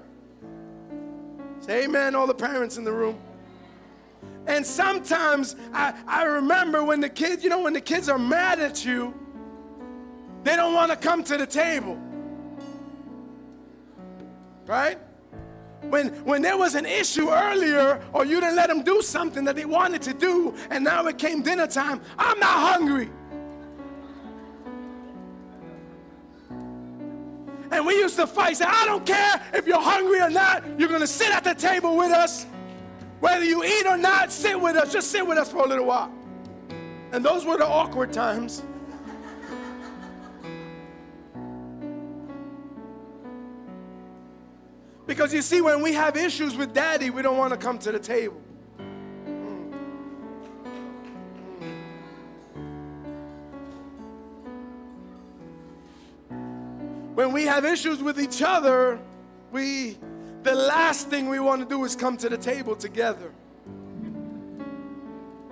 Say 1.62 1.86
amen, 1.86 2.14
all 2.14 2.28
the 2.28 2.34
parents 2.34 2.78
in 2.78 2.84
the 2.84 2.92
room. 2.92 3.18
And 4.48 4.66
sometimes 4.66 5.56
I, 5.74 5.94
I 6.06 6.24
remember 6.24 6.84
when 6.84 7.00
the 7.00 7.10
kids, 7.10 7.44
you 7.44 7.50
know, 7.50 7.62
when 7.62 7.74
the 7.74 7.82
kids 7.82 8.10
are 8.10 8.20
mad 8.20 8.60
at 8.60 8.84
you, 8.84 9.14
they 10.44 10.56
don't 10.56 10.74
want 10.74 10.92
to 10.92 10.98
come 10.98 11.24
to 11.24 11.38
the 11.38 11.46
table. 11.46 11.98
Right? 14.66 14.98
When, 15.90 16.10
when 16.26 16.42
there 16.42 16.58
was 16.58 16.76
an 16.76 16.86
issue 16.86 17.30
earlier 17.30 18.02
or 18.14 18.26
you 18.26 18.40
didn't 18.40 18.56
let 18.56 18.70
them 18.70 18.84
do 18.84 19.02
something 19.02 19.44
that 19.46 19.56
they 19.56 19.66
wanted 19.66 20.02
to 20.04 20.14
do 20.14 20.54
and 20.70 20.84
now 20.84 21.06
it 21.08 21.18
came 21.18 21.42
dinner 21.42 21.68
time, 21.68 22.02
I'm 22.18 22.40
not 22.40 22.74
hungry. 22.74 23.10
And 27.72 27.86
we 27.86 27.96
used 27.96 28.18
to 28.18 28.28
fight, 28.28 28.58
say, 28.58 28.66
I 28.68 28.86
don't 28.86 29.06
care 29.06 29.42
if 29.54 29.66
you're 29.66 29.82
hungry 29.82 30.20
or 30.20 30.30
not, 30.30 30.64
you're 30.78 30.90
gonna 30.90 31.08
sit 31.08 31.34
at 31.34 31.44
the 31.44 31.56
table 31.56 31.96
with 31.98 32.12
us. 32.12 32.46
Whether 33.22 33.46
you 33.46 33.64
eat 33.64 33.86
or 33.86 33.98
not, 33.98 34.32
sit 34.32 34.60
with 34.60 34.76
us, 34.76 34.92
just 34.92 35.12
sit 35.12 35.26
with 35.26 35.38
us 35.38 35.52
for 35.52 35.64
a 35.64 35.68
little 35.68 35.86
while. 35.86 36.12
And 37.12 37.24
those 37.24 37.46
were 37.46 37.58
the 37.58 37.68
awkward 37.68 38.12
times. 38.12 38.64
Because 45.12 45.34
you 45.34 45.41
see, 45.41 45.59
when 45.59 45.82
we 45.82 45.91
have 45.91 46.16
issues 46.16 46.55
with 46.55 46.74
daddy, 46.74 47.09
we 47.09 47.22
don't 47.22 47.38
want 47.38 47.51
to 47.51 47.57
come 47.57 47.78
to 47.80 47.91
the 47.91 47.99
table. 47.99 48.39
When 57.14 57.34
we 57.34 57.43
have 57.43 57.66
issues 57.66 58.01
with 58.01 58.22
each 58.22 58.41
other, 58.41 59.01
we 59.51 59.97
the 60.43 60.55
last 60.55 61.09
thing 61.09 61.28
we 61.28 61.41
want 61.41 61.62
to 61.62 61.68
do 61.68 61.84
is 61.84 61.93
come 61.93 62.16
to 62.16 62.30
the 62.30 62.38
table 62.38 62.78
together. 62.78 63.34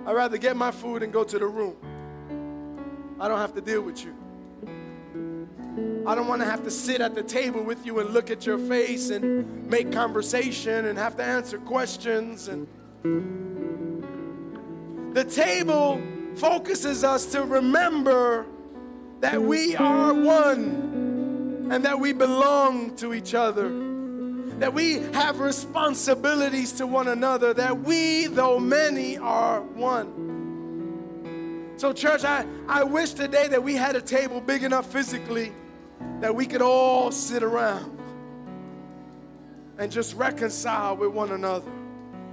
I'd 0.06 0.14
rather 0.14 0.38
get 0.38 0.56
my 0.56 0.70
food 0.70 1.02
and 1.02 1.12
go 1.12 1.22
to 1.22 1.38
the 1.38 1.46
room. 1.46 1.76
I 3.20 3.28
don't 3.28 3.38
have 3.38 3.52
to 3.52 3.60
deal 3.60 3.82
with 3.82 4.02
you. 4.06 4.16
I 6.06 6.14
don't 6.14 6.26
want 6.26 6.40
to 6.42 6.46
have 6.46 6.64
to 6.64 6.70
sit 6.70 7.00
at 7.00 7.14
the 7.14 7.22
table 7.22 7.62
with 7.62 7.84
you 7.86 8.00
and 8.00 8.10
look 8.10 8.30
at 8.30 8.46
your 8.46 8.58
face 8.58 9.10
and 9.10 9.68
make 9.68 9.92
conversation 9.92 10.86
and 10.86 10.98
have 10.98 11.16
to 11.16 11.22
answer 11.22 11.58
questions 11.58 12.48
and 12.48 12.66
the 15.14 15.24
table 15.24 16.00
focuses 16.36 17.04
us 17.04 17.26
to 17.32 17.44
remember 17.44 18.46
that 19.20 19.40
we 19.40 19.76
are 19.76 20.14
one 20.14 21.68
and 21.70 21.84
that 21.84 21.98
we 21.98 22.12
belong 22.12 22.96
to 22.96 23.12
each 23.14 23.34
other 23.34 23.68
that 24.60 24.74
we 24.74 24.96
have 25.14 25.40
responsibilities 25.40 26.72
to 26.72 26.86
one 26.86 27.08
another, 27.08 27.54
that 27.54 27.80
we, 27.80 28.26
though 28.26 28.60
many, 28.60 29.16
are 29.16 29.62
one. 29.62 30.28
So, 31.78 31.94
church, 31.94 32.24
I, 32.24 32.44
I 32.68 32.84
wish 32.84 33.14
today 33.14 33.48
that 33.48 33.62
we 33.62 33.74
had 33.74 33.96
a 33.96 34.02
table 34.02 34.38
big 34.38 34.62
enough 34.62 34.84
physically 34.92 35.52
that 36.20 36.34
we 36.34 36.46
could 36.46 36.62
all 36.62 37.10
sit 37.10 37.42
around 37.42 37.98
and 39.78 39.90
just 39.90 40.14
reconcile 40.14 40.96
with 40.96 41.10
one 41.10 41.32
another 41.32 41.70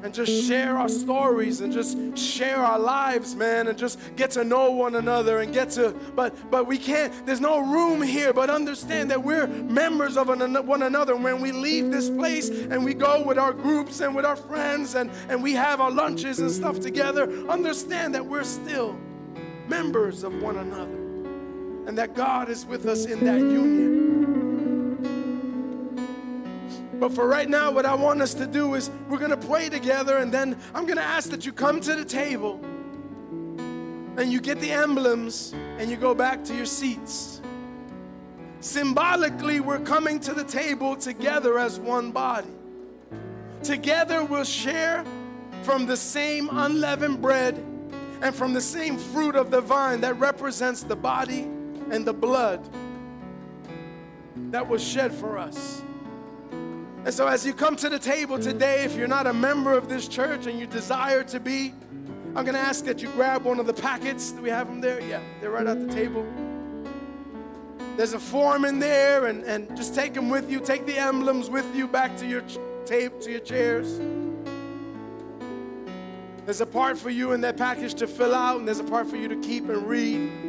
and 0.04 0.14
just 0.14 0.48
share 0.48 0.78
our 0.78 0.90
stories 0.90 1.62
and 1.62 1.74
just 1.74 2.18
share 2.18 2.58
our 2.58 2.78
lives 2.78 3.36
man 3.36 3.68
and 3.68 3.78
just 3.78 4.00
get 4.16 4.30
to 4.30 4.44
know 4.44 4.70
one 4.72 4.96
another 4.96 5.40
and 5.40 5.54
get 5.54 5.72
to 5.72 5.90
but 6.16 6.36
but 6.52 6.68
we 6.68 6.78
can't 6.78 7.26
there's 7.26 7.42
no 7.42 7.60
room 7.60 8.02
here 8.02 8.32
but 8.32 8.50
understand 8.50 9.10
that 9.10 9.24
we're 9.24 9.48
members 9.48 10.18
of 10.18 10.28
one 10.28 10.84
another. 10.84 11.16
When 11.16 11.42
we 11.42 11.52
leave 11.52 11.92
this 11.92 12.10
place 12.10 12.50
and 12.50 12.84
we 12.84 12.94
go 12.94 13.24
with 13.24 13.38
our 13.38 13.54
groups 13.54 14.02
and 14.02 14.16
with 14.16 14.26
our 14.26 14.36
friends 14.36 14.96
and 14.96 15.10
and 15.30 15.42
we 15.42 15.54
have 15.54 15.82
our 15.82 15.92
lunches 15.92 16.40
and 16.40 16.52
stuff 16.52 16.80
together 16.80 17.24
understand 17.48 18.14
that 18.14 18.26
we're 18.26 18.44
still 18.44 18.96
members 19.68 20.24
of 20.24 20.42
one 20.42 20.58
another 20.58 21.07
and 21.88 21.98
that 21.98 22.14
God 22.14 22.50
is 22.50 22.66
with 22.66 22.86
us 22.86 23.06
in 23.06 23.24
that 23.24 23.40
union. 23.40 24.98
But 27.00 27.14
for 27.14 27.26
right 27.28 27.48
now, 27.48 27.72
what 27.72 27.86
I 27.86 27.96
want 27.96 28.22
us 28.22 28.34
to 28.36 28.46
do 28.46 28.74
is 28.76 28.92
we're 29.08 29.20
going 29.20 29.32
to 29.32 29.38
pray 29.38 29.70
together, 29.70 30.18
and 30.18 30.30
then 30.32 30.58
I'm 30.76 30.86
going 30.86 30.98
to 30.98 31.04
ask 31.04 31.30
that 31.30 31.46
you 31.46 31.54
come 31.54 31.80
to 31.82 31.96
the 31.96 32.04
table 32.04 32.60
and 34.18 34.34
you 34.34 34.42
get 34.42 34.60
the 34.60 34.72
emblems 34.72 35.54
and 35.78 35.90
you 35.90 35.96
go 35.96 36.14
back 36.14 36.44
to 36.46 36.56
your 36.56 36.66
seats. 36.66 37.42
symbolically, 38.60 39.62
we're 39.62 39.80
coming 39.80 40.20
to 40.20 40.34
the 40.34 40.44
table 40.44 40.96
together 40.98 41.58
as 41.58 41.80
one 41.80 42.12
body. 42.12 42.50
Together, 43.64 44.26
we'll 44.26 44.44
share 44.44 45.06
from 45.62 45.86
the 45.86 45.96
same 45.96 46.50
unleavened 46.52 47.22
bread 47.22 47.64
and 48.22 48.36
from 48.36 48.54
the 48.54 48.60
same 48.60 48.98
fruit 48.98 49.36
of 49.36 49.52
the 49.52 49.62
vine 49.62 50.02
that 50.02 50.20
represents 50.20 50.84
the 50.84 50.96
body 50.96 51.48
and 51.92 52.06
the 52.06 52.14
blood 52.14 52.68
that 54.52 54.68
was 54.68 54.84
shed 54.84 55.14
for 55.14 55.38
us. 55.38 55.82
And 57.06 57.14
so, 57.14 57.28
as 57.28 57.46
you 57.46 57.54
come 57.54 57.76
to 57.78 57.90
the 57.90 58.00
table 58.00 58.38
today, 58.38 58.84
if 58.84 58.96
you're 58.96 59.08
not 59.08 59.28
a 59.28 59.34
member 59.34 59.74
of 59.74 59.88
this 59.88 60.08
church 60.08 60.46
and 60.46 60.60
you 60.60 60.68
desire 60.68 61.24
to 61.26 61.40
be, 61.40 61.74
I'm 62.36 62.44
going 62.44 62.54
to 62.54 62.60
ask 62.60 62.84
that 62.86 63.02
you 63.02 63.10
grab 63.12 63.44
one 63.44 63.60
of 63.60 63.66
the 63.66 63.74
packets. 63.74 64.32
Do 64.32 64.42
we 64.42 64.50
have 64.50 64.68
them 64.68 64.82
there? 64.82 65.00
Yeah, 65.00 65.22
they're 65.40 65.52
right 65.52 65.66
at 65.66 65.88
the 65.88 65.94
table. 65.94 66.26
There's 67.96 68.14
a 68.14 68.20
form 68.20 68.66
in 68.66 68.80
there, 68.80 69.28
and, 69.28 69.44
and 69.46 69.76
just 69.76 69.96
take 69.96 70.14
them 70.14 70.30
with 70.30 70.52
you. 70.52 70.60
Take 70.60 70.86
the 70.86 70.98
emblems 70.98 71.50
with 71.50 71.66
you 71.74 71.88
back 71.88 72.16
to 72.18 72.28
your 72.28 72.44
tape, 72.86 73.20
to 73.22 73.32
your 73.32 73.40
chairs. 73.40 74.00
There's 76.46 76.62
a 76.62 76.66
part 76.66 76.98
for 76.98 77.10
you 77.10 77.32
in 77.32 77.42
that 77.42 77.58
package 77.58 77.94
to 77.96 78.08
fill 78.08 78.36
out, 78.36 78.60
and 78.60 78.68
there's 78.68 78.80
a 78.80 78.84
part 78.84 79.08
for 79.08 79.16
you 79.18 79.28
to 79.28 79.36
keep 79.38 79.68
and 79.68 79.88
read. 79.88 80.47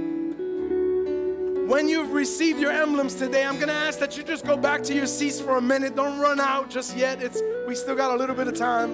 When 1.69 1.87
you've 1.87 2.14
received 2.14 2.59
your 2.59 2.71
emblems 2.71 3.14
today, 3.14 3.45
I'm 3.45 3.57
going 3.57 3.69
to 3.69 3.75
ask 3.75 3.99
that 3.99 4.16
you 4.16 4.23
just 4.23 4.47
go 4.47 4.57
back 4.57 4.83
to 4.85 4.95
your 4.95 5.05
seats 5.05 5.39
for 5.39 5.59
a 5.59 5.61
minute. 5.61 5.95
Don't 5.95 6.19
run 6.19 6.41
out 6.41 6.71
just 6.71 6.97
yet. 6.97 7.23
It's 7.23 7.43
we 7.66 7.75
still 7.75 7.95
got 7.95 8.11
a 8.11 8.16
little 8.16 8.35
bit 8.35 8.49
of 8.49 8.57
time. 8.57 8.91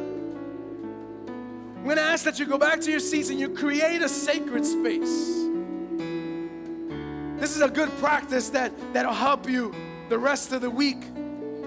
I'm 1.77 1.85
going 1.85 1.99
to 1.99 2.03
ask 2.03 2.25
that 2.25 2.41
you 2.41 2.47
go 2.47 2.59
back 2.59 2.81
to 2.81 2.91
your 2.91 2.99
seats 2.99 3.31
and 3.31 3.39
you 3.39 3.51
create 3.51 4.03
a 4.03 4.09
sacred 4.09 4.67
space. 4.67 5.47
This 7.39 7.55
is 7.55 7.63
a 7.63 7.69
good 7.69 7.97
practice 7.99 8.51
that, 8.51 8.73
that'll 8.93 9.13
help 9.13 9.49
you 9.49 9.73
the 10.09 10.19
rest 10.19 10.53
of 10.53 10.61
the 10.61 10.69
week. 10.69 11.05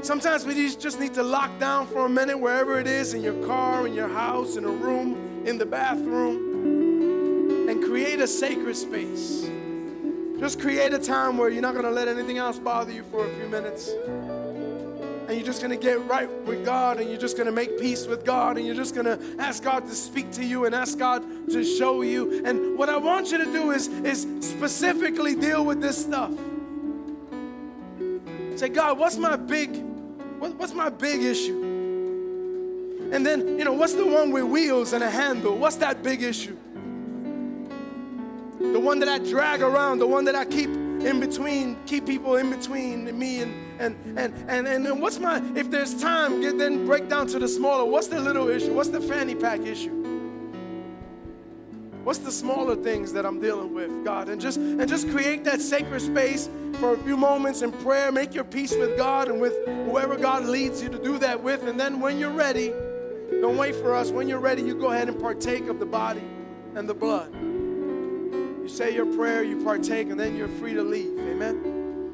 Sometimes 0.02 0.46
we 0.46 0.76
just 0.76 1.00
need 1.00 1.14
to 1.14 1.24
lock 1.24 1.58
down 1.58 1.88
for 1.88 2.06
a 2.06 2.10
minute 2.10 2.38
wherever 2.38 2.82
it 2.82 2.88
is 2.88 3.14
in 3.14 3.24
your 3.24 3.46
car, 3.46 3.88
in 3.88 3.94
your 3.94 4.10
house, 4.10 4.58
in 4.58 4.66
a 4.66 4.70
room, 4.70 5.44
in 5.46 5.58
the 5.58 5.66
bathroom, 5.66 7.70
and 7.70 7.82
create 7.82 8.20
a 8.20 8.28
sacred 8.28 8.76
space. 8.76 9.50
Just 10.40 10.60
create 10.60 10.94
a 10.94 11.00
time 11.00 11.38
where 11.38 11.50
you're 11.50 11.62
not 11.62 11.74
going 11.74 11.86
to 11.86 11.92
let 11.92 12.08
anything 12.08 12.38
else 12.38 12.60
bother 12.60 12.92
you 12.92 13.04
for 13.04 13.26
a 13.26 13.36
few 13.36 13.48
minutes 13.48 13.92
and 15.28 15.36
you're 15.36 15.46
just 15.46 15.62
going 15.62 15.78
to 15.78 15.84
get 15.84 16.02
right 16.08 16.30
with 16.46 16.64
God 16.64 17.02
and 17.02 17.10
you're 17.10 17.20
just 17.20 17.36
going 17.36 17.48
to 17.48 17.52
make 17.52 17.78
peace 17.78 18.08
with 18.08 18.24
God 18.24 18.58
and 18.58 18.66
you're 18.66 18.76
just 18.76 18.96
going 18.96 19.06
to 19.06 19.20
ask 19.40 19.62
God 19.62 19.86
to 19.88 19.94
speak 19.94 20.32
to 20.32 20.46
you 20.46 20.66
and 20.66 20.74
ask 20.74 20.98
God 20.98 21.50
to 21.50 21.66
show 21.66 22.02
you. 22.02 22.46
And 22.46 22.78
what 22.78 22.88
I 22.88 22.96
want 22.96 23.32
you 23.32 23.38
to 23.40 23.46
do 23.46 23.72
is, 23.72 23.90
is 23.90 24.26
specifically 24.40 25.36
deal 25.36 25.66
with 25.66 25.82
this 25.82 26.02
stuff. 26.02 26.32
Say, 28.56 28.70
God, 28.70 28.98
what's 28.98 29.18
my 29.18 29.36
big, 29.36 29.76
what, 30.40 30.56
what's 30.56 30.74
my 30.74 30.90
big 30.90 31.22
issue? 31.22 31.62
And 33.12 33.26
then, 33.26 33.60
you 33.60 33.66
know, 33.66 33.74
what's 33.74 33.94
the 33.94 34.06
one 34.06 34.32
with 34.32 34.46
wheels 34.46 34.94
and 34.94 35.04
a 35.04 35.10
handle? 35.10 35.58
What's 35.58 35.76
that 35.78 36.04
big 36.04 36.24
issue? 36.24 36.58
The 38.60 38.80
one 38.80 39.00
that 39.00 39.08
I 39.08 39.20
drag 39.20 39.62
around, 39.62 40.00
the 40.00 40.08
one 40.08 40.26
that 40.26 40.36
I 40.36 40.46
keep 40.46 40.70
in 40.70 41.20
between, 41.20 41.78
keep 41.86 42.06
people 42.06 42.38
in 42.38 42.50
between 42.50 43.18
me 43.18 43.42
and 43.42 43.54
and 43.80 43.96
and 44.18 44.34
and 44.48 44.68
and, 44.68 44.88
and 44.88 45.02
what's 45.02 45.20
my 45.20 45.42
if 45.56 45.70
there's 45.70 46.00
time, 46.02 46.42
get 46.42 46.58
then 46.58 46.86
break 46.86 47.08
down 47.08 47.28
to 47.28 47.40
the 47.40 47.48
smaller. 47.48 47.86
What's 47.86 48.08
the 48.08 48.20
little 48.20 48.50
issue? 48.50 48.74
What's 48.74 48.90
the 48.90 49.02
fanny 49.02 49.36
pack 49.36 49.62
issue? 49.62 49.94
What's 52.04 52.20
the 52.20 52.32
smaller 52.32 52.76
things 52.76 53.14
that 53.14 53.26
I'm 53.26 53.40
dealing 53.40 53.74
with, 53.74 54.06
God? 54.06 54.30
And 54.30 54.42
just 54.42 54.58
and 54.58 54.88
just 54.88 55.10
create 55.10 55.44
that 55.44 55.62
sacred 55.62 56.02
space 56.02 56.50
for 56.80 56.94
a 56.94 56.98
few 56.98 57.18
moments 57.18 57.62
in 57.62 57.72
prayer. 57.72 58.12
Make 58.12 58.34
your 58.34 58.46
peace 58.46 58.76
with 58.76 58.98
God 58.98 59.28
and 59.28 59.40
with 59.40 59.54
whoever 59.68 60.16
God 60.16 60.46
leads 60.46 60.82
you 60.82 60.90
to 60.90 60.98
do 60.98 61.20
that 61.20 61.44
with. 61.44 61.64
And 61.68 61.80
then 61.80 62.00
when 62.00 62.18
you're 62.18 62.32
ready, 62.32 62.70
don't 63.42 63.58
wait 63.58 63.76
for 63.76 63.94
us. 63.94 64.10
When 64.10 64.28
you're 64.28 64.40
ready, 64.40 64.64
you 64.64 64.74
go 64.74 64.92
ahead 64.92 65.10
and 65.10 65.20
partake 65.20 65.68
of 65.68 65.80
the 65.80 65.86
body 65.86 66.24
and 66.76 66.90
the 66.90 66.96
blood. 66.96 67.57
You 68.68 68.74
say 68.74 68.94
your 68.94 69.06
prayer, 69.06 69.44
you 69.44 69.64
partake, 69.64 70.10
and 70.10 70.20
then 70.20 70.36
you're 70.36 70.50
free 70.50 70.74
to 70.74 70.84
leave. 70.84 71.18
Amen. 71.20 72.12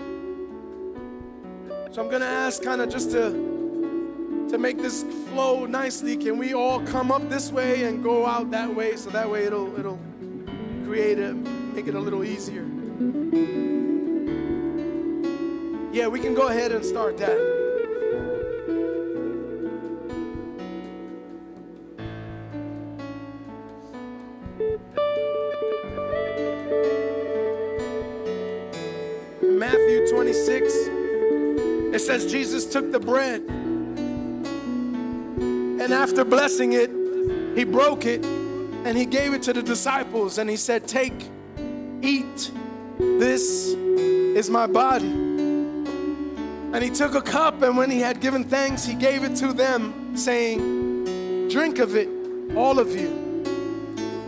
So 1.91 1.99
I'm 1.99 2.11
gonna 2.11 2.25
ask 2.25 2.61
kind 2.61 2.79
of 2.79 2.89
just 2.89 3.09
to 3.09 3.31
to 4.51 4.59
make 4.59 4.77
this 4.77 5.01
flow 5.29 5.65
nicely. 5.65 6.15
Can 6.15 6.37
we 6.37 6.53
all 6.53 6.79
come 6.81 7.11
up 7.11 7.27
this 7.27 7.51
way 7.51 7.85
and 7.85 8.03
go 8.03 8.27
out 8.27 8.51
that 8.51 8.75
way? 8.75 8.95
So 8.97 9.09
that 9.09 9.27
way 9.27 9.45
it'll 9.45 9.79
it'll 9.79 9.99
create 10.85 11.17
it, 11.17 11.33
make 11.33 11.87
it 11.87 11.95
a 11.95 11.99
little 11.99 12.23
easier. 12.23 12.67
Yeah, 15.91 16.07
we 16.07 16.19
can 16.19 16.35
go 16.35 16.49
ahead 16.49 16.71
and 16.71 16.85
start 16.85 17.17
that. 17.17 17.52
Says 32.03 32.31
Jesus 32.31 32.65
took 32.65 32.91
the 32.91 32.99
bread 32.99 33.41
and 35.83 35.91
after 35.91 36.23
blessing 36.23 36.71
it, 36.73 36.89
he 37.57 37.65
broke 37.65 38.05
it 38.05 38.23
and 38.23 38.97
he 38.97 39.05
gave 39.05 39.33
it 39.33 39.43
to 39.43 39.53
the 39.53 39.61
disciples 39.61 40.37
and 40.37 40.49
he 40.49 40.55
said, 40.55 40.87
Take, 40.87 41.29
eat, 42.01 42.51
this 42.97 43.67
is 43.67 44.49
my 44.49 44.65
body. 44.65 45.11
And 46.73 46.81
he 46.81 46.89
took 46.89 47.15
a 47.15 47.21
cup 47.21 47.61
and 47.61 47.75
when 47.75 47.91
he 47.91 47.99
had 47.99 48.21
given 48.21 48.45
thanks, 48.45 48.85
he 48.85 48.95
gave 48.95 49.23
it 49.23 49.35
to 49.37 49.51
them, 49.51 50.15
saying, 50.15 51.49
Drink 51.49 51.79
of 51.79 51.97
it, 51.97 52.07
all 52.55 52.79
of 52.79 52.95
you. 52.95 53.43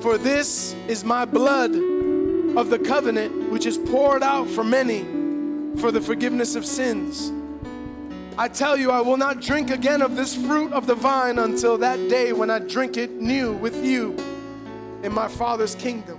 For 0.02 0.18
this 0.18 0.74
is 0.88 1.06
my 1.06 1.24
blood 1.24 1.74
of 1.74 2.70
the 2.70 2.80
covenant, 2.80 3.50
which 3.50 3.66
is 3.66 3.78
poured 3.78 4.24
out 4.24 4.50
for 4.50 4.64
many 4.64 5.04
for 5.80 5.92
the 5.92 6.02
forgiveness 6.02 6.56
of 6.56 6.66
sins. 6.66 7.32
I 8.38 8.50
tell 8.50 8.76
you, 8.76 8.92
I 8.92 9.00
will 9.00 9.16
not 9.16 9.40
drink 9.40 9.70
again 9.70 10.02
of 10.02 10.18
this 10.18 10.36
fruit 10.36 10.74
of 10.74 10.88
the 10.88 10.96
vine 10.96 11.40
until 11.40 11.78
that 11.78 11.98
day 12.10 12.34
when 12.34 12.50
I 12.50 12.60
drink 12.60 12.98
it 12.98 13.12
new 13.12 13.54
with 13.54 13.86
you 13.86 14.14
in 15.04 15.14
my 15.14 15.30
Father's 15.30 15.74
kingdom. 15.76 16.15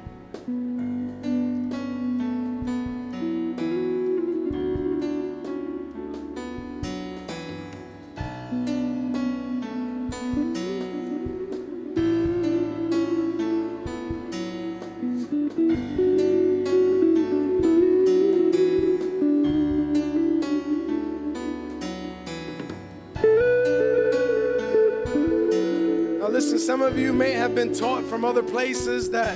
Been 27.56 27.72
taught 27.72 28.04
from 28.04 28.22
other 28.22 28.42
places 28.42 29.08
that 29.10 29.34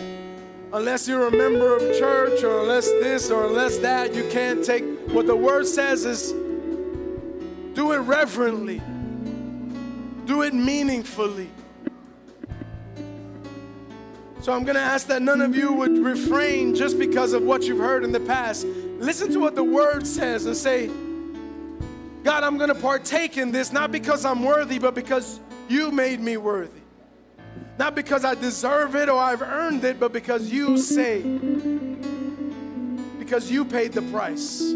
unless 0.75 1.09
you're 1.09 1.27
a 1.27 1.31
member 1.31 1.75
of 1.75 1.81
church 1.99 2.45
or 2.45 2.61
unless 2.61 2.87
this 2.87 3.31
or 3.31 3.47
unless 3.47 3.79
that, 3.79 4.15
you 4.15 4.29
can't 4.29 4.63
take. 4.63 4.85
What 5.09 5.27
the 5.27 5.35
word 5.35 5.67
says 5.67 6.05
is 6.05 6.33
do 7.75 7.93
it 7.93 8.01
reverently, 8.01 8.83
do 10.27 10.43
it 10.43 10.53
meaningfully. 10.53 11.49
So 14.43 14.53
I'm 14.53 14.65
going 14.65 14.77
to 14.77 14.83
ask 14.83 15.07
that 15.07 15.23
none 15.23 15.41
of 15.41 15.57
you 15.57 15.73
would 15.73 15.97
refrain 15.97 16.75
just 16.75 16.99
because 16.99 17.33
of 17.33 17.43
what 17.43 17.63
you've 17.63 17.79
heard 17.79 18.05
in 18.05 18.13
the 18.13 18.21
past. 18.21 18.67
Listen 18.67 19.33
to 19.33 19.39
what 19.39 19.55
the 19.55 19.65
word 19.65 20.07
says 20.07 20.45
and 20.45 20.55
say, 20.55 20.89
God, 22.23 22.45
I'm 22.45 22.59
going 22.59 22.69
to 22.69 22.75
partake 22.75 23.39
in 23.39 23.51
this 23.51 23.73
not 23.73 23.91
because 23.91 24.27
I'm 24.27 24.43
worthy, 24.43 24.79
but 24.79 24.95
because 24.95 25.41
you 25.71 25.91
made 25.91 26.21
me 26.21 26.37
worthy. 26.37 26.80
Not 27.81 27.95
because 27.95 28.27
I 28.27 28.35
deserve 28.35 28.95
it 28.95 29.09
or 29.09 29.19
I've 29.19 29.41
earned 29.41 29.85
it, 29.85 29.99
but 29.99 30.13
because 30.13 30.53
you 30.53 30.77
say, 30.77 31.23
because 33.19 33.51
you 33.51 33.65
paid 33.65 33.95
the 33.95 34.03
price. 34.13 34.75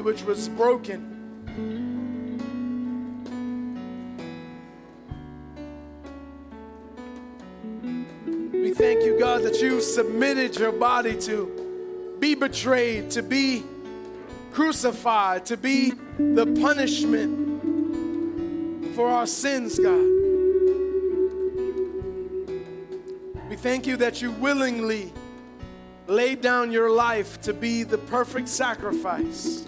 Which 0.00 0.22
was 0.22 0.48
broken. 0.48 1.12
We 8.52 8.72
thank 8.72 9.04
you, 9.04 9.18
God, 9.18 9.42
that 9.42 9.60
you 9.60 9.80
submitted 9.80 10.58
your 10.58 10.72
body 10.72 11.16
to 11.22 12.16
be 12.18 12.34
betrayed, 12.34 13.10
to 13.12 13.22
be 13.22 13.64
crucified, 14.52 15.46
to 15.46 15.56
be 15.56 15.92
the 16.18 16.46
punishment 16.60 17.46
for 18.94 19.08
our 19.08 19.26
sins, 19.26 19.78
God. 19.78 20.16
We 23.48 23.56
thank 23.56 23.86
you 23.86 23.96
that 23.98 24.20
you 24.20 24.32
willingly 24.32 25.12
laid 26.06 26.40
down 26.40 26.72
your 26.72 26.90
life 26.90 27.40
to 27.42 27.52
be 27.52 27.82
the 27.82 27.98
perfect 27.98 28.48
sacrifice. 28.48 29.66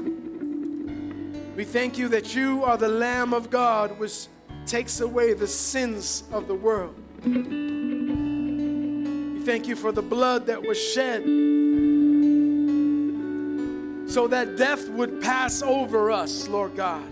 We 1.59 1.65
thank 1.65 1.99
you 1.99 2.07
that 2.11 2.35
you 2.37 2.63
are 2.63 2.77
the 2.77 2.87
Lamb 2.87 3.35
of 3.35 3.51
God 3.51 3.99
which 3.99 4.29
takes 4.65 5.01
away 5.01 5.33
the 5.33 5.49
sins 5.49 6.23
of 6.31 6.47
the 6.47 6.55
world. 6.55 6.95
We 7.25 7.33
thank 9.41 9.67
you 9.67 9.75
for 9.75 9.91
the 9.91 10.01
blood 10.01 10.47
that 10.47 10.63
was 10.63 10.81
shed 10.81 11.25
so 14.09 14.29
that 14.29 14.57
death 14.57 14.89
would 14.91 15.21
pass 15.21 15.61
over 15.61 16.13
us, 16.13 16.47
Lord 16.47 16.77
God. 16.77 17.03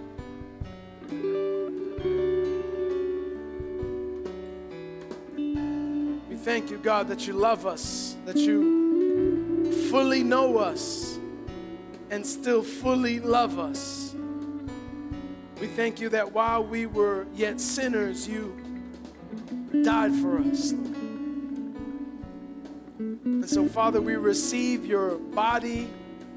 We 6.29 6.37
thank 6.37 6.71
you, 6.71 6.79
God, 6.79 7.09
that 7.09 7.27
you 7.27 7.33
love 7.33 7.67
us, 7.67 8.15
that 8.25 8.37
you 8.37 9.73
fully 9.91 10.23
know 10.23 10.59
us 10.59 11.19
and 12.13 12.25
still 12.25 12.63
fully 12.63 13.19
love 13.19 13.59
us. 13.59 14.06
We 15.61 15.69
thank 15.69 16.01
you 16.01 16.11
that 16.11 16.33
while 16.33 16.63
we 16.63 16.85
were 16.85 17.27
yet 17.35 17.61
sinners, 17.61 18.29
you 18.29 18.55
died 19.83 20.15
for 20.17 20.39
us. 20.39 20.73
And 22.99 23.49
so, 23.49 23.67
Father, 23.67 24.01
we 24.03 24.17
receive 24.17 24.85
your 24.85 25.17
body 25.17 25.89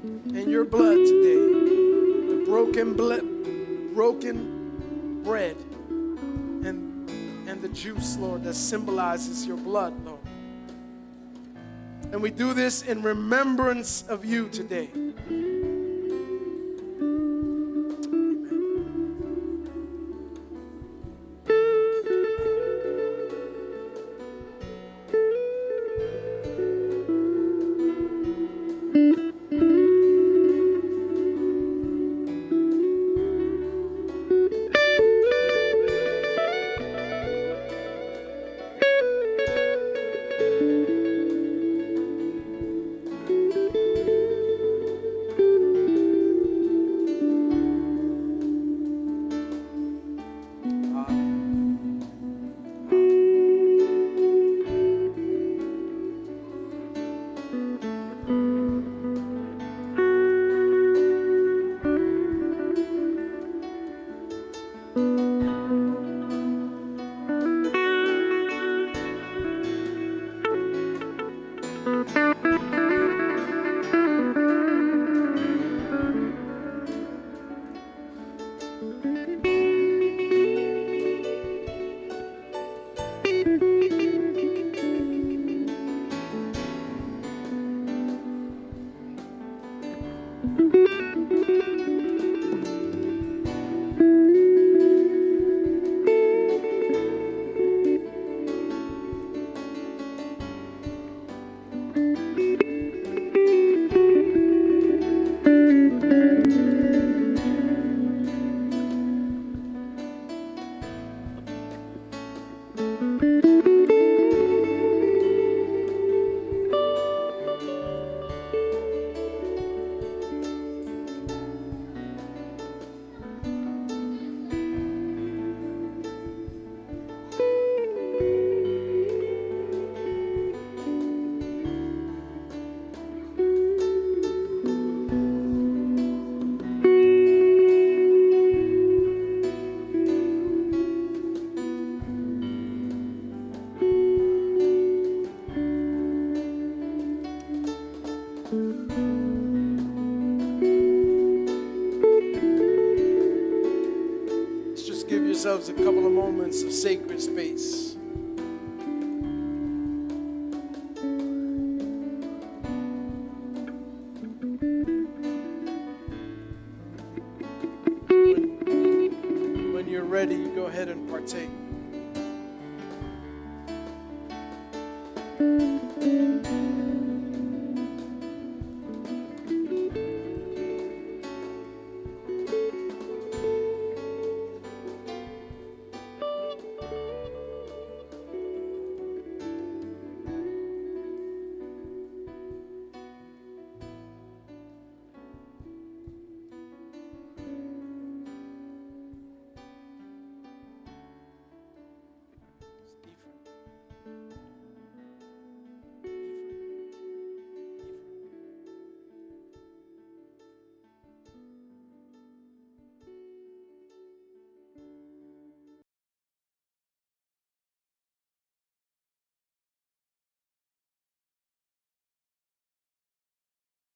and 0.02 0.50
your 0.50 0.64
blood 0.64 0.96
today, 0.96 2.34
the 2.34 2.42
broken, 2.46 2.94
ble- 2.94 3.94
broken 3.94 5.22
bread 5.22 5.56
and, 6.64 7.10
and 7.46 7.60
the 7.60 7.68
juice, 7.68 8.16
Lord, 8.16 8.42
that 8.44 8.54
symbolizes 8.54 9.46
your 9.46 9.58
blood, 9.58 9.94
Lord. 10.04 10.20
And 12.12 12.22
we 12.22 12.30
do 12.30 12.54
this 12.54 12.82
in 12.82 13.02
remembrance 13.02 14.02
of 14.08 14.24
you 14.24 14.48
today. 14.48 14.90